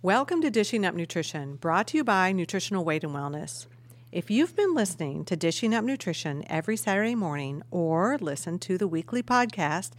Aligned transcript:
Welcome 0.00 0.42
to 0.42 0.50
Dishing 0.50 0.86
Up 0.86 0.94
Nutrition, 0.94 1.56
brought 1.56 1.88
to 1.88 1.96
you 1.96 2.04
by 2.04 2.30
Nutritional 2.30 2.84
Weight 2.84 3.02
and 3.02 3.12
Wellness. 3.12 3.66
If 4.12 4.30
you've 4.30 4.54
been 4.54 4.72
listening 4.72 5.24
to 5.24 5.34
Dishing 5.34 5.74
Up 5.74 5.82
Nutrition 5.82 6.44
every 6.46 6.76
Saturday 6.76 7.16
morning 7.16 7.64
or 7.72 8.16
listen 8.20 8.60
to 8.60 8.78
the 8.78 8.86
weekly 8.86 9.24
podcast 9.24 9.94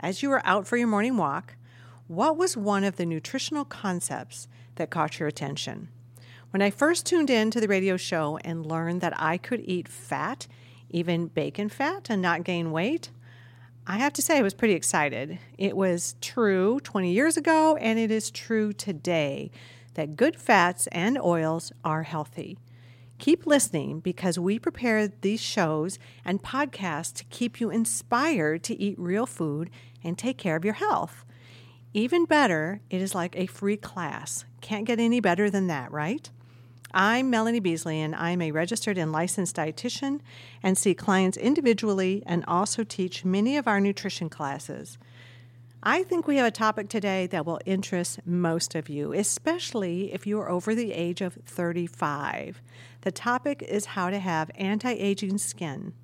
as 0.00 0.22
you 0.22 0.30
were 0.30 0.40
out 0.46 0.66
for 0.66 0.78
your 0.78 0.88
morning 0.88 1.18
walk, 1.18 1.56
what 2.06 2.38
was 2.38 2.56
one 2.56 2.82
of 2.82 2.96
the 2.96 3.04
nutritional 3.04 3.66
concepts 3.66 4.48
that 4.76 4.88
caught 4.88 5.18
your 5.18 5.28
attention? 5.28 5.88
When 6.48 6.62
I 6.62 6.70
first 6.70 7.04
tuned 7.04 7.28
in 7.28 7.50
to 7.50 7.60
the 7.60 7.68
radio 7.68 7.98
show 7.98 8.38
and 8.42 8.64
learned 8.64 9.02
that 9.02 9.20
I 9.20 9.36
could 9.36 9.60
eat 9.66 9.86
fat, 9.86 10.46
even 10.88 11.26
bacon 11.26 11.68
fat, 11.68 12.08
and 12.08 12.22
not 12.22 12.44
gain 12.44 12.72
weight, 12.72 13.10
I 13.86 13.98
have 13.98 14.12
to 14.14 14.22
say, 14.22 14.38
I 14.38 14.42
was 14.42 14.54
pretty 14.54 14.74
excited. 14.74 15.38
It 15.58 15.76
was 15.76 16.14
true 16.20 16.78
20 16.84 17.10
years 17.10 17.36
ago, 17.36 17.76
and 17.76 17.98
it 17.98 18.12
is 18.12 18.30
true 18.30 18.72
today 18.72 19.50
that 19.94 20.16
good 20.16 20.36
fats 20.36 20.86
and 20.92 21.18
oils 21.18 21.72
are 21.84 22.04
healthy. 22.04 22.58
Keep 23.18 23.44
listening 23.44 23.98
because 23.98 24.38
we 24.38 24.58
prepare 24.58 25.08
these 25.08 25.40
shows 25.40 25.98
and 26.24 26.42
podcasts 26.42 27.12
to 27.14 27.24
keep 27.24 27.60
you 27.60 27.70
inspired 27.70 28.62
to 28.64 28.80
eat 28.80 28.98
real 28.98 29.26
food 29.26 29.68
and 30.02 30.16
take 30.16 30.38
care 30.38 30.56
of 30.56 30.64
your 30.64 30.74
health. 30.74 31.24
Even 31.92 32.24
better, 32.24 32.80
it 32.88 33.02
is 33.02 33.16
like 33.16 33.36
a 33.36 33.46
free 33.46 33.76
class. 33.76 34.44
Can't 34.60 34.86
get 34.86 35.00
any 35.00 35.20
better 35.20 35.50
than 35.50 35.66
that, 35.66 35.90
right? 35.90 36.30
I'm 36.94 37.30
Melanie 37.30 37.60
Beasley, 37.60 38.02
and 38.02 38.14
I'm 38.14 38.42
a 38.42 38.52
registered 38.52 38.98
and 38.98 39.12
licensed 39.12 39.56
dietitian 39.56 40.20
and 40.62 40.76
see 40.76 40.94
clients 40.94 41.38
individually 41.38 42.22
and 42.26 42.44
also 42.46 42.84
teach 42.84 43.24
many 43.24 43.56
of 43.56 43.66
our 43.66 43.80
nutrition 43.80 44.28
classes. 44.28 44.98
I 45.82 46.02
think 46.02 46.26
we 46.26 46.36
have 46.36 46.46
a 46.46 46.50
topic 46.50 46.90
today 46.90 47.26
that 47.28 47.46
will 47.46 47.60
interest 47.64 48.20
most 48.26 48.74
of 48.74 48.90
you, 48.90 49.14
especially 49.14 50.12
if 50.12 50.26
you 50.26 50.38
are 50.38 50.50
over 50.50 50.74
the 50.74 50.92
age 50.92 51.22
of 51.22 51.38
35. 51.46 52.60
The 53.00 53.10
topic 53.10 53.62
is 53.66 53.86
how 53.86 54.10
to 54.10 54.18
have 54.18 54.50
anti 54.56 54.92
aging 54.92 55.38
skin. 55.38 55.94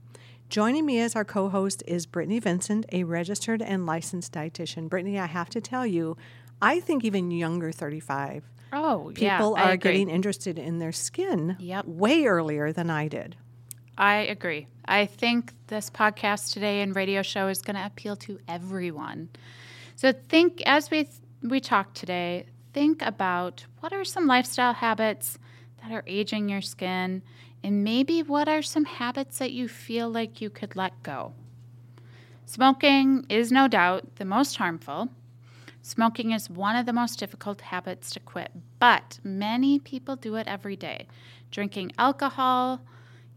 Joining 0.48 0.86
me 0.86 1.00
as 1.00 1.14
our 1.14 1.24
co 1.24 1.50
host 1.50 1.82
is 1.86 2.06
Brittany 2.06 2.38
Vincent, 2.38 2.86
a 2.92 3.04
registered 3.04 3.60
and 3.60 3.84
licensed 3.84 4.32
dietitian. 4.32 4.88
Brittany, 4.88 5.18
I 5.18 5.26
have 5.26 5.50
to 5.50 5.60
tell 5.60 5.86
you, 5.86 6.16
I 6.62 6.80
think 6.80 7.04
even 7.04 7.30
younger 7.30 7.72
35 7.72 8.48
Oh, 8.72 9.10
people 9.14 9.24
yeah, 9.24 9.62
I 9.64 9.72
are 9.72 9.76
getting 9.76 10.08
interested 10.08 10.58
in 10.58 10.78
their 10.78 10.92
skin 10.92 11.56
Yep. 11.58 11.86
way 11.86 12.24
earlier 12.26 12.72
than 12.72 12.90
I 12.90 13.08
did. 13.08 13.36
I 13.96 14.16
agree. 14.16 14.66
I 14.84 15.06
think 15.06 15.52
this 15.66 15.90
podcast 15.90 16.52
today 16.52 16.82
and 16.82 16.94
radio 16.94 17.22
show 17.22 17.48
is 17.48 17.60
going 17.62 17.76
to 17.76 17.84
appeal 17.84 18.16
to 18.16 18.38
everyone. 18.46 19.28
So 19.96 20.12
think 20.12 20.62
as 20.66 20.90
we 20.90 21.08
we 21.42 21.60
talk 21.60 21.94
today, 21.94 22.46
think 22.72 23.02
about 23.02 23.64
what 23.80 23.92
are 23.92 24.04
some 24.04 24.26
lifestyle 24.26 24.72
habits 24.74 25.38
that 25.82 25.92
are 25.92 26.04
aging 26.06 26.48
your 26.48 26.60
skin 26.60 27.22
and 27.62 27.82
maybe 27.82 28.22
what 28.22 28.48
are 28.48 28.62
some 28.62 28.84
habits 28.84 29.38
that 29.38 29.52
you 29.52 29.68
feel 29.68 30.08
like 30.08 30.40
you 30.40 30.50
could 30.50 30.76
let 30.76 31.02
go. 31.02 31.32
Smoking 32.46 33.26
is 33.28 33.52
no 33.52 33.68
doubt 33.68 34.16
the 34.16 34.24
most 34.24 34.56
harmful. 34.56 35.08
Smoking 35.92 36.32
is 36.32 36.50
one 36.50 36.76
of 36.76 36.84
the 36.84 36.92
most 36.92 37.18
difficult 37.18 37.62
habits 37.62 38.10
to 38.10 38.20
quit, 38.20 38.50
but 38.78 39.18
many 39.24 39.78
people 39.78 40.16
do 40.16 40.34
it 40.34 40.46
every 40.46 40.76
day. 40.76 41.06
Drinking 41.50 41.92
alcohol, 41.96 42.82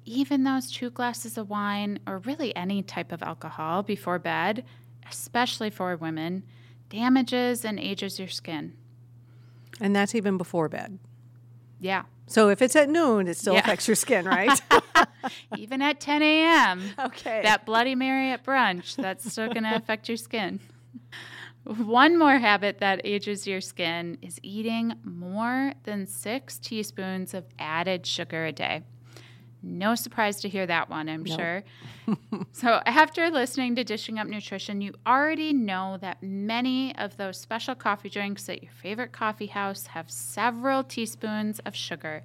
even 0.04 0.44
those 0.44 0.70
two 0.70 0.90
glasses 0.90 1.38
of 1.38 1.50
wine, 1.50 2.00
or 2.06 2.18
really 2.18 2.54
any 2.54 2.84
type 2.84 3.14
of 3.14 3.24
alcohol 3.24 3.84
before 3.84 4.20
bed, 4.20 4.66
especially 5.10 5.70
for 5.70 5.96
women, 5.96 6.44
damages 6.90 7.64
and 7.64 7.80
ages 7.80 8.20
your 8.20 8.28
skin. 8.28 8.74
And 9.80 9.96
that's 9.96 10.14
even 10.14 10.38
before 10.38 10.68
bed. 10.68 11.00
Yeah. 11.80 12.04
So 12.28 12.50
if 12.50 12.62
it's 12.62 12.76
at 12.76 12.90
noon, 12.90 13.30
it 13.30 13.38
still 13.38 13.54
Yeah. 13.54 13.62
affects 13.62 13.88
your 13.88 13.96
skin, 13.96 14.26
right? 14.28 14.60
even 15.58 15.82
at 15.82 16.02
10 16.02 16.22
a.m. 16.22 16.82
okay. 17.00 17.44
that 17.44 17.66
Bloody 17.66 17.96
Mary 17.96 18.32
at 18.32 18.44
brunch, 18.44 18.98
that's 18.98 19.32
still 19.32 19.48
going 19.48 19.64
to 19.72 19.74
affect 19.74 20.10
your 20.10 20.18
skin. 20.18 20.60
One 21.64 22.18
more 22.18 22.40
habit 22.40 22.80
that 22.80 23.02
ages 23.04 23.46
your 23.46 23.62
skin 23.62 24.18
is 24.22 24.40
eating 24.42 24.94
more 25.04 25.74
than 25.84 26.08
six 26.08 26.58
teaspoons 26.58 27.34
of 27.34 27.46
added 27.60 28.06
sugar 28.06 28.46
a 28.46 28.52
day. 28.52 28.82
No 29.64 29.94
surprise 29.94 30.42
to 30.42 30.50
hear 30.50 30.66
that 30.66 30.90
one, 30.90 31.08
I'm 31.08 31.24
Nope. 31.24 31.38
sure. 31.40 31.64
so, 32.52 32.82
after 32.88 33.30
listening 33.30 33.76
to 33.76 33.84
Dishing 33.84 34.18
Up 34.18 34.26
Nutrition, 34.28 34.82
you 34.82 34.94
already 35.06 35.54
know 35.54 36.00
that 36.02 36.24
many 36.24 36.96
of 36.98 37.16
those 37.18 37.38
special 37.40 37.76
coffee 37.76 38.10
drinks 38.10 38.50
at 38.50 38.64
your 38.64 38.72
favorite 38.72 39.12
coffee 39.12 39.46
house 39.46 39.86
have 39.88 40.10
several 40.10 40.84
teaspoons 40.84 41.60
of 41.60 41.76
sugar. 41.76 42.24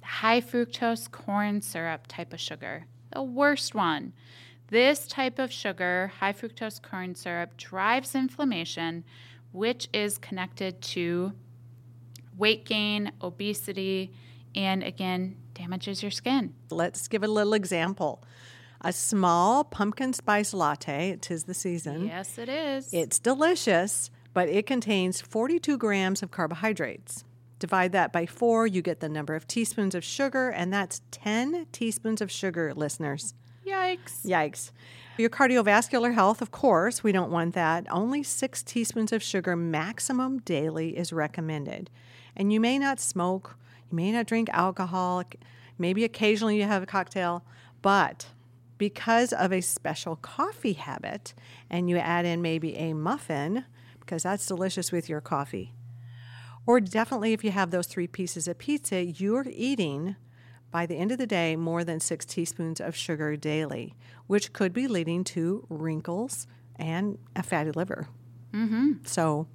The 0.00 0.06
high 0.06 0.40
fructose 0.40 1.10
corn 1.10 1.62
syrup 1.62 2.06
type 2.06 2.32
of 2.32 2.38
sugar, 2.38 2.86
the 3.12 3.22
worst 3.24 3.74
one. 3.74 4.12
This 4.72 5.06
type 5.06 5.38
of 5.38 5.52
sugar, 5.52 6.10
high 6.18 6.32
fructose 6.32 6.80
corn 6.80 7.14
syrup, 7.14 7.58
drives 7.58 8.14
inflammation, 8.14 9.04
which 9.52 9.86
is 9.92 10.16
connected 10.16 10.80
to 10.80 11.34
weight 12.38 12.64
gain, 12.64 13.12
obesity, 13.20 14.14
and 14.54 14.82
again, 14.82 15.36
damages 15.52 16.00
your 16.00 16.10
skin. 16.10 16.54
Let's 16.70 17.06
give 17.06 17.22
a 17.22 17.28
little 17.28 17.52
example. 17.52 18.24
A 18.80 18.94
small 18.94 19.62
pumpkin 19.62 20.14
spice 20.14 20.54
latte, 20.54 21.10
it 21.10 21.30
is 21.30 21.44
the 21.44 21.52
season. 21.52 22.06
Yes, 22.06 22.38
it 22.38 22.48
is. 22.48 22.94
It's 22.94 23.18
delicious, 23.18 24.10
but 24.32 24.48
it 24.48 24.64
contains 24.66 25.20
42 25.20 25.76
grams 25.76 26.22
of 26.22 26.30
carbohydrates. 26.30 27.24
Divide 27.58 27.92
that 27.92 28.10
by 28.10 28.24
four, 28.24 28.66
you 28.66 28.80
get 28.80 29.00
the 29.00 29.10
number 29.10 29.34
of 29.34 29.46
teaspoons 29.46 29.94
of 29.94 30.02
sugar, 30.02 30.48
and 30.48 30.72
that's 30.72 31.02
10 31.10 31.66
teaspoons 31.72 32.22
of 32.22 32.30
sugar, 32.30 32.72
listeners. 32.72 33.34
Yikes. 33.66 34.24
Yikes. 34.24 34.70
Your 35.18 35.30
cardiovascular 35.30 36.14
health, 36.14 36.40
of 36.40 36.50
course, 36.50 37.04
we 37.04 37.12
don't 37.12 37.30
want 37.30 37.54
that. 37.54 37.86
Only 37.90 38.22
six 38.22 38.62
teaspoons 38.62 39.12
of 39.12 39.22
sugar 39.22 39.54
maximum 39.54 40.38
daily 40.38 40.96
is 40.96 41.12
recommended. 41.12 41.90
And 42.34 42.52
you 42.52 42.60
may 42.60 42.78
not 42.78 42.98
smoke, 42.98 43.56
you 43.90 43.96
may 43.96 44.10
not 44.10 44.26
drink 44.26 44.48
alcohol, 44.52 45.22
maybe 45.78 46.02
occasionally 46.02 46.56
you 46.56 46.64
have 46.64 46.82
a 46.82 46.86
cocktail, 46.86 47.44
but 47.82 48.28
because 48.78 49.32
of 49.32 49.52
a 49.52 49.60
special 49.60 50.16
coffee 50.16 50.72
habit 50.72 51.34
and 51.70 51.90
you 51.90 51.98
add 51.98 52.24
in 52.24 52.40
maybe 52.42 52.74
a 52.76 52.94
muffin, 52.94 53.64
because 54.00 54.22
that's 54.22 54.46
delicious 54.46 54.90
with 54.90 55.08
your 55.08 55.20
coffee, 55.20 55.72
or 56.66 56.80
definitely 56.80 57.32
if 57.32 57.44
you 57.44 57.50
have 57.50 57.70
those 57.70 57.86
three 57.86 58.06
pieces 58.06 58.48
of 58.48 58.58
pizza, 58.58 59.04
you're 59.04 59.46
eating 59.48 60.16
by 60.72 60.86
the 60.86 60.96
end 60.96 61.12
of 61.12 61.18
the 61.18 61.26
day 61.26 61.54
more 61.54 61.84
than 61.84 62.00
six 62.00 62.24
teaspoons 62.24 62.80
of 62.80 62.96
sugar 62.96 63.36
daily, 63.36 63.94
which 64.26 64.52
could 64.52 64.72
be 64.72 64.88
leading 64.88 65.22
to 65.22 65.64
wrinkles 65.68 66.48
and 66.76 67.18
a 67.36 67.42
fatty 67.44 67.70
liver. 67.70 68.08
Mm-hmm. 68.52 68.92
So 69.04 69.46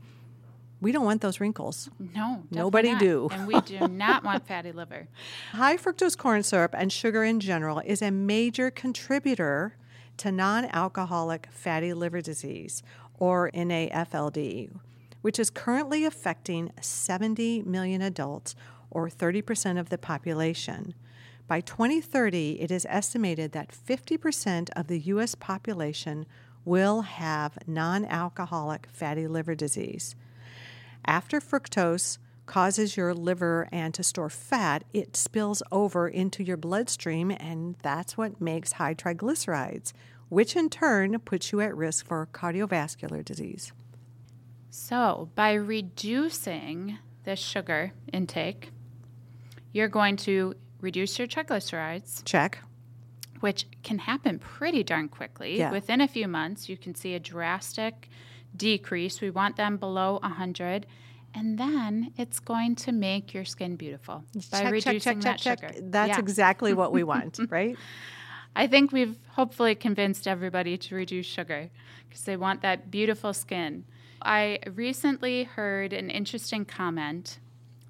we 0.80 0.92
don't 0.92 1.06
want 1.06 1.22
those 1.22 1.40
wrinkles. 1.40 1.90
No, 2.16 2.44
Nobody 2.52 2.92
not. 2.92 3.00
do. 3.00 3.28
and 3.32 3.48
we 3.48 3.60
do 3.62 3.88
not 3.90 4.24
want 4.24 4.48
fatty 4.48 4.72
liver. 4.72 5.08
High 5.52 5.76
fructose 5.78 6.16
corn 6.18 6.44
syrup 6.44 6.76
and 6.78 6.94
sugar 6.94 7.24
in 7.24 7.40
general 7.40 7.82
is 7.84 8.02
a 8.02 8.12
major 8.12 8.70
contributor 8.70 9.76
to 10.18 10.32
non 10.32 10.66
alcoholic 10.66 11.48
fatty 11.52 11.94
liver 11.94 12.22
disease, 12.22 12.84
or 13.20 13.50
NAFLD, 13.54 14.72
which 15.22 15.40
is 15.40 15.50
currently 15.50 16.06
affecting 16.06 16.72
70 16.82 17.64
million 17.64 18.02
adults, 18.02 18.56
or 18.92 19.10
30% 19.10 19.80
of 19.80 19.90
the 19.90 19.98
population. 19.98 20.94
By 21.48 21.62
2030, 21.62 22.60
it 22.62 22.72
is 22.72 22.86
estimated 22.90 23.54
that 23.54 23.72
50% 23.72 24.70
of 24.76 24.88
the 24.88 25.00
U.S. 25.00 25.34
population 25.34 26.26
will 26.66 27.02
have 27.02 27.58
non 27.66 28.04
alcoholic 28.04 28.88
fatty 28.92 29.28
liver 29.28 29.56
disease. 29.56 30.14
After 31.06 31.40
fructose 31.40 32.18
causes 32.46 32.98
your 32.98 33.14
liver 33.14 33.70
and 33.72 33.94
to 33.94 34.04
store 34.04 34.30
fat, 34.30 34.84
it 34.94 35.16
spills 35.16 35.64
over 35.72 36.10
into 36.10 36.44
your 36.44 36.58
bloodstream, 36.58 37.32
and 37.32 37.76
that's 37.82 38.18
what 38.18 38.42
makes 38.42 38.74
high 38.74 38.94
triglycerides, 38.94 39.94
which 40.28 40.56
in 40.56 40.70
turn 40.70 41.18
puts 41.20 41.54
you 41.54 41.62
at 41.62 41.76
risk 41.76 42.06
for 42.06 42.28
cardiovascular 42.34 43.24
disease. 43.24 43.72
So, 44.70 45.30
by 45.36 45.54
reducing 45.54 46.98
the 47.24 47.38
sugar 47.38 47.94
intake, 48.12 48.72
you're 49.72 49.88
going 49.88 50.18
to 50.18 50.56
reduce 50.82 51.18
your 51.20 51.28
triglycerides, 51.28 52.24
Check. 52.26 52.60
which 53.40 53.66
can 53.84 54.00
happen 54.00 54.40
pretty 54.40 54.84
darn 54.84 55.10
quickly. 55.10 55.58
Yeah. 55.58 55.72
Within 55.72 56.02
a 56.02 56.08
few 56.08 56.28
months, 56.28 56.70
you 56.70 56.78
can 56.78 56.96
see 56.96 57.14
a 57.14 57.20
drastic 57.20 58.10
decrease. 58.56 59.22
We 59.22 59.30
want 59.30 59.56
them 59.58 59.78
below 59.78 60.20
100. 60.22 60.86
And 61.36 61.58
then 61.60 62.14
it's 62.18 62.40
going 62.40 62.76
to 62.78 62.92
make 62.92 63.34
your 63.34 63.46
skin 63.46 63.76
beautiful 63.76 64.24
by 64.52 64.62
check, 64.62 64.72
reducing 64.72 65.20
check, 65.22 65.38
check, 65.38 65.60
that 65.60 65.74
sugar. 65.76 65.82
That's 65.90 66.10
Yeah. 66.10 66.20
exactly 66.20 66.74
what 66.74 66.92
we 66.92 67.04
want, 67.14 67.40
right? 67.50 67.76
I 68.56 68.66
think 68.66 68.92
we've 68.92 69.18
hopefully 69.32 69.76
convinced 69.76 70.28
everybody 70.28 70.78
to 70.78 70.96
reduce 70.96 71.28
sugar 71.28 71.70
because 72.10 72.24
they 72.24 72.38
want 72.38 72.62
that 72.62 72.90
beautiful 72.90 73.34
skin. 73.34 73.84
I 74.20 74.58
recently 74.74 75.44
heard 75.44 75.94
an 75.94 76.10
interesting 76.10 76.66
comment 76.66 77.38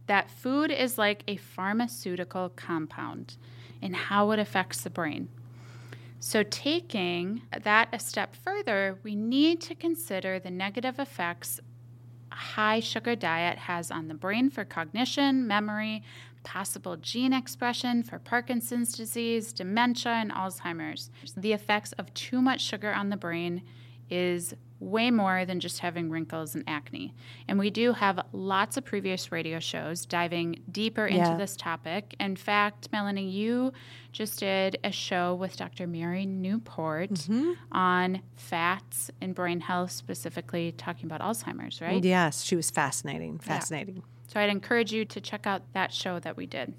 that 0.07 0.31
food 0.31 0.71
is 0.71 0.98
like 0.98 1.24
a 1.27 1.38
pharmaceutical 1.38 2.50
compound 2.50 3.38
and 3.81 3.95
how 3.95 4.31
it 4.31 4.39
affects 4.39 4.81
the 4.81 4.89
brain. 4.89 5.30
So, 6.19 6.42
taking 6.44 7.44
that 7.63 7.89
a 7.94 8.00
step 8.00 8.36
further, 8.36 8.98
we 9.04 9.15
need 9.15 9.62
to 9.62 9.75
consider 9.75 10.39
the 10.39 10.50
negative 10.50 11.00
effects 11.00 11.59
a 12.31 12.36
high 12.36 12.80
sugar 12.80 13.15
diet 13.15 13.57
has 13.57 13.92
on 13.92 14.07
the 14.07 14.13
brain 14.13 14.50
for 14.50 14.65
cognition, 14.65 15.48
memory, 15.48 16.04
possible 16.44 16.98
gene 16.98 17.33
expression 17.33 18.04
for 18.04 18.19
Parkinson's 18.19 18.94
disease, 18.94 19.54
dementia, 19.54 20.13
and 20.13 20.31
Alzheimer's. 20.31 21.09
The 21.36 21.54
effects 21.54 21.94
of 21.94 22.13
too 22.13 22.42
much 22.42 22.62
sugar 22.62 22.94
on 22.94 23.09
the 23.09 23.18
brain 23.18 23.62
is 24.09 24.54
way 24.80 25.09
more 25.09 25.44
than 25.44 25.59
just 25.59 25.80
having 25.80 26.07
wrinkles 26.12 26.54
and 26.54 26.63
acne. 26.68 27.12
And 27.48 27.57
we 27.57 27.71
do 27.71 27.94
have 27.94 28.19
lots 28.31 28.77
of 28.77 28.86
previous 28.86 29.31
radio 29.31 29.59
shows 29.59 30.06
diving 30.06 30.62
deeper 30.71 31.07
into 31.07 31.18
Yeah. 31.31 31.36
this 31.38 31.56
topic. 31.56 32.15
In 32.19 32.36
fact, 32.36 32.88
Melanie, 32.92 33.27
you 33.27 33.74
just 34.12 34.39
did 34.39 34.77
a 34.83 34.92
show 34.92 35.33
with 35.33 35.57
Dr. 35.57 35.88
Mary 35.88 36.27
Newport 36.27 37.09
Mm-hmm. 37.09 37.54
on 37.71 38.21
fats 38.36 39.09
and 39.19 39.33
brain 39.33 39.62
health, 39.62 39.92
specifically 39.92 40.71
talking 40.74 41.06
about 41.12 41.21
Alzheimer's, 41.21 41.81
right? 41.81 42.04
Yes, 42.04 42.44
she 42.44 42.56
was 42.56 42.69
fascinating. 42.69 43.39
Fascinating. 43.39 44.04
So 44.27 44.39
I'd 44.39 44.50
encourage 44.51 44.92
you 44.94 45.06
to 45.06 45.19
check 45.19 45.48
out 45.48 45.63
that 45.74 45.92
show 45.92 46.19
that 46.19 46.38
we 46.38 46.45
did. 46.45 46.75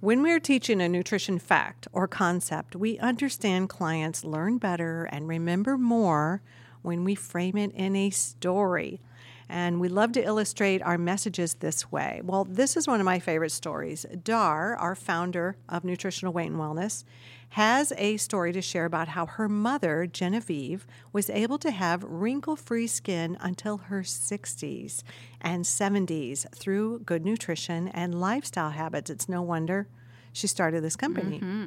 When 0.00 0.22
we're 0.22 0.38
teaching 0.38 0.80
a 0.80 0.88
nutrition 0.88 1.40
fact 1.40 1.88
or 1.92 2.06
concept, 2.06 2.76
we 2.76 3.00
understand 3.00 3.68
clients 3.68 4.24
learn 4.24 4.58
better 4.58 5.06
and 5.06 5.26
remember 5.26 5.76
more 5.76 6.40
when 6.82 7.02
we 7.02 7.16
frame 7.16 7.56
it 7.56 7.72
in 7.72 7.96
a 7.96 8.10
story. 8.10 9.00
And 9.48 9.80
we 9.80 9.88
love 9.88 10.12
to 10.12 10.22
illustrate 10.22 10.82
our 10.82 10.98
messages 10.98 11.54
this 11.54 11.90
way. 11.90 12.20
Well, 12.22 12.44
this 12.44 12.76
is 12.76 12.86
one 12.86 13.00
of 13.00 13.04
my 13.04 13.18
favorite 13.18 13.52
stories. 13.52 14.04
Dar, 14.22 14.76
our 14.76 14.94
founder 14.94 15.56
of 15.68 15.84
Nutritional 15.84 16.32
Weight 16.32 16.50
and 16.50 16.58
Wellness, 16.58 17.04
has 17.50 17.92
a 17.96 18.18
story 18.18 18.52
to 18.52 18.60
share 18.60 18.84
about 18.84 19.08
how 19.08 19.24
her 19.24 19.48
mother, 19.48 20.06
Genevieve, 20.06 20.86
was 21.12 21.30
able 21.30 21.58
to 21.58 21.70
have 21.70 22.04
wrinkle 22.04 22.56
free 22.56 22.86
skin 22.86 23.38
until 23.40 23.78
her 23.78 24.02
60s 24.02 25.02
and 25.40 25.64
70s 25.64 26.46
through 26.54 27.00
good 27.00 27.24
nutrition 27.24 27.88
and 27.88 28.20
lifestyle 28.20 28.70
habits. 28.70 29.08
It's 29.08 29.28
no 29.28 29.40
wonder 29.40 29.88
she 30.32 30.46
started 30.46 30.84
this 30.84 30.96
company. 30.96 31.38
Mm-hmm. 31.38 31.66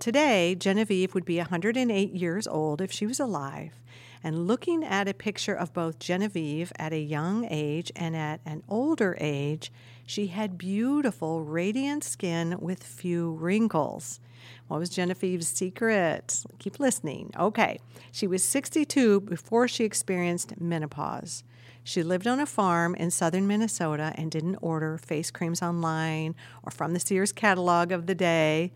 Today, 0.00 0.56
Genevieve 0.56 1.14
would 1.14 1.24
be 1.24 1.38
108 1.38 2.12
years 2.12 2.46
old 2.48 2.80
if 2.80 2.90
she 2.90 3.06
was 3.06 3.20
alive. 3.20 3.80
And 4.24 4.46
looking 4.46 4.84
at 4.84 5.08
a 5.08 5.14
picture 5.14 5.54
of 5.54 5.72
both 5.72 5.98
Genevieve 5.98 6.72
at 6.78 6.92
a 6.92 7.00
young 7.00 7.46
age 7.50 7.90
and 7.96 8.14
at 8.14 8.40
an 8.46 8.62
older 8.68 9.16
age, 9.20 9.72
she 10.06 10.28
had 10.28 10.58
beautiful, 10.58 11.42
radiant 11.42 12.04
skin 12.04 12.56
with 12.60 12.84
few 12.84 13.32
wrinkles. 13.32 14.20
What 14.68 14.78
was 14.78 14.90
Genevieve's 14.90 15.48
secret? 15.48 16.44
Keep 16.58 16.78
listening. 16.78 17.32
Okay. 17.38 17.78
She 18.12 18.26
was 18.26 18.44
62 18.44 19.20
before 19.22 19.66
she 19.66 19.84
experienced 19.84 20.60
menopause. 20.60 21.44
She 21.84 22.02
lived 22.02 22.28
on 22.28 22.38
a 22.38 22.46
farm 22.46 22.94
in 22.94 23.10
southern 23.10 23.48
Minnesota 23.48 24.12
and 24.14 24.30
didn't 24.30 24.56
order 24.62 24.98
face 24.98 25.30
creams 25.32 25.62
online 25.62 26.36
or 26.62 26.70
from 26.70 26.92
the 26.92 27.00
Sears 27.00 27.32
catalog 27.32 27.90
of 27.90 28.06
the 28.06 28.14
day. 28.14 28.72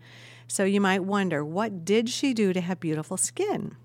So 0.47 0.65
you 0.65 0.81
might 0.81 1.03
wonder, 1.03 1.43
what 1.43 1.85
did 1.85 2.09
she 2.09 2.33
do 2.33 2.51
to 2.51 2.59
have 2.59 2.79
beautiful 2.79 3.15
skin? 3.15 3.75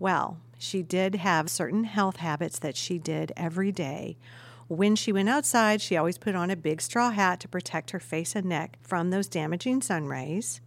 Well, 0.00 0.38
she 0.58 0.82
did 0.82 1.14
have 1.14 1.48
certain 1.48 1.84
health 1.84 2.16
habits 2.16 2.58
that 2.58 2.76
she 2.76 2.98
did 2.98 3.32
every 3.36 3.72
day. 3.72 4.18
When 4.66 4.96
she 4.96 5.12
went 5.12 5.30
outside, 5.30 5.80
she 5.80 5.96
always 5.96 6.18
put 6.18 6.34
on 6.34 6.50
a 6.50 6.56
big 6.56 6.82
straw 6.82 7.10
hat 7.10 7.40
to 7.40 7.48
protect 7.48 7.92
her 7.92 8.00
face 8.00 8.36
and 8.36 8.46
neck 8.46 8.78
from 8.82 9.08
those 9.08 9.28
damaging 9.28 9.80
sun 9.80 10.06
rays. 10.06 10.60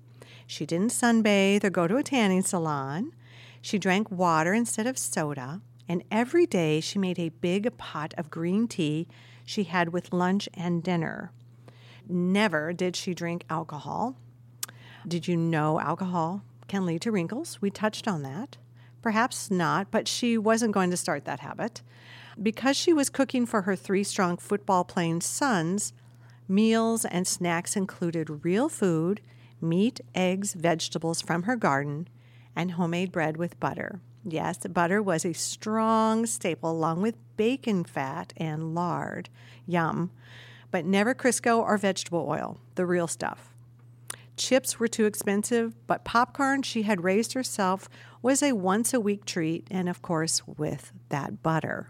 She 0.48 0.66
didn't 0.66 0.92
sunbathe 0.92 1.64
or 1.64 1.70
go 1.70 1.88
to 1.88 1.98
a 1.98 2.04
tanning 2.04 2.42
salon. 2.42 3.14
She 3.62 3.78
drank 3.78 4.10
water 4.10 4.54
instead 4.54 4.88
of 4.88 4.98
soda. 4.98 5.62
And 5.88 6.04
every 6.10 6.46
day 6.46 6.80
she 6.80 6.98
made 6.98 7.20
a 7.20 7.30
big 7.30 7.78
pot 7.78 8.14
of 8.18 8.32
green 8.32 8.68
tea 8.68 9.08
she 9.46 9.66
had 9.66 9.90
with 9.90 10.14
lunch 10.14 10.48
and 10.54 10.82
dinner. 10.82 11.32
Never 12.08 12.74
did 12.74 12.96
she 12.96 13.14
drink 13.14 13.44
alcohol. 13.50 14.16
Did 15.08 15.28
you 15.28 15.38
know 15.38 15.80
alcohol 15.80 16.44
can 16.68 16.86
lead 16.86 17.02
to 17.02 17.12
wrinkles? 17.12 17.62
We 17.62 17.70
touched 17.70 18.08
on 18.08 18.24
that. 18.24 18.58
Perhaps 19.02 19.50
not, 19.50 19.90
but 19.92 20.08
she 20.08 20.38
wasn't 20.38 20.74
going 20.74 20.92
to 20.92 20.98
start 20.98 21.26
that 21.26 21.40
habit. 21.40 21.82
Because 22.42 22.78
she 22.78 22.94
was 22.94 23.10
cooking 23.10 23.46
for 23.46 23.64
her 23.64 23.76
three 23.76 24.04
strong 24.04 24.38
football 24.38 24.84
playing 24.84 25.22
sons, 25.22 25.94
meals 26.48 27.06
and 27.06 27.28
snacks 27.28 27.76
included 27.76 28.46
real 28.46 28.70
food, 28.70 29.22
meat, 29.60 30.02
eggs, 30.16 30.54
vegetables 30.54 31.22
from 31.22 31.44
her 31.44 31.56
garden, 31.56 32.08
and 32.56 32.72
homemade 32.72 33.12
bread 33.12 33.38
with 33.38 33.60
butter. 33.60 34.02
Yes, 34.24 34.58
butter 34.68 35.02
was 35.02 35.26
a 35.26 35.34
strong 35.34 36.26
staple 36.26 36.72
along 36.72 37.02
with 37.02 37.16
bacon 37.38 37.84
fat 37.84 38.34
and 38.38 38.76
lard. 38.76 39.30
Yum. 39.66 40.12
But 40.70 40.86
never 40.86 41.16
Crisco 41.16 41.60
or 41.60 41.78
vegetable 41.78 42.26
oil, 42.30 42.60
the 42.76 42.86
real 42.86 43.08
stuff. 43.08 43.50
Chips 44.38 44.80
were 44.80 44.88
too 44.88 45.06
expensive, 45.06 45.76
but 45.88 46.06
popcorn 46.06 46.62
she 46.62 46.84
had 46.84 47.04
raised 47.04 47.34
herself 47.34 47.90
was 48.22 48.44
a 48.44 48.54
once 48.54 48.94
a 48.94 49.00
week 49.00 49.26
treat, 49.26 49.68
and 49.72 49.90
of 49.90 50.02
course, 50.02 50.42
with 50.46 50.92
that 51.10 51.42
butter. 51.42 51.90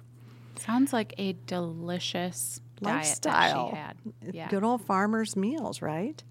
Sounds 0.58 0.94
like 0.94 1.14
a 1.18 1.34
delicious 1.48 2.62
Lifestyle. 2.80 3.72
diet 3.72 3.98
that 4.02 4.16
she 4.22 4.26
had. 4.28 4.36
Yeah. 4.36 4.48
Good 4.50 4.64
old 4.64 4.82
farmer's 4.82 5.36
meals, 5.36 5.82
right? 5.82 6.24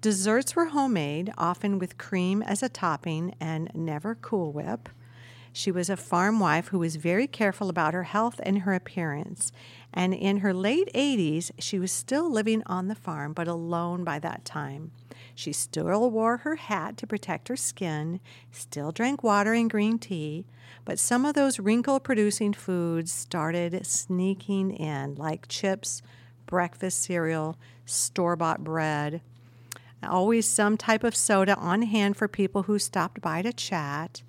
Desserts 0.00 0.54
were 0.54 0.66
homemade, 0.66 1.32
often 1.38 1.78
with 1.78 1.98
cream 1.98 2.42
as 2.42 2.62
a 2.62 2.68
topping 2.68 3.34
and 3.40 3.70
never 3.74 4.14
Cool 4.14 4.52
Whip. 4.52 4.88
She 5.52 5.70
was 5.70 5.88
a 5.88 5.96
farm 5.96 6.38
wife 6.38 6.68
who 6.68 6.78
was 6.78 6.96
very 6.96 7.26
careful 7.26 7.70
about 7.70 7.94
her 7.94 8.02
health 8.02 8.40
and 8.42 8.58
her 8.58 8.74
appearance. 8.74 9.52
And 9.92 10.12
in 10.12 10.38
her 10.38 10.52
late 10.52 10.90
80s, 10.94 11.50
she 11.58 11.78
was 11.78 11.90
still 11.90 12.30
living 12.30 12.62
on 12.66 12.88
the 12.88 12.94
farm, 12.94 13.32
but 13.32 13.48
alone 13.48 14.04
by 14.04 14.18
that 14.18 14.44
time. 14.44 14.92
She 15.36 15.52
still 15.52 16.10
wore 16.10 16.38
her 16.38 16.56
hat 16.56 16.96
to 16.96 17.06
protect 17.06 17.48
her 17.48 17.56
skin, 17.56 18.20
still 18.50 18.90
drank 18.90 19.22
water 19.22 19.52
and 19.52 19.70
green 19.70 19.98
tea, 19.98 20.46
but 20.86 20.98
some 20.98 21.26
of 21.26 21.34
those 21.34 21.60
wrinkle 21.60 22.00
producing 22.00 22.54
foods 22.54 23.12
started 23.12 23.86
sneaking 23.86 24.70
in, 24.70 25.14
like 25.14 25.46
chips, 25.46 26.00
breakfast 26.46 27.02
cereal, 27.02 27.58
store 27.84 28.34
bought 28.34 28.64
bread. 28.64 29.20
Always 30.02 30.48
some 30.48 30.78
type 30.78 31.04
of 31.04 31.14
soda 31.14 31.54
on 31.56 31.82
hand 31.82 32.16
for 32.16 32.28
people 32.28 32.62
who 32.62 32.78
stopped 32.78 33.20
by 33.20 33.42
to 33.42 33.52
chat. 33.52 34.22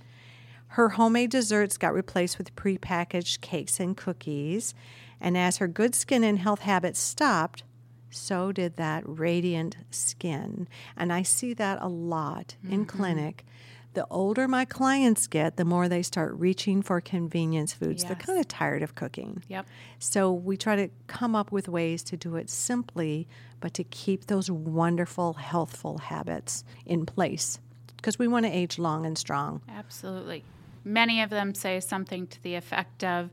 Her 0.71 0.89
homemade 0.89 1.29
desserts 1.29 1.77
got 1.77 1.93
replaced 1.93 2.37
with 2.37 2.55
prepackaged 2.57 3.39
cakes 3.39 3.79
and 3.79 3.95
cookies. 3.95 4.75
And 5.21 5.37
as 5.37 5.57
her 5.57 5.69
good 5.69 5.95
skin 5.95 6.25
and 6.25 6.39
health 6.39 6.59
habits 6.59 6.99
stopped, 6.99 7.63
so 8.09 8.51
did 8.51 8.77
that 8.77 9.03
radiant 9.05 9.77
skin. 9.91 10.67
And 10.95 11.11
I 11.11 11.23
see 11.23 11.53
that 11.55 11.79
a 11.81 11.87
lot 11.87 12.55
in 12.63 12.85
mm-hmm. 12.85 12.97
clinic. 12.97 13.45
The 13.93 14.05
older 14.11 14.47
my 14.47 14.63
clients 14.63 15.25
get, 15.25 15.57
the 15.57 15.65
more 15.65 15.89
they 15.89 16.03
start 16.03 16.35
reaching 16.35 16.83
for 16.83 17.01
convenience 17.01 17.73
foods. 17.73 18.03
They're 18.03 18.15
kind 18.15 18.39
of 18.39 18.47
tired 18.47 18.83
of 18.83 18.93
cooking. 18.93 19.43
Yep. 19.47 19.65
So 19.97 20.31
we 20.31 20.55
try 20.55 20.75
to 20.75 20.89
come 21.07 21.35
up 21.35 21.51
with 21.51 21.67
ways 21.67 22.03
to 22.03 22.17
do 22.17 22.35
it 22.35 22.49
simply, 22.49 23.27
but 23.59 23.73
to 23.73 23.83
keep 23.83 24.27
those 24.27 24.51
wonderful, 24.51 25.33
healthful 25.33 25.97
habits 25.97 26.63
in 26.85 27.07
place 27.07 27.59
because 27.95 28.19
we 28.19 28.27
want 28.27 28.45
to 28.45 28.51
age 28.51 28.77
long 28.77 29.05
and 29.05 29.17
strong. 29.17 29.61
Absolutely. 29.67 30.43
Many 30.87 31.21
of 31.21 31.29
them 31.29 31.53
say 31.53 31.79
something 31.79 32.27
to 32.27 32.41
the 32.41 32.55
effect 32.55 33.03
of, 33.03 33.29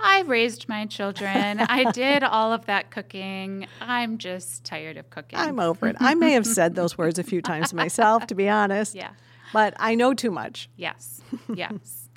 I 0.00 0.22
raised 0.22 0.68
my 0.68 0.86
children. 0.86 1.60
I 1.60 1.90
did 1.92 2.22
all 2.22 2.52
of 2.52 2.66
that 2.66 2.90
cooking. 2.90 3.66
I'm 3.80 4.18
just 4.18 4.64
tired 4.64 4.96
of 4.96 5.10
cooking. 5.10 5.38
I'm 5.38 5.60
over 5.60 5.88
it. 5.88 5.96
I 6.00 6.14
may 6.14 6.32
have 6.32 6.46
said 6.46 6.74
those 6.74 6.98
words 6.98 7.18
a 7.18 7.22
few 7.22 7.42
times 7.42 7.72
myself, 7.72 8.26
to 8.28 8.34
be 8.34 8.48
honest. 8.48 8.94
Yeah. 8.94 9.10
But 9.52 9.74
I 9.78 9.94
know 9.94 10.14
too 10.14 10.30
much. 10.30 10.68
Yes. 10.76 11.20
Yes. 11.54 12.08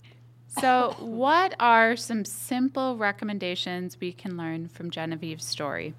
so, 0.60 0.96
what 1.00 1.54
are 1.60 1.96
some 1.96 2.26
simple 2.26 2.98
recommendations 2.98 3.98
we 4.00 4.14
can 4.14 4.38
learn 4.38 4.68
from 4.68 4.90
Genevieve's 4.90 5.46
story? 5.46 5.94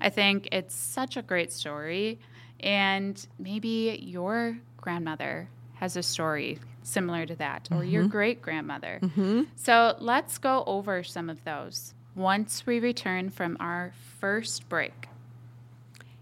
I 0.00 0.08
think 0.10 0.48
it's 0.52 0.74
such 0.74 1.16
a 1.16 1.22
great 1.22 1.52
story, 1.52 2.18
and 2.58 3.24
maybe 3.38 3.98
your 4.02 4.58
grandmother 4.76 5.48
has 5.74 5.96
a 5.96 6.02
story 6.02 6.58
similar 6.90 7.26
to 7.26 7.34
that, 7.36 7.68
or 7.70 7.84
your 7.84 8.02
mm-hmm. 8.02 8.10
great 8.10 8.42
grandmother. 8.42 8.98
Mm-hmm. 9.02 9.42
So, 9.56 9.96
let's 10.00 10.38
go 10.38 10.64
over 10.66 11.02
some 11.02 11.30
of 11.30 11.44
those 11.44 11.94
once 12.14 12.66
we 12.66 12.80
return 12.80 13.30
from 13.30 13.56
our 13.60 13.92
first 14.18 14.68
break. 14.68 15.06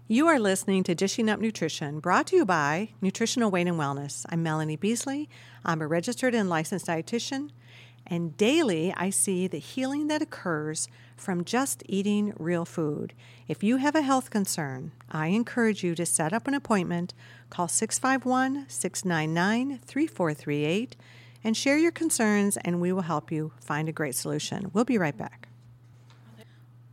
You 0.07 0.27
are 0.27 0.39
listening 0.39 0.83
to 0.85 0.95
Dishing 0.95 1.29
Up 1.29 1.39
Nutrition, 1.39 1.99
brought 1.99 2.27
to 2.27 2.35
you 2.35 2.45
by 2.45 2.89
Nutritional 2.99 3.51
Weight 3.51 3.67
and 3.67 3.77
Wellness. 3.77 4.25
I'm 4.29 4.41
Melanie 4.41 4.75
Beasley. 4.75 5.29
I'm 5.63 5.81
a 5.81 5.87
registered 5.87 6.33
and 6.33 6.49
licensed 6.49 6.87
dietitian, 6.87 7.51
And 8.09 8.35
daily, 8.37 8.93
I 8.97 9.11
see 9.11 9.47
the 9.47 9.59
healing 9.59 10.07
that 10.07 10.21
occurs 10.21 10.87
from 11.15 11.43
just 11.43 11.83
eating 11.85 12.33
real 12.39 12.65
food. 12.65 13.13
If 13.47 13.63
you 13.63 13.77
have 13.77 13.95
a 13.95 14.01
health 14.01 14.31
concern, 14.31 14.93
I 15.11 15.27
encourage 15.27 15.83
you 15.83 15.93
to 15.95 16.05
set 16.05 16.33
up 16.33 16.47
an 16.47 16.55
appointment. 16.55 17.13
Call 17.49 17.67
651 17.67 18.65
699 18.67 19.79
3438 19.85 20.95
and 21.43 21.55
share 21.55 21.77
your 21.77 21.91
concerns, 21.91 22.57
and 22.57 22.81
we 22.81 22.91
will 22.91 23.03
help 23.03 23.31
you 23.31 23.51
find 23.61 23.87
a 23.87 23.93
great 23.93 24.15
solution. 24.15 24.71
We'll 24.73 24.85
be 24.85 24.97
right 24.97 25.17
back. 25.17 25.48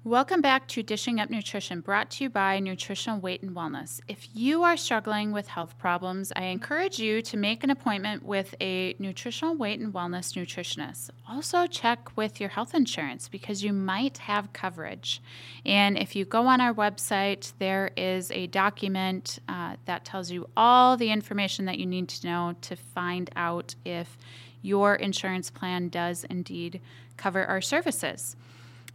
Welcome 0.07 0.41
back 0.41 0.69
to 0.69 0.85
Dishing 0.85 1.19
Up 1.19 1.31
Nutrition, 1.31 1.81
brought 1.81 2.11
to 2.13 2.23
you 2.23 2.31
by 2.31 2.61
Nutritional 2.61 3.19
Weight 3.19 3.43
and 3.43 3.57
Wellness. 3.57 4.01
If 4.07 4.29
you 4.35 4.63
are 4.63 4.77
struggling 4.77 5.33
with 5.33 5.49
health 5.49 5.77
problems, 5.79 6.33
I 6.37 6.45
encourage 6.45 7.01
you 7.01 7.21
to 7.23 7.37
make 7.37 7.65
an 7.65 7.71
appointment 7.71 8.23
with 8.23 8.55
a 8.61 8.95
nutritional 9.01 9.57
weight 9.57 9.81
and 9.81 9.93
wellness 9.93 10.35
nutritionist. 10.41 11.11
Also, 11.29 11.67
check 11.67 12.17
with 12.17 12.39
your 12.39 12.51
health 12.51 12.73
insurance 12.73 13.29
because 13.29 13.65
you 13.65 13.73
might 13.73 14.19
have 14.19 14.53
coverage. 14.53 15.21
And 15.65 15.99
if 15.99 16.15
you 16.15 16.25
go 16.25 16.47
on 16.47 16.61
our 16.61 16.73
website, 16.73 17.53
there 17.59 17.91
is 17.97 18.31
a 18.31 18.47
document 18.47 19.41
uh, 19.49 19.75
that 19.87 20.05
tells 20.05 20.31
you 20.31 20.49
all 20.57 20.97
the 20.97 21.11
information 21.11 21.65
that 21.65 21.81
you 21.81 21.87
need 21.87 22.09
to 22.11 22.29
know 22.29 22.55
to 22.61 22.77
find 22.77 23.29
out 23.35 23.75
if 23.85 24.17
your 24.63 24.95
insurance 24.95 25.51
plan 25.51 25.89
does 25.89 26.23
indeed 26.31 26.81
cover 27.17 27.45
our 27.45 27.61
services. 27.61 28.37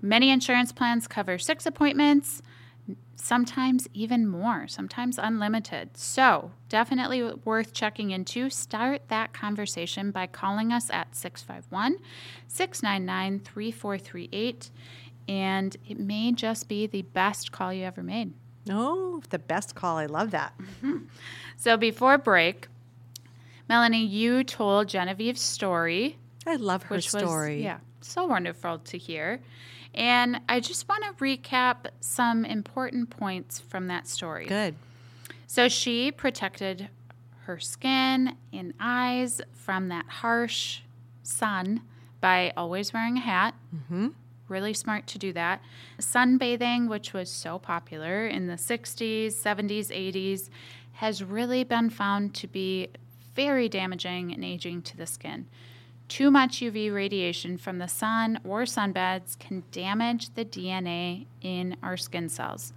Many 0.01 0.31
insurance 0.31 0.71
plans 0.71 1.07
cover 1.07 1.37
six 1.37 1.65
appointments, 1.65 2.41
sometimes 3.15 3.87
even 3.93 4.27
more, 4.27 4.67
sometimes 4.67 5.19
unlimited. 5.19 5.95
So, 5.95 6.51
definitely 6.69 7.23
worth 7.45 7.71
checking 7.71 8.11
into. 8.11 8.49
Start 8.49 9.03
that 9.09 9.31
conversation 9.33 10.11
by 10.11 10.27
calling 10.27 10.73
us 10.73 10.89
at 10.89 11.15
651 11.15 11.97
699 12.47 13.39
3438. 13.39 14.71
And 15.27 15.77
it 15.87 15.99
may 15.99 16.31
just 16.31 16.67
be 16.67 16.87
the 16.87 17.03
best 17.03 17.51
call 17.51 17.71
you 17.71 17.85
ever 17.85 18.01
made. 18.01 18.33
Oh, 18.69 19.21
the 19.29 19.39
best 19.39 19.75
call. 19.75 19.97
I 19.97 20.07
love 20.07 20.31
that. 20.31 20.53
So, 21.57 21.77
before 21.77 22.17
break, 22.17 22.67
Melanie, 23.69 24.03
you 24.03 24.43
told 24.43 24.87
Genevieve's 24.87 25.39
story, 25.39 26.17
I 26.47 26.55
love 26.55 26.81
her 26.83 26.99
story. 27.01 27.57
was 27.57 27.63
yeah, 27.63 27.77
so 28.01 28.25
wonderful 28.25 28.79
to 28.79 28.97
hear. 28.97 29.41
And 29.93 30.39
I 30.47 30.59
just 30.59 30.87
want 30.87 31.03
to 31.03 31.23
recap 31.23 31.87
some 31.99 32.45
important 32.45 33.09
points 33.09 33.59
from 33.59 33.87
that 33.87 34.07
story. 34.07 34.45
Good. 34.45 34.75
So 35.47 35.67
she 35.67 36.11
protected 36.11 36.89
her 37.43 37.59
skin 37.59 38.37
and 38.53 38.73
eyes 38.79 39.41
from 39.51 39.89
that 39.89 40.05
harsh 40.07 40.81
sun 41.23 41.81
by 42.21 42.53
always 42.55 42.93
wearing 42.93 43.17
a 43.17 43.21
hat. 43.21 43.55
Mm-hmm. 43.75 44.09
Really 44.47 44.73
smart 44.73 45.07
to 45.07 45.17
do 45.17 45.33
that. 45.33 45.61
Sunbathing, 45.99 46.87
which 46.87 47.13
was 47.13 47.29
so 47.29 47.57
popular 47.57 48.27
in 48.27 48.47
the 48.47 48.55
60s, 48.55 49.27
70s, 49.27 49.87
80s, 49.87 50.49
has 50.93 51.23
really 51.23 51.63
been 51.63 51.89
found 51.89 52.33
to 52.35 52.47
be 52.47 52.89
very 53.35 53.67
damaging 53.69 54.33
and 54.33 54.43
aging 54.43 54.81
to 54.83 54.97
the 54.97 55.05
skin. 55.05 55.47
Too 56.11 56.29
much 56.29 56.59
UV 56.59 56.93
radiation 56.93 57.57
from 57.57 57.77
the 57.77 57.87
sun 57.87 58.41
or 58.43 58.63
sunbeds 58.63 59.39
can 59.39 59.63
damage 59.71 60.33
the 60.33 60.43
DNA 60.43 61.25
in 61.39 61.77
our 61.81 61.95
skin 61.95 62.27
cells. 62.27 62.73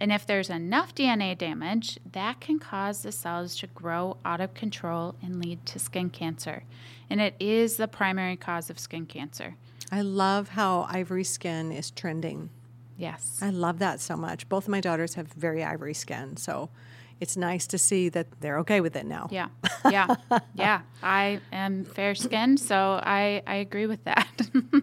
And 0.00 0.10
if 0.10 0.26
there's 0.26 0.50
enough 0.50 0.92
DNA 0.92 1.38
damage, 1.38 2.00
that 2.10 2.40
can 2.40 2.58
cause 2.58 3.04
the 3.04 3.12
cells 3.12 3.56
to 3.58 3.68
grow 3.68 4.16
out 4.24 4.40
of 4.40 4.52
control 4.52 5.14
and 5.22 5.40
lead 5.40 5.64
to 5.66 5.78
skin 5.78 6.10
cancer. 6.10 6.64
And 7.08 7.20
it 7.20 7.36
is 7.38 7.76
the 7.76 7.86
primary 7.86 8.34
cause 8.34 8.68
of 8.68 8.80
skin 8.80 9.06
cancer. 9.06 9.54
I 9.92 10.00
love 10.00 10.48
how 10.48 10.88
ivory 10.90 11.22
skin 11.22 11.70
is 11.70 11.92
trending. 11.92 12.50
Yes. 12.96 13.38
I 13.40 13.50
love 13.50 13.78
that 13.78 14.00
so 14.00 14.16
much. 14.16 14.48
Both 14.48 14.64
of 14.64 14.70
my 14.70 14.80
daughters 14.80 15.14
have 15.14 15.28
very 15.28 15.62
ivory 15.62 15.94
skin, 15.94 16.36
so 16.36 16.68
it's 17.20 17.36
nice 17.36 17.66
to 17.68 17.78
see 17.78 18.08
that 18.08 18.26
they're 18.40 18.58
okay 18.60 18.80
with 18.80 18.96
it 18.96 19.06
now. 19.06 19.28
Yeah. 19.30 19.48
Yeah. 19.90 20.14
yeah. 20.54 20.80
I 21.02 21.40
am 21.52 21.84
fair 21.84 22.14
skinned, 22.14 22.58
so 22.60 23.00
I, 23.02 23.42
I 23.46 23.56
agree 23.56 23.86
with 23.86 24.04
that. 24.04 24.40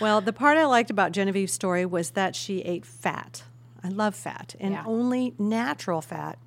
Well, 0.00 0.20
the 0.20 0.32
part 0.32 0.56
I 0.56 0.66
liked 0.66 0.90
about 0.90 1.12
Genevieve's 1.12 1.52
story 1.52 1.84
was 1.86 2.10
that 2.10 2.36
she 2.36 2.60
ate 2.60 2.84
fat. 2.86 3.42
I 3.82 3.88
love 3.88 4.14
fat 4.14 4.54
and 4.60 4.72
Yeah. 4.74 4.84
only 4.86 5.34
natural 5.38 6.00
fat. 6.00 6.38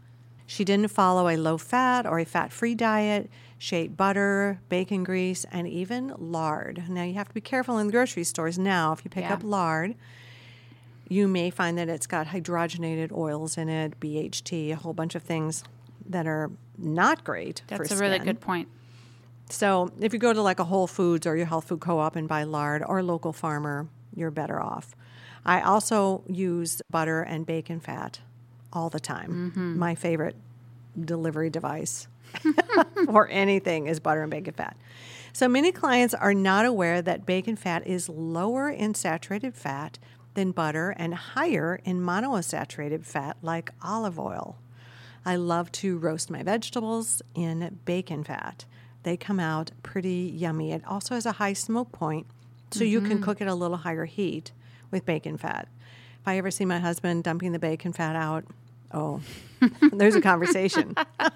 She 0.45 0.63
didn't 0.63 0.89
follow 0.89 1.27
a 1.27 1.35
low 1.35 1.57
fat 1.57 2.05
or 2.05 2.19
a 2.19 2.25
fat 2.25 2.53
free 2.53 2.73
diet. 2.75 3.29
She 3.57 3.75
ate 3.75 3.97
butter, 3.97 4.59
bacon 4.69 5.03
grease, 5.03 5.45
and 5.51 5.67
even 5.67 6.13
lard. 6.17 6.83
Now, 6.89 7.03
you 7.03 7.15
have 7.15 7.27
to 7.27 7.33
be 7.33 7.41
careful 7.41 7.77
in 7.79 7.87
the 7.87 7.91
grocery 7.91 8.23
stores 8.23 8.57
now. 8.57 8.93
If 8.93 9.03
you 9.03 9.09
pick 9.09 9.23
Yeah. 9.25 9.33
up 9.33 9.43
lard, 9.43 9.95
you 11.09 11.27
may 11.27 11.49
find 11.49 11.77
that 11.77 11.89
it's 11.89 12.07
got 12.07 12.27
hydrogenated 12.27 13.11
oils 13.11 13.57
in 13.57 13.69
it, 13.69 13.99
BHT, 13.99 14.71
a 14.71 14.75
whole 14.75 14.93
bunch 14.93 15.15
of 15.15 15.23
things 15.23 15.63
that 16.09 16.27
are 16.27 16.51
not 16.77 17.23
great 17.23 17.63
for 17.67 17.77
That's 17.77 17.91
a 17.91 17.97
really 17.97 18.19
good 18.19 18.39
point. 18.39 18.67
So 19.49 19.91
if 19.99 20.13
you 20.13 20.19
go 20.19 20.33
to 20.33 20.41
like 20.41 20.59
a 20.59 20.65
Whole 20.65 20.87
Foods 20.87 21.25
or 21.25 21.35
your 21.37 21.45
health 21.45 21.67
food 21.69 21.79
co-op 21.79 22.15
and 22.15 22.27
buy 22.27 22.43
lard 22.43 22.83
or 22.85 23.01
local 23.01 23.31
farmer, 23.31 23.87
you're 24.15 24.31
better 24.31 24.61
off. 24.61 24.95
I 25.45 25.61
also 25.61 26.23
use 26.27 26.81
butter 26.89 27.21
and 27.21 27.45
bacon 27.45 27.79
fat 27.79 28.19
all 28.73 28.89
the 28.89 28.99
time. 28.99 29.51
Mm-hmm. 29.51 29.79
My 29.79 29.95
favorite 29.95 30.35
delivery 30.99 31.49
device 31.49 32.07
for 33.05 33.27
anything 33.29 33.87
is 33.87 33.99
butter 33.99 34.21
and 34.21 34.31
bacon 34.31 34.53
fat. 34.53 34.75
So 35.31 35.47
many 35.47 35.71
clients 35.71 36.13
are 36.13 36.33
not 36.33 36.65
aware 36.65 37.01
that 37.01 37.25
bacon 37.25 37.55
fat 37.55 37.85
is 37.85 38.09
lower 38.09 38.69
in 38.69 38.95
saturated 38.95 39.55
fat 39.55 39.99
than 40.37 40.51
butter 40.51 40.93
and 40.97 41.15
higher 41.15 41.81
in 41.83 41.99
monounsaturated 41.99 43.03
fat 43.03 43.35
like 43.41 43.71
olive 43.81 44.19
oil. 44.19 44.55
I 45.25 45.35
love 45.35 45.71
to 45.73 45.97
roast 45.97 46.29
my 46.29 46.43
vegetables 46.43 47.23
in 47.33 47.79
bacon 47.85 48.23
fat. 48.23 48.65
They 49.01 49.17
come 49.17 49.39
out 49.39 49.71
pretty 49.81 50.31
yummy. 50.31 50.73
It 50.73 50.85
also 50.85 51.15
has 51.15 51.25
a 51.25 51.33
high 51.33 51.53
smoke 51.53 51.91
point, 51.91 52.27
so 52.69 52.83
you 52.83 53.01
can 53.01 53.13
mm-hmm. 53.13 53.23
cook 53.23 53.41
at 53.41 53.47
a 53.47 53.55
little 53.55 53.77
higher 53.77 54.05
heat 54.05 54.51
with 54.91 55.07
bacon 55.07 55.37
fat. 55.37 55.67
If 56.21 56.27
I 56.27 56.37
ever 56.37 56.51
see 56.51 56.65
my 56.65 56.77
husband 56.77 57.23
dumping 57.23 57.51
the 57.51 57.57
bacon 57.57 57.91
fat 57.91 58.15
out, 58.15 58.45
oh, 58.93 59.21
there's 59.91 60.15
a 60.15 60.21
conversation. 60.21 60.93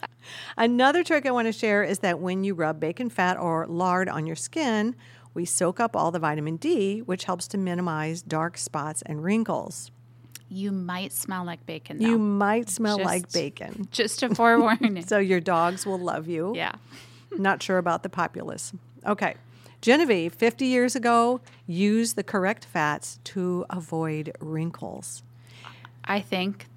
Another 0.58 1.04
trick 1.04 1.26
I 1.26 1.32
want 1.32 1.48
to 1.48 1.52
share 1.52 1.84
is 1.84 2.00
that 2.00 2.20
when 2.20 2.44
you 2.44 2.54
rub 2.54 2.80
bacon 2.80 3.10
fat 3.10 3.36
or 3.40 3.66
lard 3.66 4.10
on 4.10 4.28
your 4.28 4.36
skin, 4.36 4.96
we 5.34 5.46
soak 5.46 5.80
up 5.80 5.96
all 5.96 6.12
the 6.12 6.20
vitamin 6.20 6.58
D, 6.58 7.00
which 7.00 7.26
helps 7.26 7.48
to 7.50 7.58
minimize 7.58 8.22
dark 8.22 8.58
spots 8.58 9.02
and 9.04 9.24
wrinkles. 9.24 9.92
You 10.50 10.72
might 10.72 11.14
smell 11.14 11.46
like 11.46 11.66
bacon. 11.66 12.00
Though. 12.00 12.08
You 12.08 12.18
might 12.18 12.70
smell 12.70 12.98
like 13.02 13.32
bacon. 13.32 13.88
Just 13.92 14.22
a 14.24 14.36
forewarning. 14.36 15.02
So 15.08 15.18
your 15.18 15.40
dogs 15.40 15.86
will 15.86 16.00
love 16.00 16.28
you. 16.28 16.54
yeah. 16.56 16.74
Not 17.32 17.64
sure 17.64 17.78
about 17.78 18.04
the 18.04 18.10
populace. 18.10 18.74
Okay. 19.06 19.36
Genevieve, 19.82 20.34
50 20.34 20.66
years 20.66 20.96
ago, 20.98 21.40
used 21.66 22.18
the 22.18 22.24
correct 22.24 22.66
fats 22.66 23.20
to 23.24 23.66
avoid 23.70 24.36
wrinkles. 24.42 25.24
I 26.04 26.20
think 26.20 26.68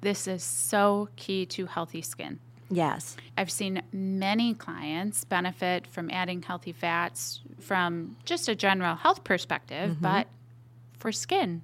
this 0.00 0.26
is 0.26 0.42
so 0.42 1.08
key 1.14 1.46
to 1.46 1.66
healthy 1.66 2.02
skin. 2.02 2.40
Yes. 2.70 3.16
I've 3.36 3.50
seen 3.50 3.82
many 3.92 4.54
clients 4.54 5.24
benefit 5.24 5.86
from 5.88 6.10
adding 6.10 6.42
healthy 6.42 6.72
fats 6.72 7.40
from 7.58 8.16
just 8.24 8.48
a 8.48 8.54
general 8.54 8.94
health 8.94 9.24
perspective, 9.24 9.90
mm-hmm. 9.90 10.02
but 10.02 10.28
for 10.98 11.10
skin. 11.10 11.62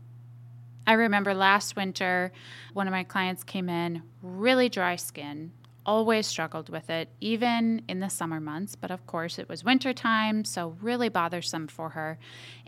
I 0.86 0.92
remember 0.92 1.34
last 1.34 1.76
winter, 1.76 2.32
one 2.72 2.86
of 2.86 2.92
my 2.92 3.04
clients 3.04 3.44
came 3.44 3.68
in 3.68 4.02
really 4.22 4.68
dry 4.68 4.96
skin, 4.96 5.52
always 5.84 6.26
struggled 6.26 6.68
with 6.68 6.90
it, 6.90 7.08
even 7.20 7.82
in 7.88 8.00
the 8.00 8.08
summer 8.08 8.40
months. 8.40 8.76
But 8.76 8.90
of 8.90 9.06
course, 9.06 9.38
it 9.38 9.48
was 9.48 9.64
winter 9.64 9.92
time, 9.92 10.44
so 10.44 10.76
really 10.80 11.08
bothersome 11.08 11.68
for 11.68 11.90
her. 11.90 12.18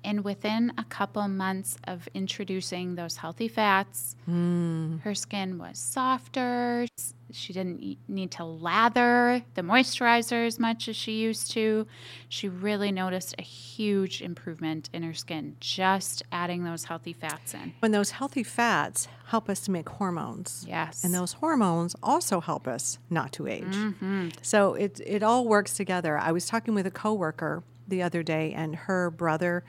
And 0.04 0.25
within 0.25 0.73
a 0.78 0.85
couple 0.85 1.26
months 1.28 1.76
of 1.85 2.09
introducing 2.14 2.95
those 2.95 3.16
healthy 3.16 3.49
fats, 3.49 4.16
hmm. 4.25 4.88
Mm-hmm. 4.98 5.08
her 5.08 5.14
skin 5.14 5.58
was 5.58 5.78
softer. 5.78 6.86
She 7.30 7.52
didn't 7.52 7.98
need 8.08 8.30
to 8.32 8.44
lather 8.44 9.42
the 9.54 9.62
moisturizer 9.62 10.46
as 10.46 10.58
much 10.58 10.88
as 10.88 10.96
she 10.96 11.12
used 11.12 11.50
to. 11.52 11.86
She 12.28 12.48
really 12.48 12.90
noticed 12.90 13.34
a 13.38 13.42
huge 13.42 14.22
improvement 14.22 14.88
in 14.92 15.02
her 15.02 15.12
skin 15.14 15.56
just 15.60 16.22
adding 16.32 16.64
those 16.64 16.84
healthy 16.84 17.12
fats 17.12 17.52
in. 17.54 17.74
When 17.80 17.92
those 17.92 18.12
healthy 18.12 18.42
fats 18.42 19.08
help 19.26 19.48
us 19.50 19.60
to 19.60 19.70
make 19.70 19.88
hormones. 19.88 20.64
Yes. 20.66 21.04
And 21.04 21.14
those 21.14 21.34
hormones 21.34 21.94
also 22.02 22.40
help 22.40 22.66
us 22.66 22.98
not 23.10 23.32
to 23.32 23.46
age. 23.46 23.64
Mm-hmm. 23.64 24.28
So 24.40 24.74
it, 24.74 25.00
it 25.06 25.22
all 25.22 25.46
works 25.46 25.74
together. 25.74 26.16
I 26.16 26.32
was 26.32 26.46
talking 26.46 26.74
with 26.74 26.86
a 26.86 26.90
coworker 26.90 27.62
the 27.86 28.02
other 28.02 28.22
day, 28.22 28.52
and 28.52 28.74
her 28.74 29.10
brother 29.10 29.64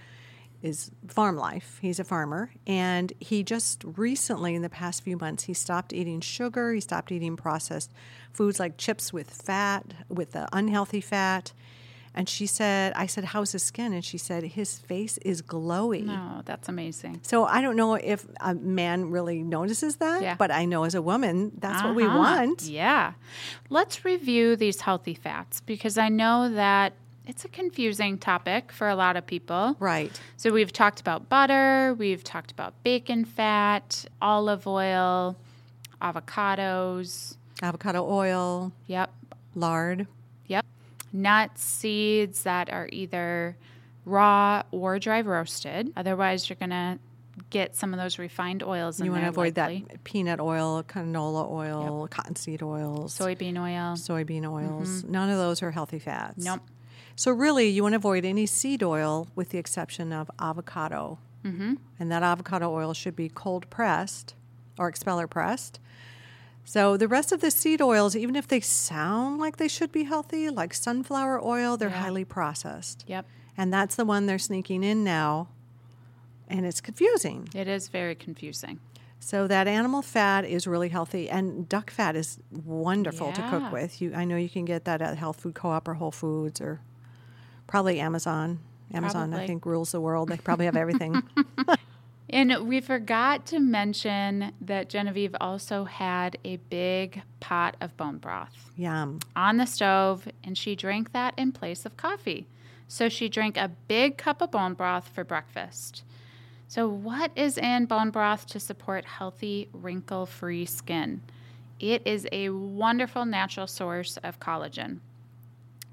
is 0.61 0.91
farm 1.07 1.37
life. 1.37 1.77
He's 1.81 1.99
a 1.99 2.03
farmer, 2.03 2.51
and 2.67 3.13
he 3.19 3.43
just 3.43 3.83
recently, 3.85 4.55
in 4.55 4.61
the 4.61 4.69
past 4.69 5.03
few 5.03 5.17
months, 5.17 5.43
he 5.45 5.53
stopped 5.53 5.93
eating 5.93 6.19
sugar. 6.21 6.73
He 6.73 6.81
stopped 6.81 7.11
eating 7.11 7.35
processed 7.37 7.91
foods 8.33 8.59
like 8.59 8.77
chips 8.77 9.13
with 9.13 9.29
fat, 9.29 9.85
with 10.09 10.31
the 10.33 10.47
unhealthy 10.53 11.01
fat, 11.01 11.53
And 12.15 12.27
she 12.27 12.47
said, 12.47 12.91
I 12.95 13.05
said, 13.05 13.23
How's 13.23 13.51
his 13.51 13.61
skin? 13.63 13.93
And 13.93 14.03
she 14.03 14.17
said, 14.17 14.43
His 14.43 14.79
face 14.79 15.17
is 15.19 15.41
glowy. 15.43 16.03
No, 16.05 16.41
that's 16.43 16.67
amazing. 16.67 17.19
So 17.21 17.45
I 17.45 17.61
don't 17.61 17.75
know 17.75 17.93
if 17.95 18.25
a 18.41 18.55
man 18.55 19.11
really 19.11 19.43
notices 19.43 19.97
that, 19.97 20.21
Yeah. 20.21 20.35
but 20.35 20.49
I 20.51 20.65
know 20.65 20.83
as 20.85 20.95
a 20.95 21.01
woman, 21.03 21.51
that's 21.59 21.83
what 21.83 21.93
we 21.95 22.05
Uh-huh. 22.05 22.17
want. 22.17 22.63
Yeah. 22.63 23.13
Let's 23.69 24.03
review 24.03 24.55
these 24.55 24.81
healthy 24.81 25.13
fats 25.13 25.61
because 25.61 25.97
I 25.99 26.09
know 26.09 26.49
that 26.53 26.93
it's 27.29 27.45
a 27.45 27.47
confusing 27.47 28.17
topic 28.17 28.71
for 28.71 28.89
a 28.89 28.95
lot 28.95 29.15
of 29.15 29.25
people. 29.25 29.75
Right. 29.79 30.19
So 30.35 30.51
we've 30.51 30.73
talked 30.73 30.99
about 30.99 31.29
butter, 31.29 31.95
we've 31.97 32.23
talked 32.23 32.51
about 32.51 32.73
bacon 32.83 33.23
fat, 33.23 34.05
olive 34.21 34.65
oil, 34.65 35.37
avocados. 36.01 37.37
Avocado 37.61 38.03
oil, 38.09 38.71
Yep. 38.87 39.11
lard. 39.55 40.07
Yep. 40.47 40.65
Nuts, 41.13 41.61
seeds 41.63 42.43
that 42.43 42.71
are 42.71 42.89
either 42.91 43.55
raw 44.05 44.63
or 44.71 44.97
dry 44.97 45.21
roasted. 45.21 45.93
Otherwise, 45.95 46.49
you're 46.49 46.55
going 46.57 46.69
to 46.71 46.97
get 47.51 47.75
some 47.75 47.93
of 47.93 47.99
those 47.99 48.17
refined 48.17 48.63
oils 48.63 48.99
in 48.99 49.05
You 49.05 49.11
want 49.11 49.23
to 49.23 49.29
avoid 49.29 49.55
likely. 49.55 49.85
that 49.89 50.03
peanut 50.03 50.39
oil, 50.39 50.83
canola 50.83 51.49
oil, 51.49 52.07
cottonseed 52.09 52.63
oils, 52.63 53.17
soybean 53.17 53.57
oil. 53.57 53.95
soybean 53.95 54.45
oils. 54.51 55.03
Mm-hmm. 55.03 55.11
None 55.11 55.29
of 55.29 55.37
those 55.37 55.61
are 55.61 55.71
healthy 55.71 55.99
fats. 55.99 56.43
Nope. 56.43 56.61
So 57.15 57.31
really, 57.31 57.67
you 57.69 57.83
want 57.83 57.93
to 57.93 57.97
avoid 57.97 58.25
any 58.25 58.45
seed 58.45 58.81
oil 58.83 59.27
with 59.35 59.49
the 59.49 59.57
exception 59.57 60.11
of 60.13 60.29
avocado. 60.39 61.19
Mm-hmm. 61.43 61.75
And 61.99 62.11
that 62.11 62.23
avocado 62.23 62.73
oil 62.73 62.93
should 62.93 63.15
be 63.15 63.29
cold 63.29 63.69
pressed 63.69 64.35
or 64.77 64.87
expeller 64.87 65.27
pressed. 65.27 65.79
So 66.65 66.97
the 66.97 67.07
rest 67.07 67.31
of 67.31 67.41
the 67.41 67.49
seed 67.51 67.81
oils, 67.81 68.15
even 68.15 68.35
if 68.35 68.47
they 68.47 68.59
sound 68.59 69.39
like 69.39 69.57
they 69.57 69.67
should 69.67 69.91
be 69.91 70.03
healthy, 70.03 70.49
like 70.49 70.73
sunflower 70.73 71.43
oil, 71.43 71.77
they're 71.77 71.89
Yeah. 71.89 72.01
highly 72.01 72.25
processed. 72.25 73.03
Yep. 73.07 73.25
And 73.57 73.73
that's 73.73 73.95
the 73.95 74.05
one 74.05 74.25
they're 74.27 74.37
sneaking 74.39 74.83
in 74.83 75.03
now. 75.03 75.49
And 76.47 76.65
it's 76.65 76.79
confusing. 76.81 77.49
It 77.53 77.67
is 77.67 77.87
very 77.89 78.15
confusing. 78.15 78.79
So 79.19 79.47
that 79.47 79.67
animal 79.67 80.01
fat 80.01 80.45
is 80.45 80.65
really 80.65 80.89
healthy, 80.89 81.29
and 81.29 81.67
duck 81.67 81.91
fat 81.91 82.15
is 82.15 82.39
wonderful 82.51 83.33
to 83.33 83.41
cook 83.49 83.71
with. 83.71 84.01
You, 84.01 84.13
I 84.15 84.23
know 84.23 84.37
you 84.37 84.49
can 84.49 84.63
get 84.63 84.85
that 84.85 85.01
at 85.01 85.17
Health 85.17 85.41
Food 85.41 85.55
Co-op 85.55 85.87
or 85.89 85.95
Whole 85.95 86.11
Foods 86.11 86.61
or 86.61 86.79
probably 87.69 87.99
Amazon. 87.99 88.59
Amazon, 88.93 89.33
I 89.33 89.45
think, 89.45 89.65
rules 89.65 89.91
the 89.91 90.01
world. 90.01 90.29
They 90.29 90.37
probably 90.37 90.65
have 90.65 90.75
everything. 90.75 91.21
And 92.31 92.67
we 92.67 92.79
forgot 92.79 93.47
to 93.47 93.59
mention 93.59 94.53
that 94.61 94.87
Genevieve 94.87 95.35
also 95.41 95.85
had 95.85 96.37
a 96.45 96.57
big 96.57 97.23
pot 97.39 97.75
of 97.81 97.97
bone 97.97 98.19
broth 98.19 98.69
Yum. 98.77 99.19
on 99.35 99.57
the 99.57 99.65
stove, 99.65 100.27
and 100.43 100.55
she 100.55 100.75
drank 100.75 101.11
that 101.13 101.33
in 101.37 101.51
place 101.51 101.85
of 101.87 101.97
coffee. 101.97 102.47
So 102.87 103.09
she 103.09 103.29
drank 103.29 103.57
a 103.57 103.71
big 103.87 104.17
cup 104.17 104.41
of 104.41 104.51
bone 104.51 104.75
broth 104.75 105.07
for 105.07 105.23
breakfast. 105.23 106.03
So, 106.67 106.87
what 106.87 107.31
is 107.35 107.57
in 107.57 107.85
bone 107.85 108.11
broth 108.11 108.45
to 108.47 108.59
support 108.59 109.05
healthy, 109.05 109.69
wrinkle 109.73 110.27
free 110.27 110.65
skin? 110.65 111.21
It 111.79 112.03
is 112.05 112.27
a 112.31 112.49
wonderful 112.49 113.25
natural 113.25 113.65
source 113.65 114.17
of 114.17 114.39
collagen. 114.39 114.99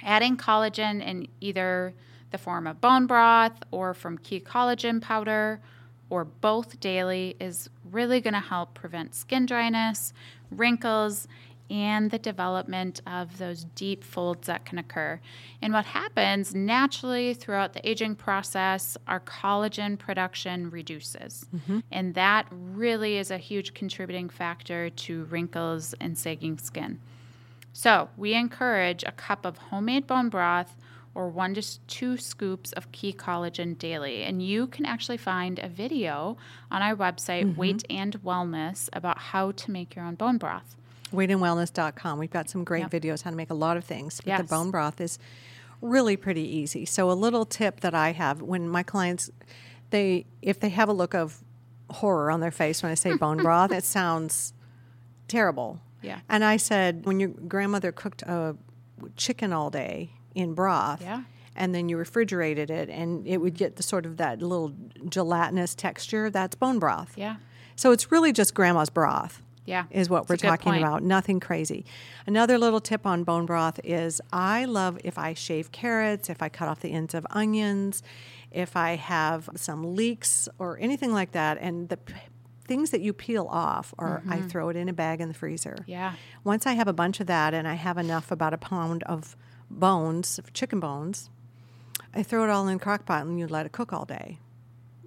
Adding 0.03 0.37
collagen 0.37 1.05
in 1.05 1.29
either 1.41 1.95
the 2.31 2.39
form 2.39 2.67
of 2.67 2.81
bone 2.81 3.07
broth 3.07 3.63
or 3.71 3.95
from 3.95 4.19
key 4.19 4.41
collagen 4.41 5.01
powder 5.01 5.61
or 6.11 6.25
both 6.25 6.79
daily 6.81 7.37
is 7.41 7.69
really 7.91 8.21
going 8.21 8.35
to 8.35 8.41
help 8.41 8.75
prevent 8.75 9.15
skin 9.15 9.47
dryness, 9.47 10.13
wrinkles, 10.51 11.27
and 11.69 12.11
the 12.11 12.19
development 12.19 13.01
of 13.07 13.39
those 13.39 13.65
deep 13.75 14.05
folds 14.05 14.47
that 14.47 14.65
can 14.65 14.79
occur. 14.79 15.21
And 15.61 15.73
what 15.73 15.85
happens 15.85 16.55
naturally 16.55 17.35
throughout 17.35 17.73
the 17.73 17.89
aging 17.89 18.15
process, 18.17 18.97
our 19.09 19.21
collagen 19.21 19.99
production 19.99 20.71
reduces. 20.71 21.47
Mm-hmm. 21.55 21.81
And 21.91 22.15
that 22.15 22.47
really 22.51 23.17
is 23.19 23.31
a 23.31 23.39
huge 23.39 23.75
contributing 23.75 24.29
factor 24.29 24.91
to 24.91 25.25
wrinkles 25.25 25.95
and 26.01 26.17
sagging 26.17 26.59
skin. 26.59 27.01
So, 27.79 28.09
we 28.17 28.33
encourage 28.33 29.05
a 29.05 29.13
cup 29.13 29.45
of 29.45 29.59
homemade 29.59 30.07
bone 30.07 30.31
broth 30.31 30.79
or 31.15 31.29
one 31.29 31.53
to 31.53 31.87
two 31.87 32.17
scoops 32.17 32.73
of 32.73 32.91
key 32.91 33.13
collagen 33.13 33.77
daily. 33.77 34.23
And 34.23 34.43
you 34.43 34.67
can 34.67 34.87
actually 34.87 35.19
find 35.19 35.59
a 35.59 35.69
video 35.69 36.39
on 36.71 36.81
our 36.81 36.97
website, 36.97 37.45
mm-hmm. 37.45 37.61
Weight 37.61 37.85
and 37.91 38.19
Wellness, 38.23 38.89
about 38.95 39.19
how 39.19 39.51
to 39.51 39.71
make 39.71 39.95
your 39.95 40.07
own 40.07 40.15
bone 40.15 40.39
broth. 40.39 40.75
weightandwellness.com. 41.13 42.19
We've 42.19 42.31
got 42.31 42.49
some 42.49 42.65
great 42.65 42.91
Yep. 42.91 42.91
videos 42.93 43.23
how 43.25 43.31
to 43.31 43.37
make 43.37 43.51
a 43.51 43.55
lot 43.55 43.77
of 43.77 43.85
things. 43.85 44.23
But 44.25 44.39
the 44.39 44.45
bone 44.45 44.71
broth 44.71 44.99
is 44.99 45.19
really 45.83 46.17
pretty 46.17 46.49
easy. 46.49 46.87
So 46.87 47.11
a 47.11 47.13
little 47.13 47.45
tip 47.45 47.81
that 47.81 47.95
I 47.95 48.13
have 48.13 48.41
when 48.41 48.71
my 48.71 48.83
clients 48.83 49.31
they 49.91 50.25
if 50.41 50.61
they 50.61 50.71
have 50.71 50.89
a 50.89 50.95
look 50.95 51.15
of 51.15 51.45
horror 51.91 52.31
on 52.31 52.41
their 52.41 52.51
face 52.51 52.83
when 52.83 52.91
I 52.91 52.95
say 52.95 53.15
bone 53.19 53.37
broth, 53.43 53.71
it 53.71 53.85
sounds 53.85 54.55
terrible. 55.29 55.83
Yeah. 56.07 56.21
And 56.29 56.45
I 56.45 56.57
said 56.57 57.05
when 57.05 57.21
your 57.21 57.31
grandmother 57.31 57.93
cooked 57.93 58.23
a 58.23 58.57
chicken 59.17 59.53
all 59.53 59.71
day 59.71 60.11
in 60.35 60.55
broth 60.55 61.03
Yeah. 61.03 61.23
and 61.55 61.75
then 61.75 61.89
you 61.89 61.97
refrigerated 61.97 62.71
it 62.71 62.89
and 62.89 63.27
it 63.27 63.39
would 63.39 63.55
get 63.55 63.77
the 63.77 63.83
sort 63.83 64.07
of 64.07 64.17
that 64.19 64.41
little 64.41 64.73
gelatinous 65.09 65.75
texture, 65.75 66.31
that's 66.31 66.55
bone 66.55 66.79
broth. 66.79 67.13
Yeah. 67.17 67.37
So 67.75 67.91
it's 67.91 68.11
really 68.11 68.33
just 68.33 68.55
grandma's 68.55 68.89
broth 68.91 69.43
Yeah. 69.67 69.85
is 69.91 70.09
what 70.09 70.27
That's 70.27 70.43
we're 70.43 70.49
talking 70.51 70.73
point. 70.73 70.83
about. 70.83 71.03
Nothing 71.03 71.41
crazy. 71.41 71.85
Another 72.27 72.57
little 72.59 72.81
tip 72.81 73.05
on 73.07 73.25
bone 73.25 73.45
broth 73.47 73.81
is 73.85 74.21
I 74.33 74.65
love 74.65 74.99
if 75.05 75.19
I 75.19 75.35
shave 75.35 75.73
carrots, 75.73 76.31
if 76.31 76.41
I 76.43 76.49
cut 76.49 76.69
off 76.69 76.81
the 76.81 76.93
ends 76.93 77.15
of 77.15 77.27
onions, 77.31 78.03
if 78.51 78.77
I 78.77 78.97
have 78.97 79.51
some 79.57 79.95
leeks 79.95 80.49
or 80.59 80.79
anything 80.81 81.13
like 81.13 81.33
that, 81.33 81.59
and 81.61 81.89
the 81.91 81.99
things 82.67 82.91
that 82.91 83.01
you 83.01 83.13
peel 83.13 83.47
off, 83.51 83.95
or 83.99 84.23
I 84.29 84.41
throw 84.41 84.69
it 84.69 84.77
in 84.77 84.89
a 84.89 84.93
bag 84.93 85.21
in 85.21 85.29
the 85.29 85.35
freezer. 85.35 85.77
Mm-hmm. 85.81 85.91
Yeah. 85.91 86.15
Once 86.45 86.67
I 86.67 86.73
have 86.73 86.89
a 86.89 86.93
bunch 86.93 87.21
of 87.21 87.27
that 87.27 87.55
and 87.55 87.67
I 87.67 87.75
have 87.75 87.99
enough, 87.99 88.31
about 88.31 88.53
a 88.53 88.59
pound 88.59 89.03
of 89.05 89.37
bones, 89.71 90.41
chicken 90.53 90.81
bones, 90.81 91.31
I 92.15 92.23
throw 92.23 92.45
it 92.45 92.51
all 92.51 92.67
in 92.69 92.77
a 92.77 92.79
crock 92.79 93.07
pot 93.07 93.27
and 93.27 93.39
you 93.39 93.47
let 93.47 93.67
it 93.67 93.73
cook 93.73 93.93
all 93.93 94.05
day. 94.05 94.39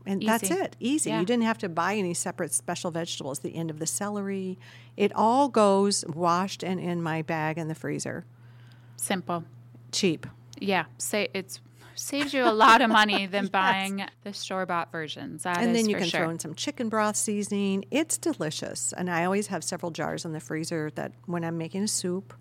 And 0.05 0.21
that's 0.21 0.49
it. 0.49 0.75
Easy. 0.79 1.09
Yeah. 1.09 1.19
You 1.19 1.25
didn't 1.25 1.43
have 1.43 1.57
to 1.59 1.69
buy 1.69 1.95
any 1.95 2.13
separate 2.13 2.53
special 2.53 2.89
vegetables, 2.89 3.39
the 3.39 3.55
end 3.55 3.69
of 3.69 3.79
the 3.79 3.85
celery. 3.85 4.57
It 4.97 5.11
all 5.13 5.49
goes 5.49 6.05
washed 6.07 6.63
and 6.63 6.79
in 6.79 7.03
my 7.03 7.21
bag 7.21 7.57
in 7.57 7.67
the 7.67 7.75
freezer. 7.75 8.25
Simple. 8.95 9.43
Cheap. 9.91 10.25
Yeah. 10.59 10.85
Say 10.97 11.27
it's 11.33 11.59
saves 11.99 12.33
you 12.33 12.43
a 12.43 12.51
lot 12.51 12.81
of 12.81 12.89
money 12.89 13.25
than 13.25 13.43
Yes. 13.45 13.49
buying 13.49 14.05
the 14.23 14.33
store 14.33 14.65
bought 14.65 14.91
versions. 14.91 15.43
That 15.43 15.57
and 15.57 15.75
then 15.75 15.87
you 15.89 15.95
can 15.95 16.07
sure. 16.07 16.21
throw 16.21 16.29
in 16.29 16.39
some 16.39 16.55
chicken 16.55 16.89
broth 16.89 17.15
seasoning. 17.15 17.85
It's 17.91 18.17
delicious. 18.17 18.93
And 18.93 19.09
I 19.09 19.25
always 19.25 19.47
have 19.47 19.63
several 19.63 19.91
jars 19.91 20.25
in 20.25 20.33
the 20.33 20.39
freezer 20.39 20.89
that 20.95 21.11
when 21.25 21.43
I'm 21.43 21.57
making 21.57 21.83
a 21.83 21.87
soup, 21.87 22.33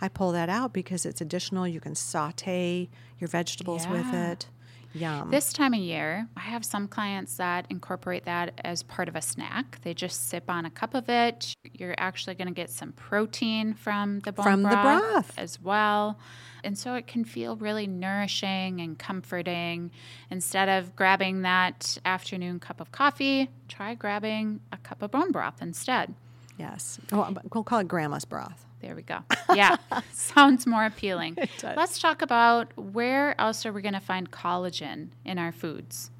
I 0.00 0.08
pull 0.08 0.32
that 0.32 0.48
out 0.48 0.72
because 0.72 1.04
it's 1.06 1.20
additional. 1.20 1.66
You 1.66 1.80
can 1.80 1.94
saute 1.94 2.88
your 3.18 3.28
vegetables 3.28 3.86
with 3.88 4.12
it. 4.14 4.46
Yum. 4.94 5.30
This 5.30 5.52
time 5.52 5.74
of 5.74 5.80
year, 5.80 6.28
I 6.36 6.40
have 6.40 6.64
some 6.64 6.88
clients 6.88 7.36
that 7.36 7.66
incorporate 7.68 8.24
that 8.24 8.58
as 8.64 8.82
part 8.82 9.08
of 9.08 9.16
a 9.16 9.20
snack. 9.20 9.78
They 9.82 9.92
just 9.92 10.28
sip 10.30 10.48
on 10.48 10.64
a 10.64 10.70
cup 10.70 10.94
of 10.94 11.08
it. 11.10 11.52
You're 11.74 11.94
actually 11.98 12.36
going 12.36 12.48
to 12.48 12.54
get 12.54 12.70
some 12.70 12.92
protein 12.92 13.74
from 13.74 14.20
the 14.20 14.32
bone 14.32 14.44
From 14.44 14.62
the 14.62 14.70
broth, 14.70 15.02
broth. 15.02 15.34
as 15.36 15.60
well. 15.60 16.18
And 16.64 16.76
so 16.78 16.94
it 16.94 17.06
can 17.06 17.24
feel 17.24 17.56
really 17.56 17.86
nourishing 17.86 18.80
and 18.80 18.98
comforting. 18.98 19.90
Instead 20.30 20.68
of 20.68 20.94
grabbing 20.96 21.42
that 21.42 21.98
afternoon 22.04 22.60
cup 22.60 22.80
of 22.80 22.92
coffee, 22.92 23.50
try 23.68 23.94
grabbing 23.94 24.60
a 24.72 24.76
cup 24.78 25.02
of 25.02 25.10
bone 25.10 25.30
broth 25.32 25.60
instead. 25.62 26.14
yes. 26.58 26.98
Oh, 27.12 27.34
we'll 27.54 27.64
call 27.64 27.78
it 27.80 27.88
grandma's 27.88 28.24
broth. 28.24 28.64
There 28.80 28.94
we 28.94 29.02
go. 29.02 29.18
Yeah, 29.54 29.76
sounds 30.12 30.66
more 30.66 30.84
appealing. 30.84 31.34
does. 31.58 31.76
Let's 31.76 31.98
talk 31.98 32.22
about 32.22 32.76
where 32.76 33.34
else 33.40 33.66
are 33.66 33.72
we 33.72 33.82
going 33.82 33.94
to 33.94 34.00
find 34.00 34.30
collagen 34.30 35.08
in 35.24 35.38
our 35.38 35.50
foods? 35.50 36.10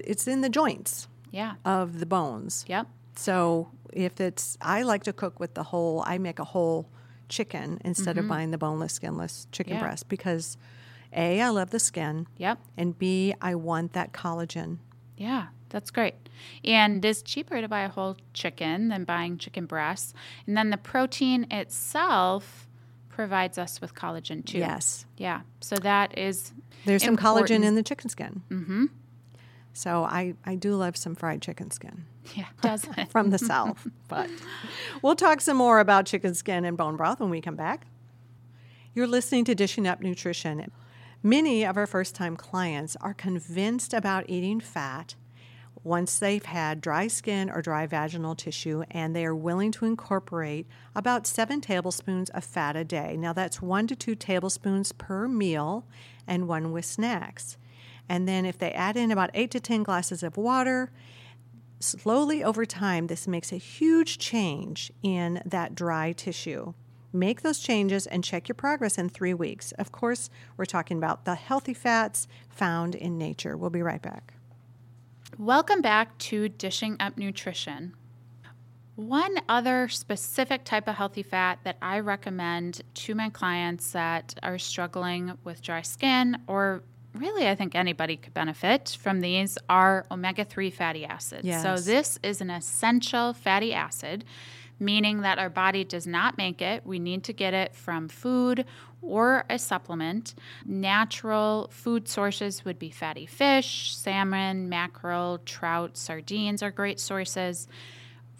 It's 0.00 0.28
in 0.28 0.40
the 0.40 0.48
joints 0.48 1.08
Yeah. 1.32 1.54
of 1.64 1.98
the 1.98 2.06
bones. 2.06 2.64
Yep. 2.68 2.86
So 3.16 3.70
if 3.92 4.20
it's, 4.20 4.56
I 4.60 4.82
like 4.82 5.02
to 5.04 5.12
cook 5.12 5.38
with 5.40 5.54
the 5.54 5.62
whole, 5.64 6.02
I 6.06 6.18
make 6.18 6.38
a 6.38 6.44
whole 6.44 6.88
chicken 7.28 7.78
instead 7.84 8.18
of 8.18 8.28
buying 8.28 8.50
the 8.50 8.58
boneless, 8.58 8.92
skinless 8.94 9.46
chicken 9.52 9.74
Mm-hmm. 9.74 9.82
Yeah. 9.82 9.88
breast 9.88 10.08
because 10.08 10.56
A, 11.12 11.40
I 11.40 11.48
love 11.50 11.70
the 11.70 11.78
skin, 11.78 12.26
Yep. 12.38 12.58
and 12.76 12.98
B, 12.98 13.34
I 13.40 13.54
want 13.54 13.92
that 13.92 14.12
collagen. 14.12 14.78
Yeah, 15.16 15.46
that's 15.68 15.90
great. 15.90 16.14
And 16.64 17.04
it's 17.04 17.22
cheaper 17.22 17.60
to 17.60 17.68
buy 17.68 17.82
a 17.82 17.88
whole 17.88 18.16
chicken 18.32 18.88
than 18.88 19.04
buying 19.04 19.38
chicken 19.38 19.66
breasts. 19.66 20.12
And 20.46 20.56
then 20.56 20.70
the 20.70 20.76
protein 20.76 21.46
itself 21.50 22.68
provides 23.08 23.58
us 23.58 23.80
with 23.80 23.94
collagen 23.94 24.44
too. 24.44 24.58
Yes. 24.58 25.06
Yeah. 25.16 25.42
So 25.60 25.76
that 25.76 26.18
is 26.18 26.52
There's 26.84 27.04
some 27.04 27.16
collagen 27.16 27.62
in 27.62 27.76
the 27.76 27.82
chicken 27.84 28.10
skin. 28.10 28.42
Mm-hmm. 28.50 28.86
So 29.72 30.02
I, 30.04 30.34
I 30.44 30.56
do 30.56 30.74
love 30.74 30.96
some 30.96 31.14
fried 31.14 31.40
chicken 31.42 31.70
skin 31.70 32.04
Yeah, 32.34 32.46
does 32.62 32.84
it? 32.96 33.10
from 33.10 33.30
the 33.30 33.38
South. 33.38 33.86
But 34.08 34.30
we'll 35.02 35.16
talk 35.16 35.40
some 35.40 35.56
more 35.56 35.78
about 35.78 36.06
chicken 36.06 36.34
skin 36.34 36.64
and 36.64 36.76
bone 36.76 36.96
broth 36.96 37.20
when 37.20 37.30
we 37.30 37.40
come 37.40 37.56
back. 37.56 37.86
You're 38.94 39.06
listening 39.06 39.44
to 39.46 39.54
Dishing 39.54 39.86
Up 39.86 40.00
Nutrition. 40.00 40.70
Many 41.22 41.64
of 41.64 41.76
our 41.76 41.86
first 41.86 42.14
time 42.14 42.36
clients 42.36 42.96
are 43.00 43.14
convinced 43.14 43.92
about 43.92 44.24
eating 44.28 44.60
fat 44.60 45.16
once 45.82 46.18
they've 46.18 46.44
had 46.44 46.80
dry 46.80 47.06
skin 47.08 47.50
or 47.50 47.60
dry 47.60 47.86
vaginal 47.86 48.34
tissue, 48.34 48.84
and 48.90 49.14
they 49.14 49.24
are 49.24 49.34
willing 49.34 49.70
to 49.72 49.84
incorporate 49.84 50.66
about 50.94 51.26
seven 51.26 51.60
tablespoons 51.60 52.30
of 52.30 52.44
fat 52.44 52.74
a 52.74 52.84
day. 52.84 53.16
Now, 53.18 53.32
that's 53.32 53.60
one 53.60 53.86
to 53.88 53.96
two 53.96 54.14
tablespoons 54.14 54.92
per 54.92 55.28
meal 55.28 55.84
and 56.26 56.48
one 56.48 56.72
with 56.72 56.86
snacks. 56.86 57.58
And 58.08 58.26
then, 58.26 58.46
if 58.46 58.58
they 58.58 58.72
add 58.72 58.96
in 58.96 59.10
about 59.10 59.30
eight 59.34 59.50
to 59.52 59.60
10 59.60 59.82
glasses 59.82 60.22
of 60.22 60.36
water, 60.36 60.90
slowly 61.80 62.42
over 62.42 62.64
time, 62.64 63.06
this 63.06 63.28
makes 63.28 63.52
a 63.52 63.56
huge 63.56 64.18
change 64.18 64.92
in 65.02 65.42
that 65.44 65.74
dry 65.74 66.12
tissue. 66.12 66.72
Make 67.12 67.42
those 67.42 67.60
changes 67.60 68.06
and 68.06 68.24
check 68.24 68.48
your 68.48 68.54
progress 68.54 68.98
in 68.98 69.08
three 69.08 69.34
weeks. 69.34 69.72
Of 69.72 69.92
course, 69.92 70.30
we're 70.56 70.64
talking 70.64 70.96
about 70.96 71.24
the 71.24 71.36
healthy 71.36 71.74
fats 71.74 72.26
found 72.48 72.94
in 72.94 73.18
nature. 73.18 73.56
We'll 73.56 73.70
be 73.70 73.82
right 73.82 74.02
back. 74.02 74.34
Welcome 75.38 75.80
back 75.80 76.16
to 76.18 76.48
Dishing 76.48 76.96
Up 76.98 77.16
Nutrition. 77.16 77.94
One 78.96 79.36
other 79.48 79.88
specific 79.88 80.64
type 80.64 80.86
of 80.86 80.94
healthy 80.94 81.24
fat 81.24 81.58
that 81.64 81.76
I 81.82 81.98
recommend 81.98 82.82
to 82.94 83.14
my 83.14 83.28
clients 83.28 83.90
that 83.92 84.38
are 84.42 84.58
struggling 84.58 85.36
with 85.42 85.62
dry 85.62 85.82
skin, 85.82 86.38
or 86.46 86.82
really 87.14 87.48
I 87.48 87.54
think 87.54 87.74
anybody 87.74 88.16
could 88.16 88.34
benefit 88.34 88.96
from 89.00 89.20
these, 89.20 89.56
are 89.68 90.06
omega 90.10 90.44
3 90.44 90.70
fatty 90.70 91.04
acids. 91.04 91.44
Yes. 91.44 91.62
So, 91.62 91.76
this 91.76 92.18
is 92.22 92.40
an 92.40 92.50
essential 92.50 93.32
fatty 93.32 93.72
acid, 93.72 94.24
meaning 94.78 95.20
that 95.20 95.38
our 95.38 95.50
body 95.50 95.84
does 95.84 96.06
not 96.06 96.36
make 96.36 96.60
it. 96.60 96.84
We 96.84 96.98
need 96.98 97.24
to 97.24 97.32
get 97.32 97.54
it 97.54 97.74
from 97.74 98.08
food 98.08 98.64
or 99.00 99.44
a 99.50 99.58
supplement. 99.58 100.34
Natural 100.64 101.68
food 101.70 102.08
sources 102.08 102.64
would 102.64 102.78
be 102.78 102.90
fatty 102.90 103.26
fish, 103.26 103.96
salmon, 103.96 104.68
mackerel, 104.68 105.38
trout, 105.44 105.96
sardines 105.96 106.62
are 106.62 106.70
great 106.70 106.98
sources. 106.98 107.68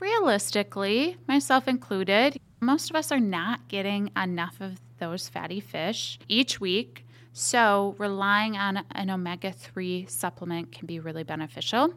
Realistically, 0.01 1.17
myself 1.29 1.69
included, 1.69 2.39
most 2.61 2.91
of 2.91 2.97
us 2.97 3.13
are 3.13 3.21
not 3.21 3.69
getting 3.69 4.11
enough 4.17 4.61
of 4.61 4.81
those 4.99 5.29
fatty 5.29 5.61
fish 5.61 6.19
each 6.29 6.61
week. 6.61 7.04
So, 7.37 7.97
relying 7.99 8.57
on 8.57 8.85
an 8.93 9.11
omega 9.11 9.51
3 9.51 10.07
supplement 10.07 10.71
can 10.71 10.87
be 10.87 11.01
really 11.01 11.25
beneficial. 11.25 11.93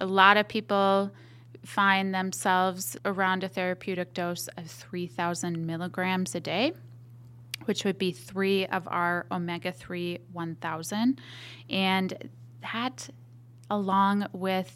A 0.00 0.06
lot 0.06 0.38
of 0.38 0.48
people 0.48 1.10
find 1.62 2.14
themselves 2.14 2.96
around 3.04 3.44
a 3.44 3.48
therapeutic 3.48 4.14
dose 4.14 4.48
of 4.56 4.66
3,000 4.66 5.66
milligrams 5.66 6.34
a 6.34 6.40
day 6.40 6.72
which 7.66 7.84
would 7.84 7.98
be 7.98 8.12
three 8.12 8.66
of 8.66 8.86
our 8.88 9.26
omega 9.30 9.72
3 9.72 10.18
1000. 10.32 11.20
And 11.70 12.30
that, 12.62 13.08
along 13.70 14.26
with 14.32 14.74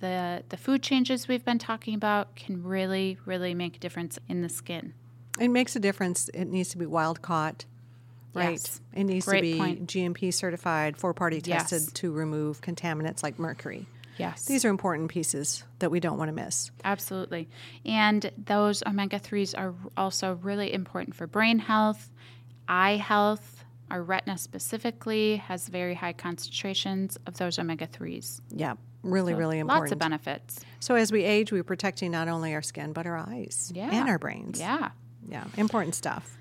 the, 0.00 0.42
the 0.48 0.56
food 0.56 0.82
changes 0.82 1.28
we've 1.28 1.44
been 1.44 1.58
talking 1.58 1.94
about, 1.94 2.34
can 2.36 2.62
really, 2.62 3.18
really 3.24 3.54
make 3.54 3.76
a 3.76 3.78
difference 3.78 4.18
in 4.28 4.42
the 4.42 4.48
skin. 4.48 4.94
It 5.38 5.48
makes 5.48 5.74
a 5.74 5.80
difference. 5.80 6.28
It 6.30 6.46
needs 6.46 6.70
to 6.70 6.78
be 6.78 6.86
wild 6.86 7.22
caught. 7.22 7.64
Right. 8.34 8.50
Yes. 8.52 8.80
It 8.92 9.04
needs 9.04 9.24
Great 9.26 9.38
to 9.38 9.42
be 9.42 9.58
point. 9.58 9.86
GMP 9.86 10.32
certified, 10.32 10.96
four 10.96 11.14
party 11.14 11.40
tested 11.40 11.82
Yes. 11.82 11.92
to 11.92 12.12
remove 12.12 12.60
contaminants 12.60 13.22
like 13.22 13.38
mercury. 13.38 13.86
Yes. 14.18 14.44
These 14.46 14.64
are 14.64 14.68
important 14.68 15.10
pieces 15.10 15.64
that 15.80 15.90
we 15.90 15.98
don't 16.00 16.18
want 16.18 16.28
to 16.28 16.32
miss. 16.32 16.70
Absolutely. 16.84 17.48
And 17.84 18.30
those 18.36 18.82
omega 18.86 19.18
3s 19.18 19.54
are 19.58 19.74
also 19.96 20.34
really 20.42 20.72
important 20.72 21.16
for 21.16 21.26
brain 21.26 21.58
health, 21.58 22.10
eye 22.68 22.96
health. 22.96 23.64
Our 23.90 24.02
retina 24.02 24.38
specifically 24.38 25.36
has 25.36 25.68
very 25.68 25.94
high 25.94 26.12
concentrations 26.12 27.18
of 27.26 27.36
those 27.38 27.58
omega 27.58 27.86
3s. 27.86 28.40
Yeah, 28.50 28.74
really, 29.02 29.34
really 29.34 29.58
important. 29.58 29.82
Lots 29.82 29.92
of 29.92 29.98
benefits. 29.98 30.60
So 30.80 30.94
as 30.94 31.10
we 31.12 31.22
age, 31.24 31.50
we're 31.52 31.64
protecting 31.64 32.10
not 32.12 32.28
only 32.28 32.54
our 32.54 32.62
skin 32.62 32.92
but 32.92 33.06
our 33.06 33.16
eyes 33.16 33.70
Yeah. 33.74 33.90
and 33.92 34.08
our 34.08 34.18
brains. 34.18 34.58
Yeah. 34.60 34.90
yeah, 35.28 35.44
important 35.56 35.94
stuff. 35.96 36.36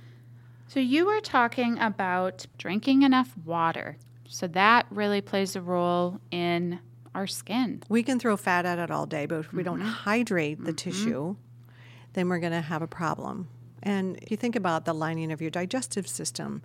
So 0.74 0.80
you 0.80 1.06
were 1.06 1.20
talking 1.20 1.78
about 1.78 2.48
drinking 2.58 3.04
enough 3.04 3.38
water. 3.46 3.96
So 4.28 4.48
that 4.48 4.88
really 4.90 5.22
plays 5.22 5.56
a 5.56 5.62
role 5.62 6.20
in 6.32 6.80
our 7.14 7.28
skin. 7.28 7.84
We 7.90 8.02
can 8.02 8.18
throw 8.18 8.36
fat 8.38 8.66
at 8.66 8.80
it 8.80 8.90
all 8.90 9.06
day, 9.06 9.28
but 9.28 9.42
if 9.42 9.54
we 9.54 9.62
don't 9.62 9.82
mm-hmm. 9.82 9.90
hydrate 9.90 10.58
the 10.58 10.74
mm-hmm. 10.74 10.90
tissue, 10.90 11.36
then 12.14 12.28
we're 12.28 12.40
going 12.40 12.54
to 12.54 12.62
have 12.62 12.82
a 12.82 12.88
problem. 12.88 13.50
And 13.84 14.18
if 14.24 14.32
you 14.32 14.38
think 14.38 14.56
about 14.56 14.86
the 14.86 14.94
lining 14.94 15.32
of 15.32 15.42
your 15.42 15.52
digestive 15.52 16.08
system 16.08 16.64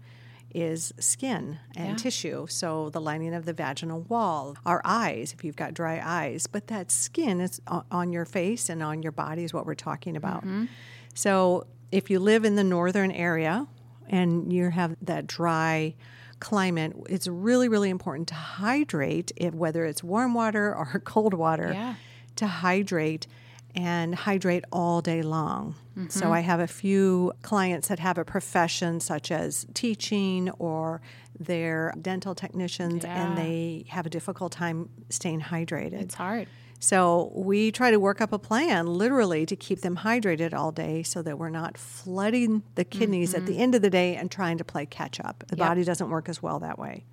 is 0.55 0.95
skin 0.99 1.59
and 1.77 1.91
Yeah. 1.91 1.97
tissue. 1.97 2.47
So 2.47 2.89
the 2.89 3.03
lining 3.03 3.35
of 3.35 3.45
the 3.45 3.53
vaginal 3.53 4.07
wall, 4.09 4.57
our 4.65 4.81
eyes, 4.87 5.35
if 5.35 5.45
you've 5.45 5.55
got 5.55 5.75
dry 5.75 6.01
eyes, 6.03 6.47
but 6.47 6.69
that 6.69 6.91
skin 6.91 7.43
is 7.43 7.61
on 7.91 8.15
your 8.15 8.25
face 8.25 8.71
and 8.71 8.83
on 8.83 9.03
your 9.03 9.13
body 9.13 9.45
is 9.45 9.53
what 9.53 9.67
we're 9.67 9.75
talking 9.75 10.17
about. 10.17 10.45
Mm-hmm. 10.47 10.65
So 11.13 11.67
if 11.93 12.09
you 12.09 12.21
live 12.21 12.47
in 12.47 12.55
the 12.55 12.65
northern 12.65 13.11
area 13.11 13.67
and 14.09 14.53
you 14.53 14.71
have 14.71 14.97
that 15.03 15.27
dry 15.27 15.95
climate, 16.41 16.95
it's 17.09 17.27
really, 17.27 17.69
really 17.69 17.91
important 17.91 18.29
to 18.29 18.35
hydrate, 18.35 19.33
whether 19.53 19.85
it's 19.85 20.03
warm 20.05 20.35
water 20.35 20.75
or 20.77 21.01
cold 21.05 21.35
water, 21.35 21.73
Yeah. 21.73 21.95
to 22.37 22.47
hydrate 22.47 23.27
and 23.75 24.15
hydrate 24.15 24.65
all 24.73 25.01
day 25.01 25.23
long. 25.23 25.75
Mm-hmm. 25.97 26.09
So 26.09 26.33
I 26.33 26.41
have 26.41 26.59
a 26.61 26.67
few 26.67 27.33
clients 27.43 27.89
that 27.89 27.99
have 27.99 28.19
a 28.19 28.25
profession 28.25 28.99
such 29.01 29.31
as 29.31 29.67
teaching 29.75 30.49
or 30.59 31.01
they're 31.39 31.93
dental 32.01 32.35
technicians 32.35 33.05
Yeah. 33.05 33.15
and 33.29 33.37
they 33.39 33.85
have 33.89 34.07
a 34.07 34.11
difficult 34.11 34.53
time 34.53 34.89
staying 35.11 35.41
hydrated. 35.43 36.01
It's 36.01 36.15
hard. 36.15 36.49
So 36.81 37.33
we 37.35 37.73
try 37.73 37.91
to 37.91 37.99
work 37.99 38.21
up 38.21 38.33
a 38.33 38.39
plan 38.39 38.87
literally 38.87 39.45
to 39.47 39.57
keep 39.57 39.81
them 39.81 39.97
hydrated 39.99 40.55
all 40.55 40.71
day 40.71 41.03
so 41.03 41.23
that 41.23 41.39
we're 41.39 41.49
not 41.51 41.77
flooding 41.77 42.63
the 42.77 42.85
kidneys 42.85 43.35
at 43.35 43.47
the 43.47 43.59
end 43.59 43.75
of 43.75 43.83
the 43.83 43.91
day 43.91 44.15
and 44.15 44.31
trying 44.31 44.59
to 44.59 44.65
play 44.65 44.87
catch 44.87 45.19
up. 45.21 45.41
The 45.49 45.57
Mm-hmm. 45.57 45.61
Yep. 45.63 45.69
body 45.69 45.85
doesn't 45.85 46.11
work 46.11 46.29
as 46.29 46.41
well 46.43 46.61
that 46.61 46.79
way. 46.79 47.05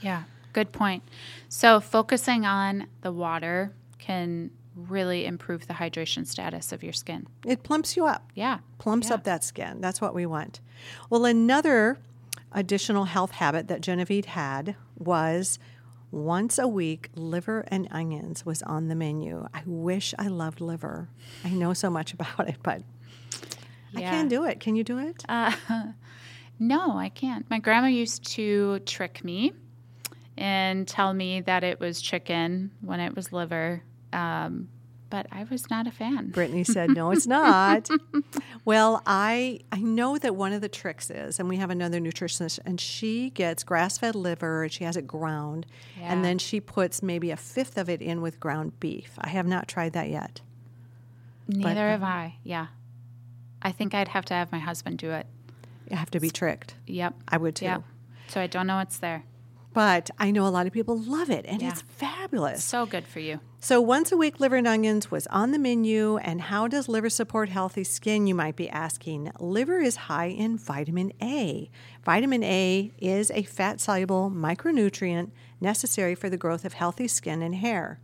Yeah, 0.00 0.24
good 0.52 0.72
point. 0.72 1.04
So, 1.48 1.78
focusing 1.80 2.44
on 2.44 2.88
the 3.02 3.12
water 3.12 3.72
can 3.98 4.50
really 4.74 5.24
improve 5.26 5.68
the 5.68 5.74
hydration 5.74 6.26
status 6.26 6.72
of 6.72 6.82
your 6.82 6.92
skin. 6.94 7.26
It 7.46 7.62
plumps 7.62 7.96
you 7.96 8.06
up. 8.06 8.30
Yeah. 8.34 8.58
plumps 8.78 9.08
Yeah. 9.08 9.14
up 9.14 9.24
that 9.24 9.44
skin. 9.44 9.80
That's 9.80 10.00
what 10.00 10.14
we 10.14 10.26
want. 10.26 10.60
Well, 11.10 11.24
another 11.26 11.98
additional 12.50 13.04
health 13.04 13.32
habit 13.32 13.68
that 13.68 13.82
Genevieve 13.82 14.24
had 14.24 14.74
was 14.98 15.58
once 16.12 16.58
a 16.58 16.68
week, 16.68 17.08
liver 17.16 17.64
and 17.68 17.88
onions 17.90 18.46
was 18.46 18.62
on 18.62 18.88
the 18.88 18.94
menu. 18.94 19.48
I 19.52 19.62
wish 19.66 20.14
I 20.18 20.28
loved 20.28 20.60
liver. 20.60 21.08
I 21.44 21.48
know 21.50 21.72
so 21.72 21.90
much 21.90 22.12
about 22.14 22.48
it, 22.48 22.56
but 22.62 22.82
I 23.96 24.00
can't 24.00 24.30
do 24.30 24.44
it. 24.44 24.60
Can 24.60 24.76
you 24.76 24.84
do 24.84 24.98
it? 24.98 25.24
Uh, 25.28 25.52
no, 26.58 26.96
I 26.96 27.08
can't. 27.08 27.48
My 27.50 27.58
grandma 27.58 27.88
used 27.88 28.24
to 28.34 28.78
trick 28.80 29.24
me 29.24 29.52
and 30.36 30.86
tell 30.86 31.12
me 31.12 31.40
that 31.42 31.64
it 31.64 31.80
was 31.80 32.00
chicken 32.00 32.70
when 32.80 33.00
it 33.00 33.14
was 33.14 33.32
liver, 33.32 33.82
um, 34.12 34.68
but 35.12 35.26
I 35.30 35.44
was 35.44 35.68
not 35.68 35.86
a 35.86 35.90
fan. 35.92 36.30
Brittany 36.30 36.64
said, 36.76 36.90
"No, 36.90 37.10
it's 37.10 37.26
not." 37.26 37.88
well, 38.64 39.02
I 39.06 39.60
I 39.70 39.78
know 39.78 40.16
that 40.16 40.34
one 40.34 40.52
of 40.54 40.62
the 40.62 40.68
tricks 40.70 41.10
is, 41.10 41.38
and 41.38 41.48
we 41.50 41.58
have 41.58 41.68
another 41.70 42.00
nutritionist, 42.00 42.58
and 42.64 42.80
she 42.80 43.28
gets 43.30 43.62
grass-fed 43.62 44.14
liver, 44.14 44.62
and 44.64 44.72
she 44.72 44.84
has 44.84 44.96
it 44.96 45.06
ground, 45.06 45.66
Yeah. 46.00 46.12
and 46.12 46.24
then 46.24 46.38
she 46.38 46.60
puts 46.60 47.02
maybe 47.02 47.30
a 47.30 47.36
fifth 47.36 47.76
of 47.76 47.90
it 47.90 48.00
in 48.00 48.22
with 48.22 48.40
ground 48.40 48.80
beef. 48.80 49.12
I 49.20 49.28
have 49.28 49.46
not 49.46 49.68
tried 49.68 49.92
that 49.92 50.08
yet. 50.08 50.40
Neither 51.46 51.88
have 51.90 52.02
I. 52.02 52.36
Yeah. 52.42 52.68
I 53.60 53.70
think 53.70 53.94
I'd 53.94 54.08
have 54.08 54.24
to 54.26 54.34
have 54.34 54.50
my 54.50 54.58
husband 54.60 54.98
do 54.98 55.10
it. 55.10 55.26
I 55.90 55.96
have 55.96 56.10
to 56.12 56.20
be 56.20 56.30
tricked. 56.30 56.74
Yep. 56.86 57.14
I 57.28 57.36
would 57.36 57.54
too. 57.56 57.66
Yep. 57.66 57.82
So 58.28 58.40
I 58.40 58.46
don't 58.46 58.66
know 58.66 58.76
what's 58.76 58.96
there. 58.98 59.24
But 59.72 60.10
I 60.18 60.30
know 60.30 60.46
a 60.46 60.50
lot 60.50 60.66
of 60.66 60.72
people 60.72 60.98
love 60.98 61.30
it, 61.30 61.46
and 61.48 61.62
Yeah. 61.62 61.70
it's 61.70 61.82
fabulous. 61.82 62.62
So 62.62 62.84
good 62.84 63.06
for 63.06 63.20
you. 63.20 63.40
So, 63.60 63.80
once 63.80 64.10
a 64.12 64.16
week 64.16 64.40
liver 64.40 64.56
and 64.56 64.66
onions 64.66 65.10
was 65.10 65.26
on 65.28 65.52
the 65.52 65.58
menu. 65.58 66.16
And 66.18 66.42
how 66.42 66.66
does 66.68 66.88
liver 66.88 67.08
support 67.08 67.48
healthy 67.48 67.84
skin? 67.84 68.26
You 68.26 68.34
might 68.34 68.56
be 68.56 68.68
asking. 68.68 69.30
Liver 69.38 69.78
is 69.80 69.96
high 69.96 70.26
in 70.26 70.58
vitamin 70.58 71.12
A. 71.22 71.70
Vitamin 72.04 72.42
A 72.42 72.90
is 72.98 73.30
a 73.30 73.44
fat 73.44 73.80
soluble 73.80 74.30
micronutrient 74.34 75.30
necessary 75.60 76.14
for 76.14 76.28
the 76.28 76.36
growth 76.36 76.64
of 76.64 76.72
healthy 76.74 77.06
skin 77.08 77.40
and 77.40 77.54
hair. 77.54 78.00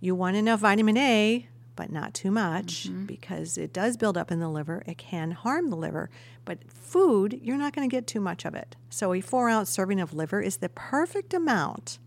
You 0.00 0.14
want 0.14 0.36
enough 0.36 0.60
vitamin 0.60 0.96
A, 0.98 1.46
but 1.76 1.90
not 1.90 2.14
too 2.14 2.30
much 2.30 2.88
mm-hmm. 2.88 3.06
because 3.06 3.58
it 3.58 3.72
does 3.72 3.96
build 3.96 4.16
up 4.16 4.30
in 4.30 4.40
the 4.40 4.48
liver. 4.48 4.82
It 4.86 4.98
can 4.98 5.32
harm 5.32 5.70
the 5.70 5.76
liver. 5.76 6.10
But 6.44 6.58
food, 6.72 7.40
you're 7.42 7.56
not 7.56 7.74
going 7.74 7.88
to 7.88 7.94
get 7.94 8.06
too 8.06 8.20
much 8.20 8.44
of 8.44 8.54
it. 8.54 8.76
So, 8.90 9.12
a 9.12 9.20
four 9.20 9.48
ounce 9.48 9.70
serving 9.70 10.00
of 10.00 10.14
liver 10.14 10.40
is 10.40 10.58
the 10.58 10.68
perfect 10.68 11.34
amount. 11.34 11.98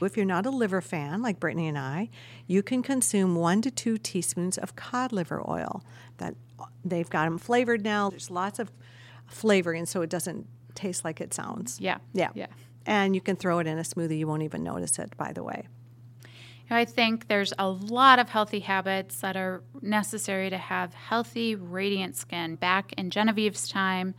If 0.00 0.16
you're 0.16 0.26
not 0.26 0.46
a 0.46 0.50
liver 0.50 0.80
fan 0.80 1.22
like 1.22 1.40
Brittany 1.40 1.66
and 1.66 1.76
I, 1.76 2.08
you 2.46 2.62
can 2.62 2.82
consume 2.82 3.34
one 3.34 3.60
to 3.62 3.70
two 3.70 3.98
teaspoons 3.98 4.56
of 4.56 4.76
cod 4.76 5.12
liver 5.12 5.42
oil. 5.48 5.82
That 6.18 6.34
they've 6.84 7.08
got 7.08 7.24
them 7.24 7.38
flavored 7.38 7.82
now. 7.82 8.10
There's 8.10 8.30
lots 8.30 8.58
of 8.58 8.70
flavoring, 9.26 9.86
so 9.86 10.02
it 10.02 10.10
doesn't 10.10 10.46
taste 10.74 11.04
like 11.04 11.20
it 11.20 11.34
sounds. 11.34 11.80
Yeah. 11.80 11.98
Yeah. 12.12 12.30
Yeah. 12.34 12.46
And 12.86 13.14
you 13.14 13.20
can 13.20 13.36
throw 13.36 13.58
it 13.58 13.66
in 13.66 13.78
a 13.78 13.82
smoothie. 13.82 14.18
You 14.18 14.26
won't 14.26 14.42
even 14.42 14.62
notice 14.62 14.98
it, 14.98 15.16
by 15.16 15.32
the 15.32 15.42
way. 15.42 15.66
I 16.70 16.84
think 16.84 17.28
there's 17.28 17.54
a 17.58 17.68
lot 17.68 18.18
of 18.18 18.28
healthy 18.28 18.60
habits 18.60 19.20
that 19.20 19.36
are 19.36 19.62
necessary 19.80 20.50
to 20.50 20.58
have 20.58 20.92
healthy, 20.92 21.54
radiant 21.54 22.14
skin. 22.16 22.56
Back 22.56 22.92
in 22.98 23.10
Genevieve's 23.10 23.68
time, 23.68 24.14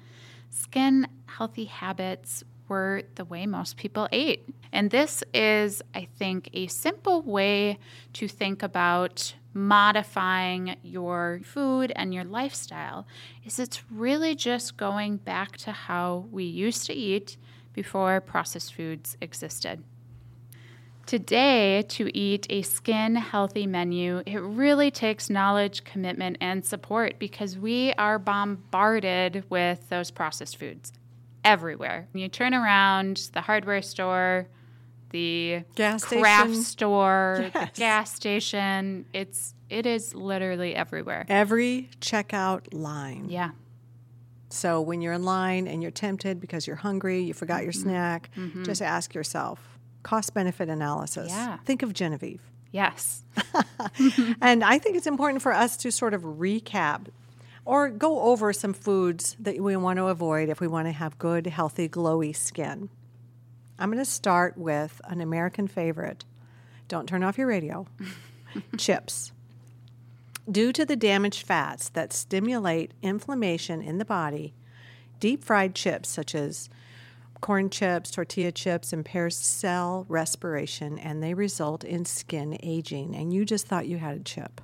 skin 0.50 1.08
healthy 1.28 1.66
habits 1.66 2.44
were 2.68 3.04
the 3.16 3.26
way 3.26 3.46
most 3.46 3.78
people 3.78 4.08
ate. 4.12 4.48
And 4.72 4.90
this 4.90 5.24
is, 5.34 5.82
I 5.94 6.08
think, 6.18 6.50
a 6.54 6.68
simple 6.68 7.22
way 7.22 7.78
to 8.14 8.28
think 8.28 8.64
about 8.64 9.36
modifying 9.54 10.76
your 10.84 11.42
food 11.44 11.92
and 11.96 12.14
your 12.14 12.24
lifestyle 12.24 13.08
is 13.44 13.60
it's 13.60 13.84
really 13.92 14.36
just 14.36 14.78
going 14.78 15.18
back 15.18 15.58
to 15.58 15.72
how 15.72 16.28
we 16.32 16.44
used 16.44 16.86
to 16.86 16.94
eat 16.94 17.38
before 17.74 18.22
processed 18.22 18.74
foods 18.74 19.18
existed. 19.22 19.84
Today, 21.10 21.82
to 21.90 22.16
eat 22.16 22.46
a 22.52 22.62
skin 22.62 23.16
healthy 23.16 23.66
menu, 23.66 24.22
it 24.28 24.38
really 24.38 24.92
takes 24.92 25.28
knowledge, 25.28 25.84
commitment, 25.84 26.38
and 26.40 26.64
support 26.64 27.18
because 27.18 27.58
we 27.58 27.94
are 27.94 28.20
bombarded 28.20 29.44
with 29.50 29.90
those 29.90 30.12
processed 30.12 30.58
foods 30.58 30.94
everywhere. 31.44 32.08
When 32.12 32.22
you 32.22 32.30
turn 32.30 32.54
around 32.54 33.32
the 33.34 33.42
hardware 33.42 33.82
store, 33.82 34.50
the 35.10 35.64
Gas 35.74 36.04
craft 36.06 36.50
station. 36.50 36.64
store, 36.64 37.38
Yes. 37.42 37.54
the 37.74 37.80
gas 37.80 38.14
station, 38.16 39.06
it's 39.12 39.56
it 39.68 39.88
is 39.88 40.14
literally 40.14 40.76
everywhere. 40.76 41.26
Every 41.28 41.90
checkout 42.02 42.72
line. 42.72 43.26
Yeah. 43.30 43.50
So 44.52 44.80
when 44.80 45.02
you're 45.02 45.14
in 45.14 45.24
line 45.24 45.68
and 45.68 45.82
you're 45.82 45.90
tempted 45.90 46.40
because 46.40 46.68
you're 46.68 46.76
hungry, 46.76 47.22
you 47.24 47.34
forgot 47.34 47.64
your 47.64 47.72
Mm-hmm. 47.72 47.82
snack, 47.90 48.30
just 48.64 48.84
ask 48.84 49.16
yourself 49.16 49.79
cost 50.04 50.34
benefit 50.34 50.70
analysis. 50.70 51.30
Yeah. 51.30 51.58
Think 51.66 51.84
of 51.84 51.94
Genevieve. 51.94 52.42
Yes. 52.72 53.24
and 54.42 54.64
I 54.64 54.78
think 54.78 54.96
it's 54.96 55.08
important 55.08 55.42
for 55.42 55.54
us 55.54 55.78
to 55.78 55.92
sort 55.92 56.14
of 56.14 56.22
recap 56.22 57.08
or 57.66 57.90
go 57.90 58.22
over 58.22 58.54
some 58.54 58.74
foods 58.74 59.36
that 59.40 59.60
we 59.60 59.76
want 59.76 59.98
to 59.98 60.06
avoid 60.06 60.50
if 60.50 60.60
we 60.60 60.68
want 60.68 60.88
to 60.88 60.92
have 60.92 61.18
good, 61.18 61.48
healthy, 61.48 61.90
glowy 61.90 62.36
skin. 62.36 62.90
I'm 63.78 63.90
going 63.90 64.04
to 64.04 64.10
start 64.10 64.58
with 64.58 65.02
an 65.06 65.22
American 65.22 65.68
favorite. 65.68 66.26
Don't 66.88 67.08
turn 67.08 67.24
off 67.24 67.38
your 67.38 67.48
radio. 67.48 67.88
Chips. 68.78 69.32
Due 70.50 70.74
to 70.74 70.86
the 70.86 70.96
damaged 70.96 71.46
fats 71.46 71.90
that 71.90 72.12
stimulate 72.12 72.92
inflammation 73.02 73.82
in 73.82 74.00
the 74.00 74.06
body, 74.06 74.54
deep 75.20 75.44
fried 75.44 75.76
chips 75.76 76.10
such 76.10 76.34
as 76.34 76.70
corn 77.42 77.70
chips, 77.70 78.12
tortilla 78.12 78.52
chips 78.52 78.94
impair 78.94 79.30
cell 79.30 80.06
respiration 80.10 81.00
and 81.00 81.24
they 81.24 81.34
result 81.34 81.84
in 81.84 82.06
skin 82.06 82.58
aging. 82.62 83.16
And 83.16 83.34
you 83.34 83.46
just 83.46 83.68
thought 83.68 83.88
you 83.88 83.98
had 83.98 84.18
a 84.18 84.24
chip, 84.24 84.62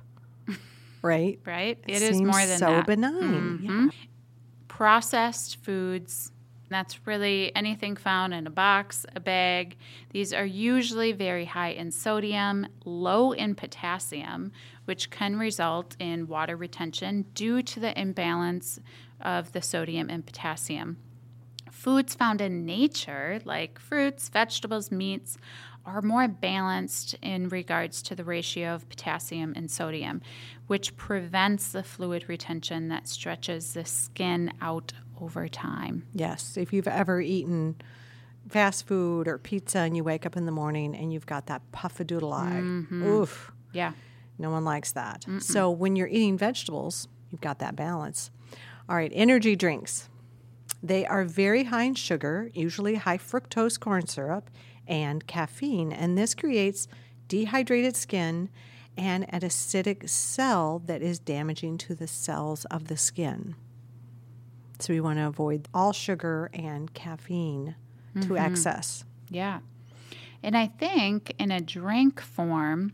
right? 1.02 1.38
Right? 1.44 1.78
It 1.86 2.02
it 2.02 2.02
is 2.02 2.20
more 2.20 2.44
than 2.46 2.58
so 2.58 2.66
that. 2.66 2.86
Mm-hmm. 2.86 3.00
benign. 3.00 3.60
Yeah. 3.62 3.88
processed 4.68 5.56
foods. 5.64 6.32
That's 6.68 7.06
really 7.06 7.54
anything 7.54 7.94
found 7.94 8.34
in 8.34 8.46
a 8.46 8.50
box, 8.50 9.06
a 9.14 9.20
bag. 9.20 9.76
These 10.10 10.32
are 10.32 10.44
usually 10.44 11.12
very 11.12 11.44
high 11.44 11.68
in 11.70 11.92
sodium, 11.92 12.66
low 12.84 13.30
in 13.30 13.54
potassium, 13.54 14.50
which 14.84 15.10
can 15.10 15.38
result 15.38 15.94
in 16.00 16.26
water 16.26 16.56
retention 16.56 17.26
due 17.34 17.62
to 17.62 17.78
the 17.78 17.98
imbalance 17.98 18.80
of 19.20 19.52
the 19.52 19.62
sodium 19.62 20.10
and 20.10 20.26
potassium. 20.26 20.96
Foods 21.86 22.16
found 22.16 22.40
in 22.40 22.66
nature, 22.66 23.38
like 23.44 23.78
fruits, 23.78 24.28
vegetables, 24.28 24.90
meats, 24.90 25.38
are 25.84 26.02
more 26.02 26.26
balanced 26.26 27.14
in 27.22 27.48
regards 27.48 28.02
to 28.02 28.16
the 28.16 28.24
ratio 28.24 28.74
of 28.74 28.88
potassium 28.88 29.52
and 29.54 29.70
sodium, 29.70 30.20
which 30.66 30.96
prevents 30.96 31.70
the 31.70 31.84
fluid 31.84 32.24
retention 32.28 32.88
that 32.88 33.06
stretches 33.06 33.74
the 33.74 33.84
skin 33.84 34.52
out 34.60 34.94
over 35.20 35.46
time. 35.46 36.04
Yes. 36.12 36.56
If 36.56 36.72
you've 36.72 36.88
ever 36.88 37.20
eaten 37.20 37.76
fast 38.48 38.84
food 38.88 39.28
or 39.28 39.38
pizza 39.38 39.78
and 39.78 39.96
you 39.96 40.02
wake 40.02 40.26
up 40.26 40.36
in 40.36 40.44
the 40.44 40.50
morning 40.50 40.92
and 40.96 41.12
you've 41.12 41.26
got 41.26 41.46
that 41.46 41.62
puffadoodle 41.70 42.32
eye, 42.34 42.62
Mm-hmm. 42.62 43.02
oof, 43.06 43.52
Yeah. 43.72 43.92
no 44.40 44.50
one 44.50 44.64
likes 44.64 44.90
that. 44.90 45.24
So 45.38 45.70
when 45.70 45.94
you're 45.94 46.08
eating 46.08 46.36
vegetables, 46.36 47.06
you've 47.30 47.40
got 47.40 47.60
that 47.60 47.76
balance. 47.76 48.32
All 48.88 48.96
right, 48.96 49.12
energy 49.14 49.54
drinks. 49.54 50.08
They 50.82 51.06
are 51.06 51.24
very 51.24 51.64
high 51.64 51.84
in 51.84 51.94
sugar, 51.94 52.50
usually 52.54 52.96
high 52.96 53.18
fructose 53.18 53.78
corn 53.78 54.06
syrup, 54.06 54.50
and 54.86 55.26
caffeine, 55.26 55.92
and 55.92 56.16
this 56.16 56.34
creates 56.34 56.86
dehydrated 57.28 57.96
skin 57.96 58.50
and 58.96 59.26
an 59.28 59.40
acidic 59.40 60.08
cell 60.08 60.80
that 60.86 61.02
is 61.02 61.18
damaging 61.18 61.76
to 61.78 61.94
the 61.94 62.06
cells 62.06 62.64
of 62.66 62.88
the 62.88 62.96
skin. 62.96 63.54
So 64.78 64.92
we 64.92 65.00
want 65.00 65.18
to 65.18 65.26
avoid 65.26 65.68
all 65.74 65.92
sugar 65.92 66.50
and 66.52 66.92
caffeine 66.94 67.74
to 68.14 68.20
mm-hmm. 68.20 68.36
excess. 68.36 69.04
Yeah. 69.30 69.60
And 70.42 70.56
I 70.56 70.66
think 70.66 71.34
in 71.38 71.50
a 71.50 71.60
drink 71.60 72.20
form, 72.20 72.92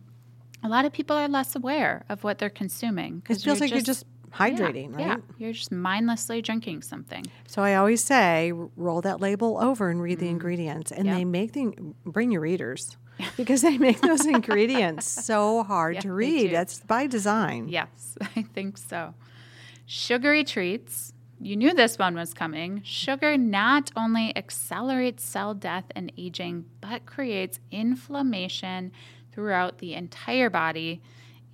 a 0.62 0.68
lot 0.68 0.84
of 0.84 0.92
people 0.92 1.16
are 1.16 1.28
less 1.28 1.56
aware 1.56 2.04
of 2.08 2.24
what 2.24 2.38
they're 2.38 2.50
consuming. 2.50 3.22
It 3.28 3.40
feels 3.40 3.60
like 3.60 3.70
you're 3.70 3.80
just 3.80 4.06
yeah, 4.32 4.48
hydrating, 4.48 4.94
right? 4.96 5.06
Yeah, 5.06 5.16
you're 5.38 5.52
just 5.52 5.72
mindlessly 5.72 6.42
drinking 6.42 6.82
something. 6.82 7.24
So 7.46 7.62
I 7.62 7.74
always 7.74 8.02
say, 8.02 8.52
roll 8.76 9.00
that 9.02 9.20
label 9.20 9.58
over 9.60 9.90
and 9.90 10.00
read 10.00 10.18
the 10.18 10.26
mm-hmm. 10.26 10.32
ingredients, 10.32 10.92
and 10.92 11.06
Yep. 11.06 11.16
they 11.16 11.24
make 11.24 11.52
the 11.52 11.72
bring 12.04 12.30
your 12.32 12.40
readers 12.40 12.96
because 13.36 13.62
they 13.62 13.78
make 13.78 14.00
those 14.00 14.26
ingredients 14.26 15.06
so 15.06 15.62
hard 15.62 15.96
Yeah, 15.96 16.00
to 16.02 16.12
read. 16.12 16.52
That's 16.52 16.80
by 16.80 17.06
design. 17.06 17.68
Yes, 17.68 18.16
I 18.36 18.42
think 18.42 18.78
so. 18.78 19.14
Sugary 19.86 20.44
treats. 20.44 21.12
You 21.40 21.56
knew 21.56 21.74
this 21.74 21.98
one 21.98 22.14
was 22.14 22.32
coming. 22.32 22.82
Sugar 22.84 23.36
not 23.36 23.90
only 23.96 24.36
accelerates 24.36 25.24
cell 25.24 25.54
death 25.54 25.86
and 25.96 26.12
aging, 26.16 26.66
but 26.80 27.04
creates 27.04 27.58
inflammation 27.72 28.92
throughout 29.32 29.78
the 29.78 29.94
entire 29.94 30.48
body 30.50 31.02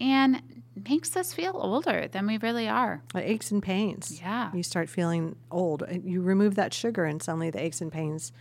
and 0.00 0.57
makes 0.86 1.16
us 1.16 1.32
feel 1.32 1.52
older 1.54 2.08
than 2.08 2.26
we 2.26 2.36
really 2.38 2.68
are. 2.68 3.02
Aches 3.14 3.50
and 3.50 3.62
pains. 3.62 4.20
Yeah. 4.20 4.50
you 4.52 4.62
start 4.62 4.88
feeling 4.88 5.36
old. 5.50 5.84
You 6.04 6.20
remove 6.20 6.54
that 6.56 6.74
sugar, 6.74 7.04
and 7.04 7.22
suddenly 7.22 7.50
the 7.50 7.62
aches 7.62 7.80
and 7.80 7.90
pains 7.90 8.32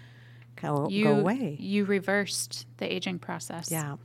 go, 0.62 0.88
You, 0.89 1.04
go 1.06 1.15
away. 1.19 1.56
you 1.60 1.86
reversed 1.86 2.65
the 2.78 2.91
aging 2.93 3.19
process. 3.19 3.71
Yeah. 3.71 3.95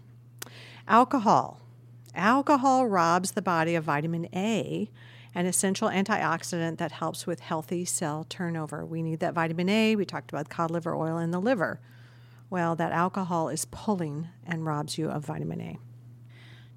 Alcohol. 0.87 1.61
Alcohol 2.15 2.87
robs 2.87 3.33
the 3.33 3.43
body 3.43 3.75
of 3.75 3.85
vitamin 3.85 4.29
A, 4.35 4.91
an 5.35 5.47
essential 5.47 5.89
antioxidant 5.89 6.77
that 6.79 6.93
helps 6.93 7.27
with 7.27 7.41
healthy 7.41 7.85
cell 7.87 8.27
turnover. 8.29 8.85
We 8.85 9.03
need 9.03 9.21
that 9.21 9.33
vitamin 9.35 9.69
A. 9.71 9.97
We 9.97 10.05
talked 10.05 10.31
about 10.31 10.51
cod 10.51 10.71
liver 10.71 10.95
oil 10.95 11.17
in 11.19 11.31
the 11.31 11.41
liver. 11.41 11.81
Well, 12.51 12.77
that 12.77 12.93
alcohol 12.93 13.49
is 13.49 13.65
pulling 13.65 14.29
and 14.47 14.67
robs 14.67 14.99
you 14.99 15.09
of 15.09 15.25
vitamin 15.25 15.61
A. 15.63 15.79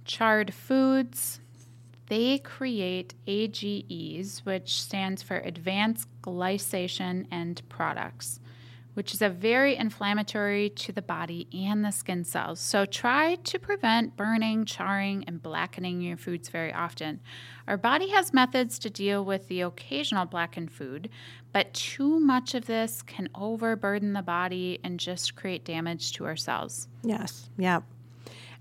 Charred 0.05 0.53
foods, 0.53 1.41
they 2.07 2.37
create 2.39 3.13
AGEs, 3.27 4.45
which 4.45 4.81
stands 4.81 5.23
for 5.23 5.37
Advanced 5.37 6.07
Glycation 6.21 7.25
End 7.31 7.61
Products, 7.67 8.39
which 8.93 9.13
is 9.13 9.21
a 9.21 9.29
very 9.29 9.75
inflammatory 9.75 10.69
to 10.69 10.91
the 10.91 11.01
body 11.01 11.47
and 11.51 11.83
the 11.83 11.91
skin 11.91 12.23
cells. 12.23 12.59
So 12.59 12.85
try 12.85 13.35
to 13.35 13.59
prevent 13.59 14.15
burning, 14.15 14.65
charring, 14.65 15.23
and 15.27 15.41
blackening 15.41 16.01
your 16.01 16.15
foods 16.15 16.49
very 16.49 16.71
often. 16.71 17.21
Our 17.67 17.77
body 17.77 18.09
has 18.09 18.33
methods 18.33 18.77
to 18.79 18.89
deal 18.89 19.25
with 19.25 19.47
the 19.47 19.61
occasional 19.61 20.25
blackened 20.25 20.71
food, 20.71 21.09
but 21.51 21.73
too 21.73 22.19
much 22.19 22.53
of 22.53 22.67
this 22.67 23.01
can 23.01 23.29
overburden 23.33 24.13
the 24.13 24.21
body 24.21 24.79
and 24.83 24.99
just 24.99 25.35
create 25.35 25.65
damage 25.65 26.13
to 26.13 26.25
our 26.25 26.35
cells. 26.35 26.87
Yes, 27.03 27.49
yep. 27.57 27.83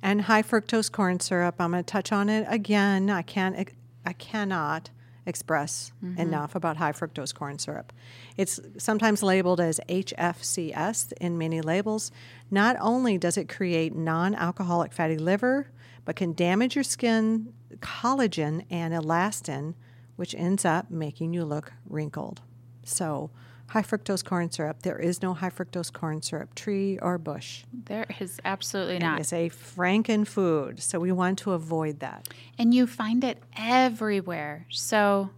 And 0.05 0.23
high 0.23 0.43
fructose 0.43 0.93
corn 0.93 1.19
syrup. 1.19 1.57
I'm 1.59 1.73
going 1.73 1.83
to 1.83 1.91
touch 1.91 2.13
on 2.13 2.29
it 2.29 2.47
again. 2.49 3.11
I 3.11 3.23
can't. 3.23 3.71
I 4.05 4.13
cannot 4.13 4.91
express 5.27 5.93
mm-hmm. 6.05 6.21
enough 6.21 6.55
about 6.55 6.77
high 6.77 6.93
fructose 6.93 7.35
corn 7.35 7.59
syrup. 7.59 7.93
It's 8.37 8.61
sometimes 8.77 9.23
labeled 9.23 9.61
as 9.61 9.81
HFCS 9.89 11.15
in 11.15 11.39
many 11.39 11.63
labels. 11.63 12.13
Not 12.51 12.77
only 12.81 13.17
does 13.17 13.39
it 13.39 13.49
create 13.49 13.95
non-alcoholic 13.95 14.93
fatty 14.93 15.17
liver, 15.17 15.69
but 16.05 16.17
can 16.17 16.35
damage 16.35 16.77
your 16.77 16.85
skin 16.85 17.55
collagen 17.79 18.67
and 18.71 18.93
elastin, 18.93 19.75
which 20.17 20.35
ends 20.35 20.65
up 20.65 20.91
making 20.91 21.33
you 21.33 21.45
look 21.45 21.73
wrinkled. 21.89 22.43
So, 22.85 23.31
high 23.69 23.83
fructose 23.83 24.25
corn 24.25 24.51
syrup. 24.51 24.83
There 24.83 24.99
is 24.99 25.23
no 25.23 25.35
high 25.35 25.51
fructose 25.51 25.93
corn 25.93 26.23
syrup 26.23 26.55
tree 26.55 26.99
or 27.01 27.19
bush. 27.19 27.65
There 27.73 28.07
is 28.21 28.41
absolutely 28.45 28.99
not. 28.99 29.21
It's 29.21 29.33
a 29.33 29.51
Franken 29.51 30.27
food, 30.27 30.81
so 30.83 31.01
we 31.01 31.13
want 31.13 31.39
to 31.41 31.53
avoid 31.53 32.01
that. 32.01 32.29
And 32.59 32.73
you 32.75 32.87
find 32.87 33.25
it 33.25 33.43
everywhere. 33.57 34.67
So 34.71 35.31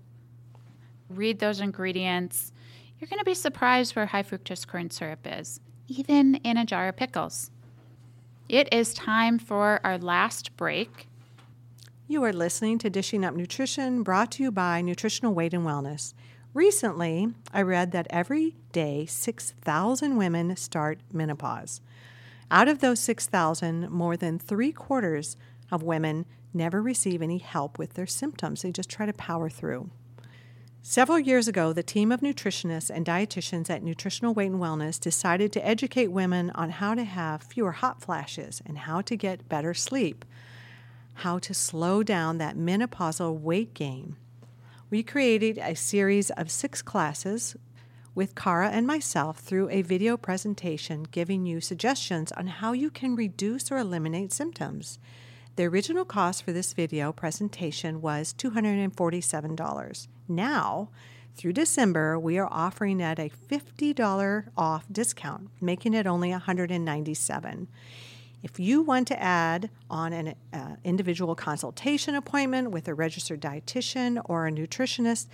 read 1.09 1.39
those 1.39 1.61
ingredients. 1.61 2.53
you're 2.99 3.09
going 3.09 3.21
to 3.21 3.25
be 3.25 3.35
surprised 3.35 3.95
where 3.95 4.07
high 4.07 4.23
fructose 4.23 4.67
corn 4.67 4.91
syrup 4.91 5.21
is, 5.25 5.61
even 5.89 6.37
in 6.37 6.57
a 6.57 6.65
jar 6.65 6.89
of 6.89 6.97
pickles. 6.97 7.51
It 8.49 8.73
is 8.73 8.95
time 8.95 9.39
for 9.39 9.81
our 9.85 9.99
last 9.99 10.57
break. 10.57 11.09
You 12.09 12.23
are 12.23 12.33
listening 12.33 12.79
to 12.79 12.91
Dishing 12.91 13.25
Up 13.25 13.35
Nutrition, 13.35 14.05
brought 14.05 14.31
to 14.33 14.43
you 14.45 14.53
by 14.53 14.81
Nutritional 14.81 15.35
Weight 15.35 15.53
and 15.53 15.65
Wellness. 15.65 16.15
Recently, 16.57 17.35
I 17.53 17.61
read 17.61 17.93
that 17.93 18.07
every 18.09 18.57
day 18.73 19.05
6,000 19.05 20.17
women 20.17 20.57
start 20.57 21.01
menopause. 21.13 21.83
Out 22.51 22.67
of 22.67 22.79
those 22.79 22.99
6,000, 23.01 23.91
more 23.91 24.17
than 24.17 24.39
three 24.39 24.73
quarters 24.73 25.37
of 25.71 25.83
women 25.83 26.25
never 26.55 26.81
receive 26.81 27.21
any 27.21 27.37
help 27.37 27.79
with 27.79 27.93
their 27.93 28.07
symptoms. 28.07 28.63
They 28.63 28.73
just 28.73 28.89
try 28.89 29.05
to 29.05 29.13
power 29.13 29.51
through. 29.51 29.91
Several 30.81 31.19
years 31.19 31.47
ago, 31.47 31.75
the 31.75 31.83
team 31.83 32.11
of 32.11 32.23
nutritionists 32.23 32.89
and 32.89 33.05
dietitians 33.05 33.69
at 33.69 33.83
Nutritional 33.83 34.33
Weight 34.33 34.51
and 34.51 34.59
Wellness 34.59 34.99
decided 34.99 35.53
to 35.53 35.67
educate 35.67 36.07
women 36.07 36.49
on 36.55 36.71
how 36.71 36.95
to 36.95 37.05
have 37.05 37.43
fewer 37.43 37.73
hot 37.73 38.01
flashes 38.01 38.63
and 38.65 38.79
how 38.79 39.03
to 39.03 39.15
get 39.15 39.47
better 39.51 39.75
sleep, 39.75 40.25
how 41.17 41.39
to 41.39 41.53
slow 41.53 42.03
down 42.03 42.39
that 42.39 42.57
menopausal 42.57 43.39
weight 43.39 43.75
gain. 43.75 44.17
We 44.89 45.03
created 45.03 45.59
a 45.59 45.75
series 45.75 46.31
of 46.31 46.49
six 46.49 46.81
classes 46.81 47.57
with 48.15 48.37
Kara 48.37 48.69
and 48.69 48.87
myself 48.87 49.39
through 49.41 49.69
a 49.69 49.83
video 49.83 50.17
presentation 50.17 51.09
giving 51.11 51.45
you 51.45 51.61
suggestions 51.61 52.31
on 52.31 52.47
how 52.47 52.73
you 52.73 52.91
can 52.91 53.17
reduce 53.17 53.73
or 53.73 53.79
eliminate 53.79 54.33
symptoms. 54.33 55.01
The 55.57 55.65
original 55.65 56.05
cost 56.05 56.45
for 56.45 56.53
this 56.53 56.73
video 56.73 57.13
presentation 57.13 58.01
was 58.01 58.33
$247. 58.35 60.09
Now, 60.29 60.91
through 61.35 61.55
December, 61.55 62.17
we 62.17 62.39
are 62.39 62.49
offering 62.49 63.03
at 63.03 63.19
a 63.19 63.33
$50 63.51 64.49
off 64.57 64.87
discount, 64.93 65.49
making 65.61 65.95
it 65.95 66.07
only 66.07 66.31
$197. 66.31 67.67
If 68.43 68.61
you 68.61 68.83
want 68.83 69.09
to 69.09 69.21
add 69.21 69.71
on 69.91 70.13
an 70.13 70.35
uh, 70.53 70.77
individual 70.85 71.35
consultation 71.35 72.15
appointment 72.15 72.71
with 72.71 72.87
a 72.87 72.95
registered 72.95 73.41
dietitian 73.41 74.21
or 74.25 74.47
a 74.47 74.53
nutritionist, 74.53 75.27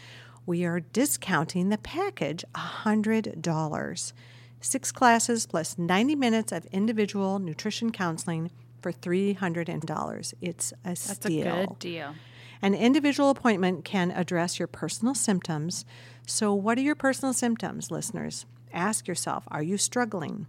we 0.47 0.65
are 0.65 0.81
discounting 0.81 1.69
the 1.69 1.79
package 1.79 2.45
$100. 2.55 4.13
Six 4.61 4.93
classes 4.93 5.47
plus 5.47 5.77
90 5.77 6.15
minutes 6.15 6.53
of 6.53 6.67
individual 6.67 7.39
nutrition 7.39 7.91
counseling 7.93 8.51
for 8.81 8.93
$300. 8.93 10.35
It's 10.41 10.73
a 10.73 10.77
That's 10.85 11.11
steal. 11.13 11.47
a 11.47 11.67
good 11.67 11.79
deal. 11.79 12.15
An 12.61 12.75
individual 12.75 13.31
appointment 13.31 13.85
can 13.85 14.13
address 14.13 14.59
your 14.59 14.69
personal 14.69 15.15
symptoms. 15.17 15.85
So, 16.27 16.55
what 16.55 16.79
are 16.79 16.83
your 16.83 16.95
personal 16.95 17.33
symptoms, 17.33 17.91
listeners? 17.91 18.47
Ask 18.73 19.09
yourself 19.09 19.45
are 19.49 19.63
you 19.63 19.77
struggling? 19.77 20.47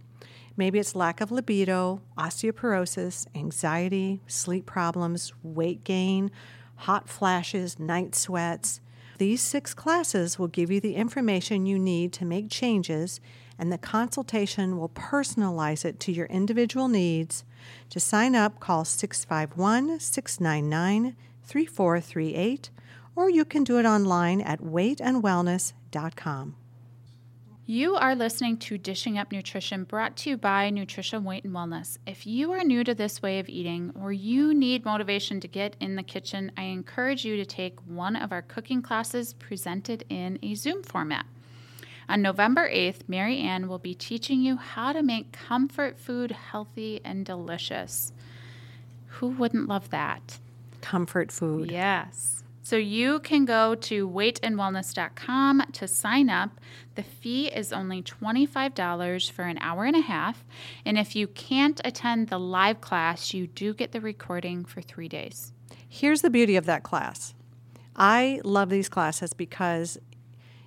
Maybe 0.56 0.78
it's 0.78 0.94
lack 0.94 1.20
of 1.20 1.32
libido, 1.32 2.00
osteoporosis, 2.16 3.26
anxiety, 3.34 4.20
sleep 4.26 4.66
problems, 4.66 5.32
weight 5.42 5.82
gain, 5.82 6.30
hot 6.76 7.08
flashes, 7.08 7.78
night 7.78 8.14
sweats. 8.14 8.80
These 9.18 9.40
six 9.40 9.74
classes 9.74 10.38
will 10.38 10.48
give 10.48 10.70
you 10.70 10.80
the 10.80 10.94
information 10.94 11.66
you 11.66 11.78
need 11.78 12.12
to 12.14 12.24
make 12.24 12.50
changes, 12.50 13.20
and 13.58 13.72
the 13.72 13.78
consultation 13.78 14.78
will 14.78 14.88
personalize 14.88 15.84
it 15.84 16.00
to 16.00 16.12
your 16.12 16.26
individual 16.26 16.88
needs. 16.88 17.44
To 17.90 18.00
sign 18.00 18.34
up, 18.34 18.60
call 18.60 18.84
651 18.84 20.00
699 20.00 21.16
3438, 21.44 22.70
or 23.16 23.30
you 23.30 23.44
can 23.44 23.62
do 23.64 23.78
it 23.78 23.86
online 23.86 24.40
at 24.40 24.60
weightandwellness.com. 24.60 26.56
You 27.66 27.96
are 27.96 28.14
listening 28.14 28.58
to 28.58 28.76
Dishing 28.76 29.16
Up 29.16 29.32
Nutrition 29.32 29.84
brought 29.84 30.16
to 30.18 30.28
you 30.28 30.36
by 30.36 30.68
Nutrition 30.68 31.24
Weight 31.24 31.44
and 31.44 31.54
Wellness. 31.54 31.96
If 32.06 32.26
you 32.26 32.52
are 32.52 32.62
new 32.62 32.84
to 32.84 32.94
this 32.94 33.22
way 33.22 33.38
of 33.38 33.48
eating 33.48 33.90
or 33.98 34.12
you 34.12 34.52
need 34.52 34.84
motivation 34.84 35.40
to 35.40 35.48
get 35.48 35.74
in 35.80 35.96
the 35.96 36.02
kitchen, 36.02 36.52
I 36.58 36.64
encourage 36.64 37.24
you 37.24 37.36
to 37.36 37.46
take 37.46 37.80
one 37.86 38.16
of 38.16 38.32
our 38.32 38.42
cooking 38.42 38.82
classes 38.82 39.32
presented 39.32 40.04
in 40.10 40.38
a 40.42 40.54
Zoom 40.56 40.82
format. 40.82 41.24
On 42.06 42.20
November 42.20 42.68
8th, 42.68 43.08
Mary 43.08 43.38
Ann 43.38 43.66
will 43.66 43.78
be 43.78 43.94
teaching 43.94 44.42
you 44.42 44.56
how 44.56 44.92
to 44.92 45.02
make 45.02 45.32
comfort 45.32 45.98
food 45.98 46.32
healthy 46.32 47.00
and 47.02 47.24
delicious. 47.24 48.12
Who 49.06 49.28
wouldn't 49.28 49.68
love 49.68 49.88
that? 49.88 50.38
Comfort 50.82 51.32
food. 51.32 51.70
Yes. 51.70 52.43
So 52.64 52.76
you 52.76 53.20
can 53.20 53.44
go 53.44 53.74
to 53.74 54.08
weightandwellness.com 54.08 55.66
to 55.74 55.86
sign 55.86 56.30
up. 56.30 56.58
The 56.94 57.02
fee 57.02 57.48
is 57.48 57.74
only 57.74 58.02
$25 58.02 59.30
for 59.30 59.42
an 59.42 59.58
hour 59.58 59.84
and 59.84 59.94
a 59.94 60.00
half. 60.00 60.46
And 60.86 60.96
if 60.96 61.14
you 61.14 61.26
can't 61.26 61.78
attend 61.84 62.28
the 62.28 62.38
live 62.38 62.80
class, 62.80 63.34
you 63.34 63.46
do 63.46 63.74
get 63.74 63.92
the 63.92 64.00
recording 64.00 64.64
for 64.64 64.80
three 64.80 65.08
days. 65.08 65.52
Here's 65.86 66.22
the 66.22 66.30
beauty 66.30 66.56
of 66.56 66.64
that 66.64 66.84
class. 66.84 67.34
I 67.94 68.40
love 68.44 68.70
these 68.70 68.88
classes 68.88 69.34
because 69.34 69.98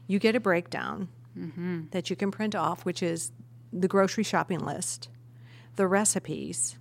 you 0.05 0.19
get 0.19 0.36
a 0.36 0.39
breakdown 0.39 1.10
mm-hmm. 1.36 1.86
that 1.89 2.12
you 2.12 2.15
can 2.15 2.29
print 2.29 2.53
off, 2.53 2.86
which 2.86 3.01
is 3.01 3.31
the 3.73 3.88
grocery 3.88 4.23
shopping 4.23 4.60
list, 4.60 5.10
the 5.77 5.88
recipes, 5.88 6.77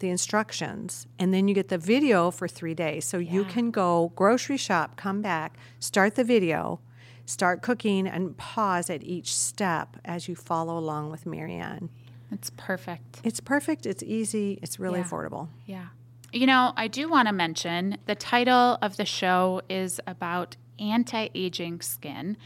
the 0.00 0.08
instructions, 0.10 1.06
and 1.18 1.32
then 1.32 1.48
you 1.48 1.54
get 1.54 1.68
the 1.68 1.78
video 1.78 2.30
for 2.30 2.48
three 2.48 2.74
days. 2.74 3.04
So 3.04 3.18
you 3.18 3.44
can 3.44 3.70
go 3.70 4.12
grocery 4.16 4.56
shop, 4.56 4.96
come 4.96 5.22
back, 5.22 5.56
start 5.78 6.14
the 6.16 6.24
video, 6.24 6.80
start 7.26 7.62
cooking, 7.62 8.06
and 8.06 8.36
pause 8.36 8.90
at 8.90 9.02
each 9.04 9.34
step 9.34 9.96
as 10.04 10.28
you 10.28 10.34
follow 10.34 10.76
along 10.76 11.10
with 11.10 11.26
Marianne. 11.26 11.88
It's 12.32 12.50
perfect. 12.56 13.20
It's 13.24 13.40
perfect, 13.40 13.86
it's 13.86 14.02
easy, 14.02 14.58
it's 14.62 14.78
really 14.78 15.00
Yeah. 15.00 15.06
affordable. 15.06 15.48
Yeah. 15.66 15.86
You 16.32 16.46
know, 16.46 16.72
I 16.76 16.86
do 16.88 17.08
want 17.08 17.26
to 17.28 17.32
mention 17.32 17.98
the 18.06 18.14
title 18.14 18.78
of 18.80 18.96
the 18.96 19.04
show 19.04 19.62
is 19.68 20.00
about 20.06 20.56
anti 20.78 21.28
aging 21.34 21.80
skin. 21.80 22.36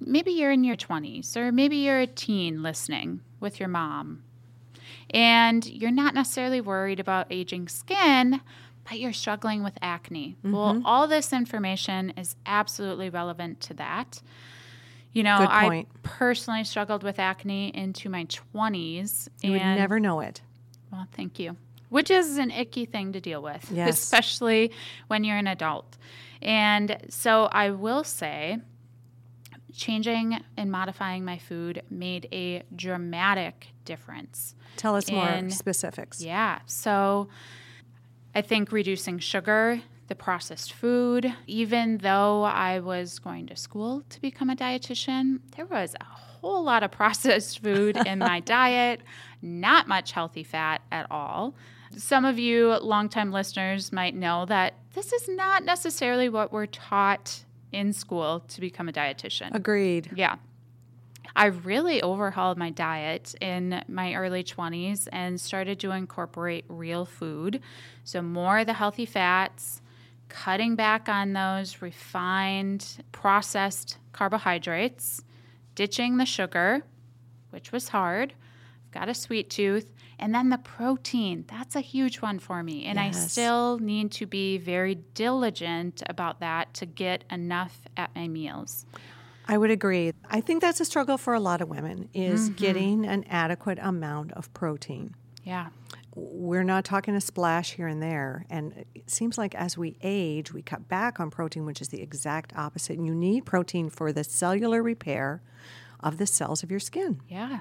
Maybe 0.00 0.32
you're 0.32 0.50
in 0.52 0.64
your 0.64 0.76
20s, 0.76 1.36
or 1.36 1.50
maybe 1.52 1.76
you're 1.76 2.00
a 2.00 2.06
teen 2.06 2.62
listening 2.62 3.20
with 3.40 3.58
your 3.60 3.68
mom, 3.68 4.22
and 5.12 5.64
you're 5.66 5.90
not 5.90 6.14
necessarily 6.14 6.60
worried 6.60 7.00
about 7.00 7.26
aging 7.30 7.68
skin, 7.68 8.40
but 8.88 8.98
you're 8.98 9.12
struggling 9.12 9.62
with 9.62 9.74
acne. 9.82 10.36
Well, 10.42 10.74
mm-hmm. 10.74 10.86
all 10.86 11.06
this 11.06 11.32
information 11.32 12.10
is 12.16 12.36
absolutely 12.46 13.10
relevant 13.10 13.60
to 13.62 13.74
that. 13.74 14.20
You 15.12 15.22
know, 15.22 15.36
I 15.38 15.86
personally 16.02 16.64
struggled 16.64 17.02
with 17.02 17.18
acne 17.18 17.74
into 17.76 18.08
my 18.08 18.24
20s. 18.24 19.28
You 19.42 19.52
would 19.52 19.60
and 19.60 19.78
never 19.78 20.00
know 20.00 20.20
it. 20.20 20.40
well, 20.90 21.06
thank 21.12 21.38
you. 21.38 21.56
Which 21.90 22.10
is 22.10 22.38
an 22.38 22.50
icky 22.50 22.86
thing 22.86 23.12
to 23.12 23.20
deal 23.20 23.42
with, 23.42 23.70
Yes. 23.70 24.02
especially 24.02 24.72
when 25.08 25.24
you're 25.24 25.36
an 25.36 25.46
adult. 25.46 25.98
And 26.40 26.96
so 27.10 27.44
I 27.52 27.70
will 27.70 28.02
say, 28.02 28.58
changing 29.72 30.38
and 30.56 30.70
modifying 30.70 31.24
my 31.24 31.38
food 31.38 31.82
made 31.90 32.28
a 32.32 32.62
dramatic 32.74 33.68
difference. 33.84 34.54
Tell 34.76 34.96
us 34.96 35.10
more 35.10 35.50
specifics. 35.50 36.20
Yeah. 36.20 36.60
So 36.66 37.28
I 38.34 38.42
think 38.42 38.72
reducing 38.72 39.18
sugar, 39.18 39.82
the 40.08 40.14
processed 40.14 40.72
food, 40.72 41.32
even 41.46 41.98
though 41.98 42.42
I 42.44 42.80
was 42.80 43.18
going 43.18 43.46
to 43.46 43.56
school 43.56 44.02
to 44.10 44.20
become 44.20 44.50
a 44.50 44.56
dietitian, 44.56 45.40
there 45.56 45.66
was 45.66 45.94
a 46.00 46.04
whole 46.04 46.62
lot 46.62 46.82
of 46.82 46.90
processed 46.90 47.60
food 47.60 47.96
in 47.96 48.18
my 48.18 48.40
diet, 48.58 49.00
not 49.40 49.88
much 49.88 50.12
healthy 50.12 50.44
fat 50.44 50.82
at 50.90 51.06
all. 51.10 51.54
Some 51.96 52.24
of 52.24 52.38
you 52.38 52.78
longtime 52.78 53.32
listeners 53.32 53.92
might 53.92 54.14
know 54.14 54.46
that 54.46 54.74
this 54.94 55.12
is 55.12 55.28
not 55.28 55.64
necessarily 55.64 56.28
what 56.28 56.52
we're 56.52 56.66
taught 56.66 57.44
in 57.72 57.92
school 57.92 58.40
to 58.48 58.60
become 58.60 58.88
a 58.88 58.92
dietitian. 58.92 59.54
Agreed. 59.54 60.10
Yeah. 60.14 60.36
I 61.34 61.46
really 61.46 62.02
overhauled 62.02 62.58
my 62.58 62.70
diet 62.70 63.34
in 63.40 63.82
my 63.88 64.14
early 64.14 64.44
20s 64.44 65.08
and 65.12 65.40
started 65.40 65.80
to 65.80 65.90
incorporate 65.92 66.64
real 66.68 67.06
food. 67.06 67.60
So, 68.04 68.20
more 68.20 68.58
of 68.58 68.66
the 68.66 68.74
healthy 68.74 69.06
fats, 69.06 69.80
cutting 70.28 70.76
back 70.76 71.08
on 71.08 71.32
those 71.32 71.80
refined, 71.80 73.02
processed 73.12 73.98
carbohydrates, 74.12 75.22
ditching 75.74 76.18
the 76.18 76.26
sugar, 76.26 76.84
which 77.50 77.72
was 77.72 77.88
hard. 77.88 78.34
I've 78.86 78.92
got 78.92 79.08
a 79.08 79.14
sweet 79.14 79.48
tooth. 79.48 79.86
And 80.22 80.32
then 80.32 80.50
the 80.50 80.58
protein, 80.58 81.44
that's 81.48 81.74
a 81.74 81.80
huge 81.80 82.20
one 82.22 82.38
for 82.38 82.62
me. 82.62 82.84
And 82.84 82.98
I 83.00 83.10
still 83.10 83.78
need 83.80 84.12
to 84.12 84.26
be 84.26 84.56
very 84.56 84.94
diligent 84.94 86.00
about 86.08 86.38
that 86.40 86.72
to 86.74 86.86
get 86.86 87.24
enough 87.28 87.80
at 87.96 88.14
my 88.14 88.28
meals. 88.28 88.86
I 89.48 89.58
would 89.58 89.72
agree. 89.72 90.12
I 90.30 90.40
think 90.40 90.60
that's 90.60 90.78
a 90.80 90.84
struggle 90.84 91.18
for 91.18 91.34
a 91.34 91.40
lot 91.40 91.60
of 91.60 91.68
women 91.68 92.08
is 92.14 92.48
Mm-hmm. 92.48 92.54
getting 92.54 93.04
an 93.04 93.24
adequate 93.28 93.80
amount 93.82 94.30
of 94.34 94.54
protein. 94.54 95.16
Yeah. 95.42 95.70
We're 96.14 96.62
not 96.62 96.84
talking 96.84 97.16
a 97.16 97.20
splash 97.20 97.72
here 97.72 97.88
and 97.88 98.00
there. 98.00 98.46
And 98.48 98.84
it 98.94 99.10
seems 99.10 99.36
like 99.36 99.56
as 99.56 99.76
we 99.76 99.96
age, 100.02 100.52
we 100.52 100.62
cut 100.62 100.88
back 100.88 101.18
on 101.18 101.30
protein, 101.32 101.66
which 101.66 101.80
is 101.80 101.88
the 101.88 102.00
exact 102.00 102.52
opposite. 102.56 102.96
And 102.96 103.06
you 103.06 103.14
need 103.14 103.44
protein 103.44 103.90
for 103.90 104.12
the 104.12 104.22
cellular 104.22 104.84
repair 104.84 105.42
of 105.98 106.18
the 106.18 106.26
cells 106.28 106.62
of 106.62 106.70
your 106.70 106.80
skin. 106.80 107.20
Yeah. 107.28 107.60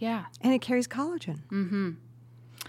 Yeah. 0.00 0.24
And 0.40 0.52
it 0.52 0.60
carries 0.60 0.88
collagen. 0.88 1.40
Mm-hmm. 1.52 1.90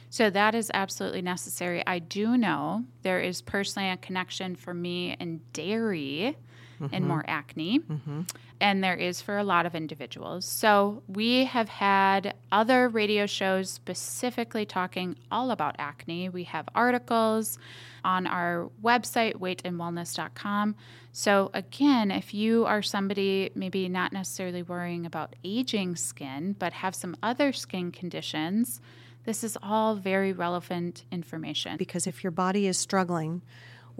So 0.09 0.29
that 0.29 0.53
is 0.53 0.69
absolutely 0.73 1.21
necessary. 1.21 1.81
I 1.87 1.99
do 1.99 2.37
know 2.37 2.83
there 3.01 3.21
is 3.21 3.41
personally 3.41 3.89
a 3.89 3.97
connection 3.97 4.55
for 4.57 4.73
me 4.73 5.15
and 5.19 5.39
dairy 5.53 6.37
and 6.85 6.91
mm-hmm. 6.91 7.07
more 7.07 7.23
acne. 7.27 7.79
Mm-hmm. 7.79 8.21
And 8.59 8.83
there 8.83 8.95
is 8.95 9.21
for 9.21 9.37
a 9.37 9.43
lot 9.43 9.65
of 9.65 9.73
individuals. 9.75 10.45
So 10.45 11.01
we 11.07 11.45
have 11.45 11.69
had 11.69 12.35
other 12.51 12.89
radio 12.89 13.25
shows 13.25 13.69
specifically 13.69 14.65
talking 14.65 15.15
all 15.31 15.51
about 15.51 15.75
acne. 15.79 16.29
We 16.29 16.43
have 16.45 16.67
articles 16.75 17.57
on 18.03 18.27
our 18.27 18.69
website, 18.83 19.35
weightandwellness.com. 19.35 20.75
So, 21.13 21.51
again, 21.53 22.09
if 22.09 22.33
you 22.33 22.65
are 22.65 22.81
somebody 22.81 23.51
maybe 23.53 23.89
not 23.89 24.13
necessarily 24.13 24.63
worrying 24.63 25.05
about 25.05 25.35
aging 25.43 25.97
skin, 25.97 26.55
but 26.57 26.73
have 26.73 26.95
some 26.95 27.15
other 27.21 27.51
skin 27.51 27.91
conditions, 27.91 28.79
this 29.25 29.43
is 29.43 29.57
all 29.61 29.95
very 29.95 30.33
relevant 30.33 31.05
information. 31.11 31.77
Because 31.77 32.07
if 32.07 32.23
your 32.23 32.31
body 32.31 32.67
is 32.67 32.77
struggling 32.77 33.41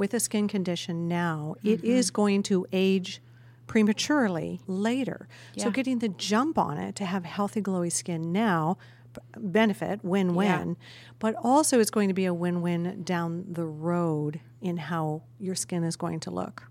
with 0.02 0.14
a 0.16 0.20
skin 0.20 0.48
condition 0.48 1.08
now, 1.08 1.56
it 1.64 1.78
Mm-hmm. 1.82 1.98
is 2.00 2.10
going 2.12 2.42
to 2.44 2.66
age 2.74 3.22
prematurely 3.68 4.60
later. 4.68 5.28
So 5.58 5.70
getting 5.70 6.00
the 6.00 6.10
jump 6.10 6.58
on 6.58 6.78
it 6.78 6.96
to 6.96 7.06
have 7.06 7.24
healthy, 7.24 7.62
glowy 7.62 7.92
skin 7.92 8.32
now 8.32 8.78
benefit 9.38 10.04
win 10.04 10.34
win, 10.36 10.78
but 11.20 11.36
also 11.44 11.80
it's 11.80 11.92
going 11.92 12.08
to 12.08 12.14
be 12.14 12.26
a 12.26 12.34
win 12.34 12.62
win 12.62 13.04
down 13.04 13.46
the 13.60 13.66
road 13.66 14.40
in 14.62 14.78
how 14.78 15.22
your 15.40 15.56
skin 15.56 15.84
is 15.84 15.96
going 15.96 16.20
to 16.22 16.32
look. 16.32 16.64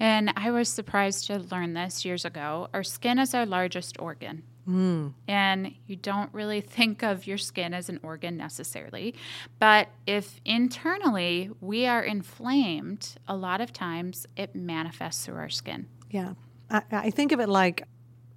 And 0.00 0.32
I 0.36 0.50
was 0.50 0.68
surprised 0.68 1.26
to 1.26 1.38
learn 1.52 1.74
this 1.74 2.04
years 2.04 2.24
ago. 2.24 2.68
Our 2.72 2.84
skin 2.84 3.18
is 3.18 3.34
our 3.34 3.44
largest 3.46 3.96
organ. 4.00 4.42
Mm. 4.68 5.14
And 5.28 5.74
you 5.86 5.96
don't 5.96 6.32
really 6.32 6.60
think 6.76 7.02
of 7.02 7.26
your 7.26 7.38
skin 7.38 7.74
as 7.74 7.88
an 7.88 8.00
organ 8.02 8.36
necessarily. 8.36 9.14
But 9.58 9.88
if 10.06 10.40
internally 10.44 11.50
we 11.60 11.86
are 11.86 12.02
inflamed, 12.02 13.16
a 13.26 13.36
lot 13.36 13.60
of 13.60 13.72
times 13.72 14.26
it 14.36 14.54
manifests 14.54 15.24
through 15.24 15.36
our 15.36 15.48
skin. 15.48 15.86
Yeah. 16.10 16.34
I, 16.70 16.82
I 16.90 17.10
think 17.10 17.32
of 17.32 17.40
it 17.40 17.48
like 17.48 17.84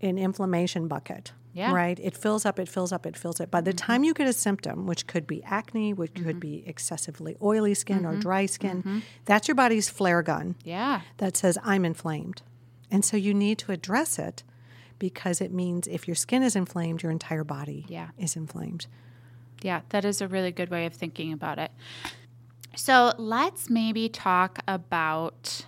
an 0.02 0.18
inflammation 0.18 0.88
bucket. 0.88 1.34
Yeah. 1.54 1.72
Right? 1.72 1.98
It 2.04 2.18
fills 2.18 2.46
up, 2.46 2.60
it 2.60 2.68
fills 2.68 2.92
up, 2.92 3.06
it 3.06 3.16
fills 3.16 3.40
up. 3.40 3.50
By 3.50 3.62
the 3.62 3.72
mm-hmm. 3.72 3.78
time 3.78 4.04
you 4.04 4.14
get 4.14 4.28
a 4.28 4.34
symptom, 4.34 4.88
which 4.88 5.08
could 5.08 5.26
be 5.26 5.42
acne, 5.46 5.94
which 5.94 6.14
could 6.14 6.26
mm-hmm. 6.26 6.40
be 6.40 6.64
excessively 6.68 7.38
oily 7.42 7.74
skin 7.74 8.06
or 8.06 8.12
mm-hmm. 8.12 8.20
dry 8.20 8.46
skin, 8.46 9.04
that's 9.24 9.48
your 9.48 9.56
body's 9.56 9.88
flare 9.88 10.22
gun 10.22 10.56
Yeah. 10.66 11.02
that 11.18 11.38
says, 11.38 11.58
I'm 11.64 11.86
inflamed. 11.86 12.42
And 12.92 13.06
so 13.06 13.16
you 13.16 13.34
need 13.34 13.58
to 13.60 13.72
address 13.72 14.20
it 14.20 14.44
because 15.00 15.42
it 15.42 15.52
means 15.52 15.88
if 15.88 16.08
your 16.08 16.16
skin 16.16 16.44
is 16.44 16.56
inflamed, 16.56 17.04
your 17.04 17.12
entire 17.12 17.44
body 17.44 17.86
Yeah. 17.88 18.10
is 18.18 18.36
inflamed. 18.36 18.88
Yeah, 19.62 19.82
that 19.90 20.06
is 20.06 20.22
a 20.22 20.28
really 20.28 20.52
good 20.52 20.70
way 20.70 20.86
of 20.86 20.94
thinking 20.94 21.32
about 21.34 21.60
it. 21.60 21.72
So 22.76 23.14
let's 23.18 23.70
maybe 23.70 24.10
talk 24.10 24.60
about 24.68 25.66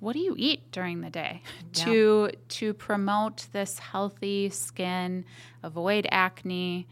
what 0.00 0.12
do 0.12 0.18
you 0.18 0.34
eat 0.36 0.70
during 0.70 1.00
the 1.00 1.08
day 1.10 1.42
to 1.72 2.30
to 2.48 2.74
promote 2.74 3.46
this 3.52 3.78
healthy 3.78 4.50
skin, 4.50 5.24
avoid 5.62 6.06
acne. 6.10 6.86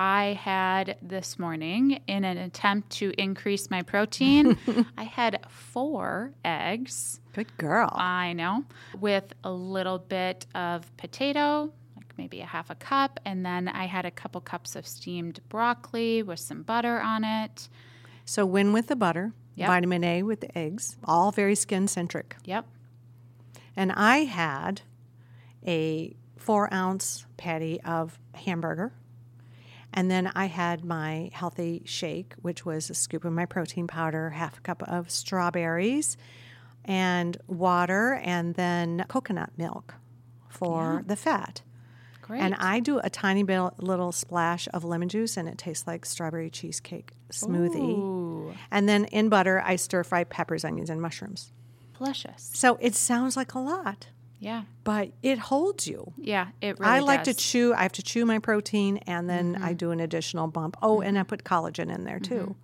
I 0.00 0.38
had 0.40 0.96
this 1.02 1.40
morning 1.40 2.00
in 2.06 2.24
an 2.24 2.38
attempt 2.38 2.90
to 2.98 3.12
increase 3.20 3.68
my 3.68 3.82
protein, 3.82 4.56
I 4.96 5.02
had 5.02 5.44
4 5.48 6.30
eggs. 6.44 7.18
Good 7.32 7.56
girl. 7.58 7.90
I 7.92 8.32
know, 8.32 8.62
with 9.00 9.32
a 9.42 9.50
little 9.50 9.98
bit 9.98 10.46
of 10.54 10.96
potato, 10.98 11.72
like 11.96 12.12
maybe 12.16 12.40
a 12.40 12.46
half 12.46 12.70
a 12.70 12.76
cup, 12.76 13.18
and 13.24 13.44
then 13.44 13.66
I 13.66 13.86
had 13.86 14.04
a 14.06 14.12
couple 14.12 14.40
cups 14.40 14.76
of 14.76 14.86
steamed 14.86 15.40
broccoli 15.48 16.22
with 16.22 16.38
some 16.38 16.62
butter 16.62 17.00
on 17.00 17.24
it. 17.24 17.68
so 18.24 18.46
win 18.46 18.72
with 18.72 18.86
the 18.86 18.94
butter, 18.96 19.32
Yep. 19.56 19.66
vitamin 19.66 20.04
A 20.04 20.22
with 20.22 20.40
the 20.42 20.56
eggs, 20.56 20.96
all 21.02 21.32
very 21.32 21.56
skin 21.56 21.88
centric. 21.88 22.36
Yep. 22.44 22.66
And 23.74 23.90
I 23.90 24.18
had 24.18 24.82
a 25.66 26.14
four 26.36 26.72
ounce 26.72 27.26
patty 27.36 27.80
of 27.80 28.16
hamburger. 28.34 28.92
And 29.92 30.10
then 30.10 30.30
I 30.34 30.46
had 30.46 30.84
my 30.84 31.30
healthy 31.32 31.82
shake, 31.84 32.34
which 32.42 32.64
was 32.64 32.90
a 32.90 32.94
scoop 32.94 33.24
of 33.24 33.32
my 33.32 33.46
protein 33.46 33.86
powder, 33.86 34.30
half 34.30 34.58
a 34.58 34.60
cup 34.60 34.82
of 34.84 35.10
strawberries, 35.10 36.16
and 36.84 37.36
water, 37.46 38.14
and 38.22 38.54
then 38.54 39.04
coconut 39.08 39.50
milk 39.56 39.94
for 40.48 41.02
the 41.06 41.16
fat. 41.16 41.62
Great. 42.22 42.42
And 42.42 42.54
I 42.56 42.80
do 42.80 42.98
a 43.02 43.08
tiny 43.08 43.42
bit, 43.42 43.58
little 43.78 44.12
splash 44.12 44.68
of 44.74 44.84
lemon 44.84 45.08
juice, 45.08 45.36
and 45.38 45.48
it 45.48 45.56
tastes 45.56 45.86
like 45.86 46.04
strawberry 46.04 46.50
cheesecake 46.50 47.12
smoothie. 47.32 47.98
Ooh, 47.98 48.54
And 48.70 48.86
then 48.88 49.06
in 49.06 49.30
butter, 49.30 49.62
I 49.64 49.76
stir 49.76 50.04
fry 50.04 50.24
peppers, 50.24 50.64
onions, 50.64 50.90
and 50.90 51.00
mushrooms. 51.00 51.52
delicious. 51.96 52.50
So 52.52 52.76
it 52.80 52.94
sounds 52.94 53.36
like 53.36 53.54
a 53.54 53.58
lot, 53.58 54.08
Yeah. 54.40 54.62
but 54.84 55.10
it 55.22 55.38
holds 55.38 55.86
you. 55.86 56.12
Yeah, 56.16 56.48
it 56.60 56.78
really 56.78 56.92
I 56.92 57.00
like 57.00 57.24
to 57.24 57.34
chew. 57.34 57.74
I 57.74 57.82
have 57.82 57.92
to 57.92 58.02
chew 58.02 58.24
my 58.24 58.38
protein, 58.38 58.98
and 59.06 59.28
then 59.28 59.54
Mm-hmm. 59.54 59.64
I 59.64 59.72
do 59.72 59.90
an 59.90 60.00
additional 60.00 60.46
bump. 60.46 60.76
Oh, 60.82 61.00
and 61.00 61.18
I 61.18 61.22
put 61.24 61.44
collagen 61.44 61.92
in 61.92 62.04
there 62.04 62.20
too, 62.20 62.54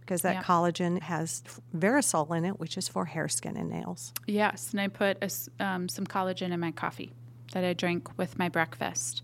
because 0.00 0.22
that 0.22 0.34
Yep. 0.36 0.44
collagen 0.44 1.00
has 1.02 1.42
Verisol 1.76 2.36
in 2.36 2.44
it, 2.44 2.58
which 2.60 2.76
is 2.76 2.88
for 2.88 3.04
hair, 3.06 3.28
skin, 3.28 3.56
and 3.56 3.70
nails. 3.70 4.12
Yes, 4.26 4.72
and 4.72 4.80
I 4.80 4.88
put 4.88 5.16
a 5.22 5.30
um, 5.64 5.88
some 5.88 6.06
collagen 6.06 6.50
in 6.52 6.60
my 6.60 6.72
coffee 6.72 7.12
that 7.52 7.64
I 7.64 7.72
drink 7.72 8.16
with 8.18 8.38
my 8.38 8.48
breakfast. 8.48 9.22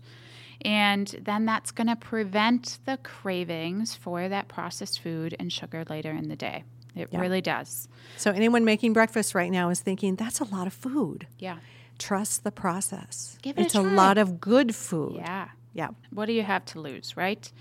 And 0.65 1.07
then 1.21 1.45
that's 1.45 1.71
going 1.71 1.87
to 1.87 1.95
prevent 1.95 2.79
the 2.85 2.97
cravings 2.97 3.95
for 3.95 4.27
that 4.27 4.47
processed 4.49 4.99
food 5.01 5.35
and 5.39 5.51
sugar 5.53 5.83
later 5.89 6.11
in 6.11 6.27
the 6.27 6.35
day. 6.35 6.63
It 6.95 7.07
Yeah. 7.11 7.19
really 7.21 7.41
does. 7.41 7.87
So 8.17 8.31
anyone 8.31 8.65
making 8.65 8.91
breakfast 8.93 9.33
right 9.35 9.51
now 9.51 9.69
is 9.69 9.79
thinking 9.79 10.15
that's 10.15 10.39
a 10.41 10.43
lot 10.43 10.67
of 10.67 10.73
food. 10.73 11.27
Yeah. 11.37 11.59
Trust 11.99 12.43
the 12.43 12.51
process. 12.51 13.37
Give 13.43 13.57
it 13.57 13.61
it's 13.67 13.75
a 13.75 13.81
try. 13.83 13.93
lot 13.93 14.17
of 14.17 14.39
good 14.41 14.73
food. 14.75 15.15
Yeah. 15.17 15.49
Yeah. 15.73 15.89
What 16.11 16.25
do 16.25 16.33
you 16.33 16.41
have 16.43 16.65
to 16.65 16.79
lose, 16.81 17.15
right? 17.15 17.51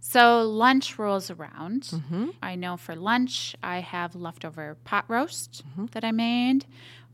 So 0.00 0.42
lunch 0.42 0.98
rolls 0.98 1.30
around. 1.30 1.82
Mm-hmm. 1.82 2.30
I 2.42 2.54
know 2.54 2.78
for 2.78 2.96
lunch 2.96 3.54
I 3.62 3.80
have 3.80 4.14
leftover 4.14 4.76
pot 4.84 5.04
roast 5.08 5.62
Mm-hmm. 5.68 5.86
that 5.92 6.04
I 6.04 6.12
made 6.12 6.64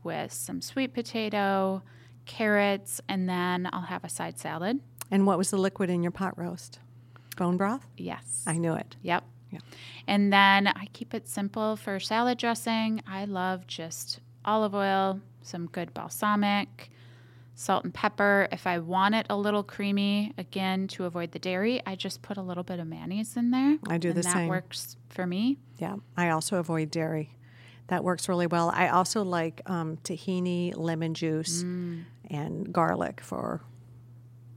with 0.03 0.31
some 0.31 0.61
sweet 0.61 0.93
potato, 0.93 1.81
carrots, 2.25 3.01
and 3.09 3.27
then 3.27 3.69
I'll 3.73 3.81
have 3.81 4.03
a 4.05 4.09
side 4.09 4.39
salad. 4.39 4.79
And 5.11 5.25
what 5.25 5.37
was 5.37 5.49
the 5.49 5.57
liquid 5.57 5.89
in 5.89 6.01
your 6.03 6.11
pot 6.11 6.37
roast? 6.37 6.79
Bone 7.35 7.57
broth. 7.57 7.85
Yes. 7.97 8.43
I 8.47 8.57
knew 8.57 8.73
it. 8.73 8.95
Yep. 9.01 9.23
Yeah. 9.51 9.59
And 10.07 10.31
then 10.33 10.67
I 10.67 10.87
keep 10.93 11.13
it 11.13 11.27
simple 11.27 11.75
for 11.75 11.99
salad 11.99 12.37
dressing. 12.37 13.01
I 13.07 13.25
love 13.25 13.67
just 13.67 14.19
olive 14.45 14.73
oil, 14.75 15.19
some 15.47 15.67
good 15.67 15.93
balsamic, 15.93 16.89
salt 17.55 17.83
and 17.83 17.93
pepper. 17.93 18.47
If 18.51 18.67
I 18.67 18.79
want 18.79 19.15
it 19.15 19.25
a 19.29 19.37
little 19.37 19.63
creamy, 19.63 20.33
again, 20.37 20.87
to 20.89 21.05
avoid 21.05 21.31
the 21.31 21.39
dairy, 21.39 21.81
I 21.85 21.95
just 21.95 22.21
put 22.21 22.37
a 22.37 22.41
little 22.41 22.63
bit 22.63 22.79
of 22.79 22.87
mayonnaise 22.87 23.35
in 23.37 23.51
there. 23.51 23.77
I 23.87 23.97
do 23.97 24.09
and 24.09 24.17
the 24.17 24.21
that 24.21 24.33
same. 24.33 24.47
works 24.47 24.97
for 25.09 25.25
me. 25.25 25.57
Yeah, 25.77 25.95
I 26.15 26.29
also 26.29 26.57
avoid 26.57 26.91
dairy. 26.91 27.33
That 27.87 28.03
works 28.03 28.27
really 28.27 28.47
well. 28.47 28.69
I 28.73 28.89
also 28.89 29.23
like 29.23 29.61
um, 29.65 29.97
tahini, 30.03 30.73
lemon 30.75 31.13
juice, 31.13 31.63
Mm. 31.63 32.03
and 32.29 32.73
garlic 32.73 33.21
for 33.21 33.61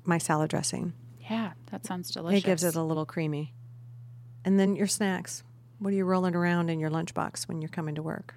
my 0.04 0.18
salad 0.18 0.50
dressing. 0.50 0.92
Yeah, 1.30 1.52
that 1.70 1.86
sounds 1.86 2.10
delicious. 2.10 2.40
It 2.42 2.44
gives 2.44 2.64
it 2.64 2.74
a 2.74 2.82
little 2.82 3.06
creamy. 3.06 3.54
And 4.44 4.58
then 4.58 4.74
your 4.74 4.88
snacks. 4.88 5.44
What 5.78 5.92
are 5.92 5.96
you 5.96 6.04
rolling 6.04 6.34
around 6.34 6.70
in 6.70 6.80
your 6.80 6.90
lunchbox 6.90 7.46
when 7.46 7.62
you're 7.62 7.68
coming 7.68 7.94
to 7.94 8.02
work? 8.02 8.34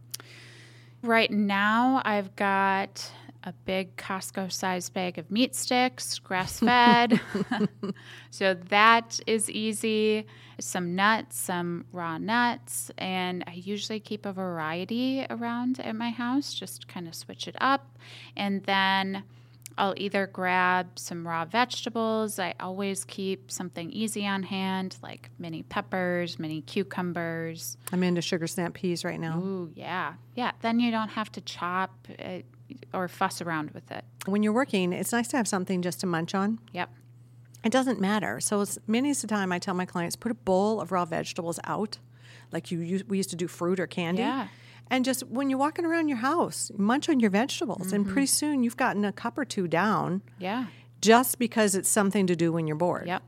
Right 1.03 1.29
now, 1.29 2.01
I've 2.05 2.33
got 2.37 3.11
a 3.43 3.51
big 3.65 3.97
Costco 3.97 4.49
sized 4.49 4.93
bag 4.93 5.17
of 5.17 5.29
meat 5.29 5.53
sticks, 5.53 6.17
grass 6.17 6.59
fed. 6.61 7.19
so 8.29 8.53
that 8.69 9.19
is 9.27 9.49
easy. 9.51 10.25
Some 10.61 10.95
nuts, 10.95 11.37
some 11.37 11.83
raw 11.91 12.17
nuts. 12.17 12.89
And 12.97 13.43
I 13.47 13.55
usually 13.55 13.99
keep 13.99 14.25
a 14.25 14.31
variety 14.31 15.25
around 15.29 15.81
at 15.81 15.93
my 15.93 16.09
house, 16.09 16.53
just 16.53 16.87
kind 16.87 17.05
of 17.05 17.15
switch 17.15 17.49
it 17.49 17.55
up. 17.59 17.97
And 18.37 18.63
then 18.63 19.23
I'll 19.77 19.93
either 19.97 20.27
grab 20.27 20.99
some 20.99 21.27
raw 21.27 21.45
vegetables. 21.45 22.39
I 22.39 22.53
always 22.59 23.03
keep 23.05 23.51
something 23.51 23.91
easy 23.91 24.27
on 24.27 24.43
hand, 24.43 24.97
like 25.01 25.29
mini 25.39 25.63
peppers, 25.63 26.37
mini 26.37 26.61
cucumbers. 26.61 27.77
I'm 27.91 28.03
into 28.03 28.21
sugar 28.21 28.47
snap 28.47 28.73
peas 28.73 29.03
right 29.03 29.19
now. 29.19 29.39
Ooh, 29.39 29.71
yeah. 29.75 30.13
Yeah. 30.35 30.51
Then 30.61 30.79
you 30.79 30.91
don't 30.91 31.09
have 31.09 31.31
to 31.33 31.41
chop 31.41 32.07
it 32.07 32.45
or 32.93 33.07
fuss 33.07 33.41
around 33.41 33.71
with 33.71 33.91
it. 33.91 34.03
When 34.25 34.43
you're 34.43 34.53
working, 34.53 34.93
it's 34.93 35.11
nice 35.11 35.27
to 35.29 35.37
have 35.37 35.47
something 35.47 35.81
just 35.81 35.99
to 36.01 36.07
munch 36.07 36.33
on. 36.35 36.59
Yep. 36.71 36.89
It 37.63 37.71
doesn't 37.71 37.99
matter. 37.99 38.39
So 38.39 38.61
it's, 38.61 38.77
many 38.87 39.11
of 39.11 39.21
the 39.21 39.27
time, 39.27 39.51
I 39.51 39.59
tell 39.59 39.73
my 39.73 39.85
clients 39.85 40.15
put 40.15 40.31
a 40.31 40.35
bowl 40.35 40.81
of 40.81 40.91
raw 40.91 41.05
vegetables 41.05 41.59
out, 41.63 41.97
like 42.51 42.71
you 42.71 42.79
use, 42.79 43.05
we 43.05 43.17
used 43.17 43.29
to 43.29 43.35
do 43.35 43.47
fruit 43.47 43.79
or 43.79 43.87
candy. 43.87 44.21
Yeah. 44.21 44.47
And 44.93 45.03
just 45.03 45.23
when 45.27 45.49
you're 45.49 45.59
walking 45.59 45.85
around 45.85 46.07
your 46.07 46.19
house, 46.19 46.71
munch 46.77 47.09
on 47.09 47.19
your 47.19 47.29
vegetables, 47.31 47.91
and 47.91 48.03
Mm-hmm. 48.05 48.13
pretty 48.13 48.25
soon 48.27 48.63
you've 48.63 48.77
gotten 48.77 49.03
a 49.05 49.11
cup 49.11 49.37
or 49.37 49.45
two 49.45 49.67
down. 49.67 50.21
Yeah. 50.39 50.65
just 51.01 51.37
because 51.39 51.75
it's 51.75 51.89
something 51.89 52.27
to 52.27 52.35
do 52.35 52.53
when 52.53 52.67
you're 52.67 52.77
bored. 52.77 53.07
Yep. 53.07 53.23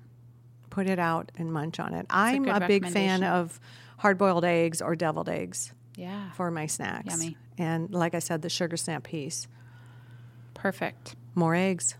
Put 0.70 0.88
it 0.88 1.00
out 1.00 1.32
and 1.38 1.52
munch 1.52 1.80
on 1.80 1.94
it. 1.94 2.06
I'm 2.10 2.44
good 2.44 2.62
a, 2.64 2.68
big 2.68 2.88
fan 2.88 3.24
of 3.24 3.60
hard 3.98 4.18
boiled 4.18 4.46
eggs 4.46 4.82
or 4.82 4.96
deviled 4.96 5.28
eggs 5.28 5.74
Yeah. 5.98 6.32
for 6.34 6.52
my 6.52 6.68
snacks. 6.68 7.08
Yummy. 7.10 7.36
And 7.58 7.92
like 7.94 8.14
I 8.16 8.20
said, 8.20 8.42
the 8.44 8.50
sugar 8.50 8.78
snap 8.78 9.04
piece. 9.04 9.48
Perfect. 10.54 11.16
More 11.34 11.56
eggs. 11.56 11.96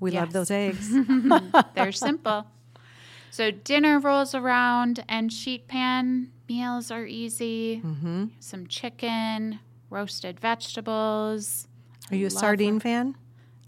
We 0.00 0.10
love 0.10 0.32
those 0.32 0.50
eggs. 0.50 0.92
They're 1.74 1.92
simple. 1.92 2.46
So 3.30 3.50
dinner 3.50 3.98
rolls 3.98 4.34
around 4.34 5.04
and 5.08 5.32
sheet 5.32 5.68
pan 5.68 6.32
meals 6.48 6.90
are 6.90 7.06
easy. 7.06 7.82
Mm-hmm. 7.84 8.26
Some 8.40 8.66
chicken, 8.66 9.60
roasted 9.90 10.40
vegetables. 10.40 11.68
Are 12.10 12.16
you 12.16 12.26
a 12.26 12.30
sardine 12.30 12.80
fan? 12.80 13.16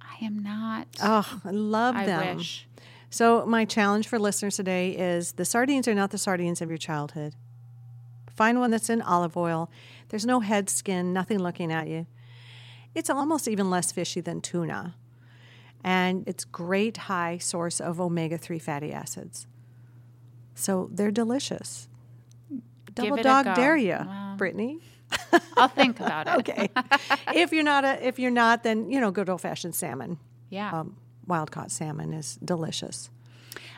I 0.01 0.25
am 0.25 0.43
not. 0.43 0.89
Oh, 1.03 1.41
I 1.45 1.51
love 1.51 1.97
I 1.97 2.07
them. 2.07 2.37
wish. 2.39 2.67
So, 3.11 3.47
my 3.47 3.65
challenge 3.65 4.07
for 4.07 4.19
listeners 4.19 4.57
today 4.57 4.91
is 4.91 5.33
the 5.33 5.45
sardines 5.45 5.89
are 5.89 5.95
not 5.95 6.11
the 6.11 6.19
sardines 6.19 6.61
of 6.61 6.69
your 6.69 6.79
childhood. 6.79 7.35
Find 8.31 8.61
one 8.61 8.71
that's 8.71 8.91
in 8.91 9.01
olive 9.01 9.37
oil. 9.37 9.71
There's 10.11 10.27
no 10.27 10.41
head 10.41 10.69
skin, 10.69 11.13
nothing 11.13 11.39
looking 11.39 11.73
at 11.73 11.89
you. 11.89 12.07
It's 12.95 13.11
almost 13.11 13.49
even 13.49 13.71
less 13.71 13.93
fishy 13.93 14.21
than 14.21 14.41
tuna. 14.41 14.95
And 15.83 16.27
it's 16.27 16.45
great 16.45 16.97
high 16.97 17.39
source 17.39 17.81
of 17.81 18.01
omega-3 18.01 18.61
fatty 18.61 18.93
acids. 18.93 19.47
So, 20.55 20.91
they're 20.93 21.11
delicious. 21.11 21.89
Double 23.05 23.23
dog 23.23 23.55
dare 23.57 23.77
you, 23.77 23.93
Wow. 23.93 24.35
Brittany. 24.37 24.79
I'll 25.57 25.69
think 25.69 26.01
about 26.01 26.27
it. 26.29 26.39
Okay. 26.41 26.69
if 27.35 27.53
you're 27.53 27.63
not 27.65 27.85
a 27.85 28.07
if 28.07 28.19
you're 28.19 28.31
not 28.31 28.63
then, 28.63 28.91
you 28.91 29.01
know, 29.01 29.11
good 29.11 29.29
old-fashioned 29.31 29.75
salmon. 29.75 30.19
Yeah. 30.51 30.71
Um, 30.81 30.97
wild 31.27 31.51
caught 31.51 31.71
salmon 31.71 32.13
is 32.13 32.37
delicious. 32.45 33.11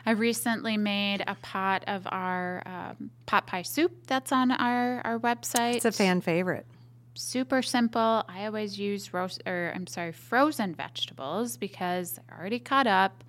I 0.05 0.11
recently 0.11 0.77
made 0.77 1.23
a 1.27 1.35
pot 1.35 1.83
of 1.87 2.07
our 2.09 2.63
um, 2.65 3.11
pot 3.27 3.45
pie 3.47 3.61
soup 3.61 3.91
that's 4.07 4.31
on 4.31 4.51
our, 4.51 5.01
our 5.05 5.19
website. 5.19 5.75
It's 5.75 5.85
a 5.85 5.91
fan 5.91 6.21
favorite. 6.21 6.65
super 7.13 7.61
simple. 7.61 8.23
I 8.27 8.45
always 8.47 8.79
use 8.79 9.13
roast 9.13 9.41
or 9.45 9.71
I'm 9.75 9.85
sorry, 9.87 10.11
frozen 10.11 10.73
vegetables 10.73 11.55
because 11.57 12.13
they're 12.13 12.39
already 12.39 12.59
cut 12.59 12.87
up, 12.87 13.23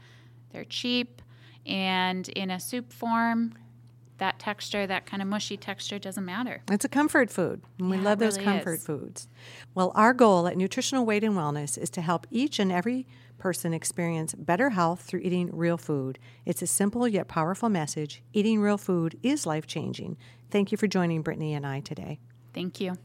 they're 0.50 0.64
cheap, 0.64 1.20
and 1.66 2.26
in 2.30 2.50
a 2.50 2.58
soup 2.58 2.92
form, 2.92 3.52
that 4.18 4.38
texture, 4.38 4.86
that 4.86 5.06
kind 5.06 5.22
of 5.22 5.28
mushy 5.28 5.56
texture 5.56 5.98
doesn't 5.98 6.24
matter. 6.24 6.62
It's 6.70 6.84
a 6.84 6.88
comfort 6.88 7.30
food. 7.30 7.62
And 7.78 7.90
we 7.90 7.96
Yeah, 7.96 8.04
love 8.04 8.18
those 8.18 8.36
really 8.38 8.44
comfort 8.44 8.74
is. 8.74 8.84
foods. 8.84 9.28
Well, 9.74 9.92
our 9.94 10.12
goal 10.14 10.46
at 10.46 10.56
Nutritional 10.56 11.04
Weight 11.04 11.24
and 11.24 11.34
Wellness 11.34 11.76
is 11.76 11.90
to 11.90 12.00
help 12.00 12.26
each 12.30 12.58
and 12.58 12.70
every 12.70 13.06
person 13.38 13.74
experience 13.74 14.34
better 14.34 14.70
health 14.70 15.00
through 15.00 15.20
eating 15.20 15.50
real 15.52 15.76
food. 15.76 16.18
It's 16.46 16.62
a 16.62 16.66
simple 16.66 17.08
yet 17.08 17.26
powerful 17.26 17.68
message. 17.68 18.22
Eating 18.32 18.60
real 18.60 18.78
food 18.78 19.18
is 19.22 19.46
life 19.46 19.66
changing. 19.66 20.16
Thank 20.50 20.70
you 20.70 20.78
for 20.78 20.86
joining 20.86 21.22
Brittany 21.22 21.54
and 21.54 21.66
I 21.66 21.80
today. 21.80 22.20
Thank 22.54 22.80
you. 22.80 22.96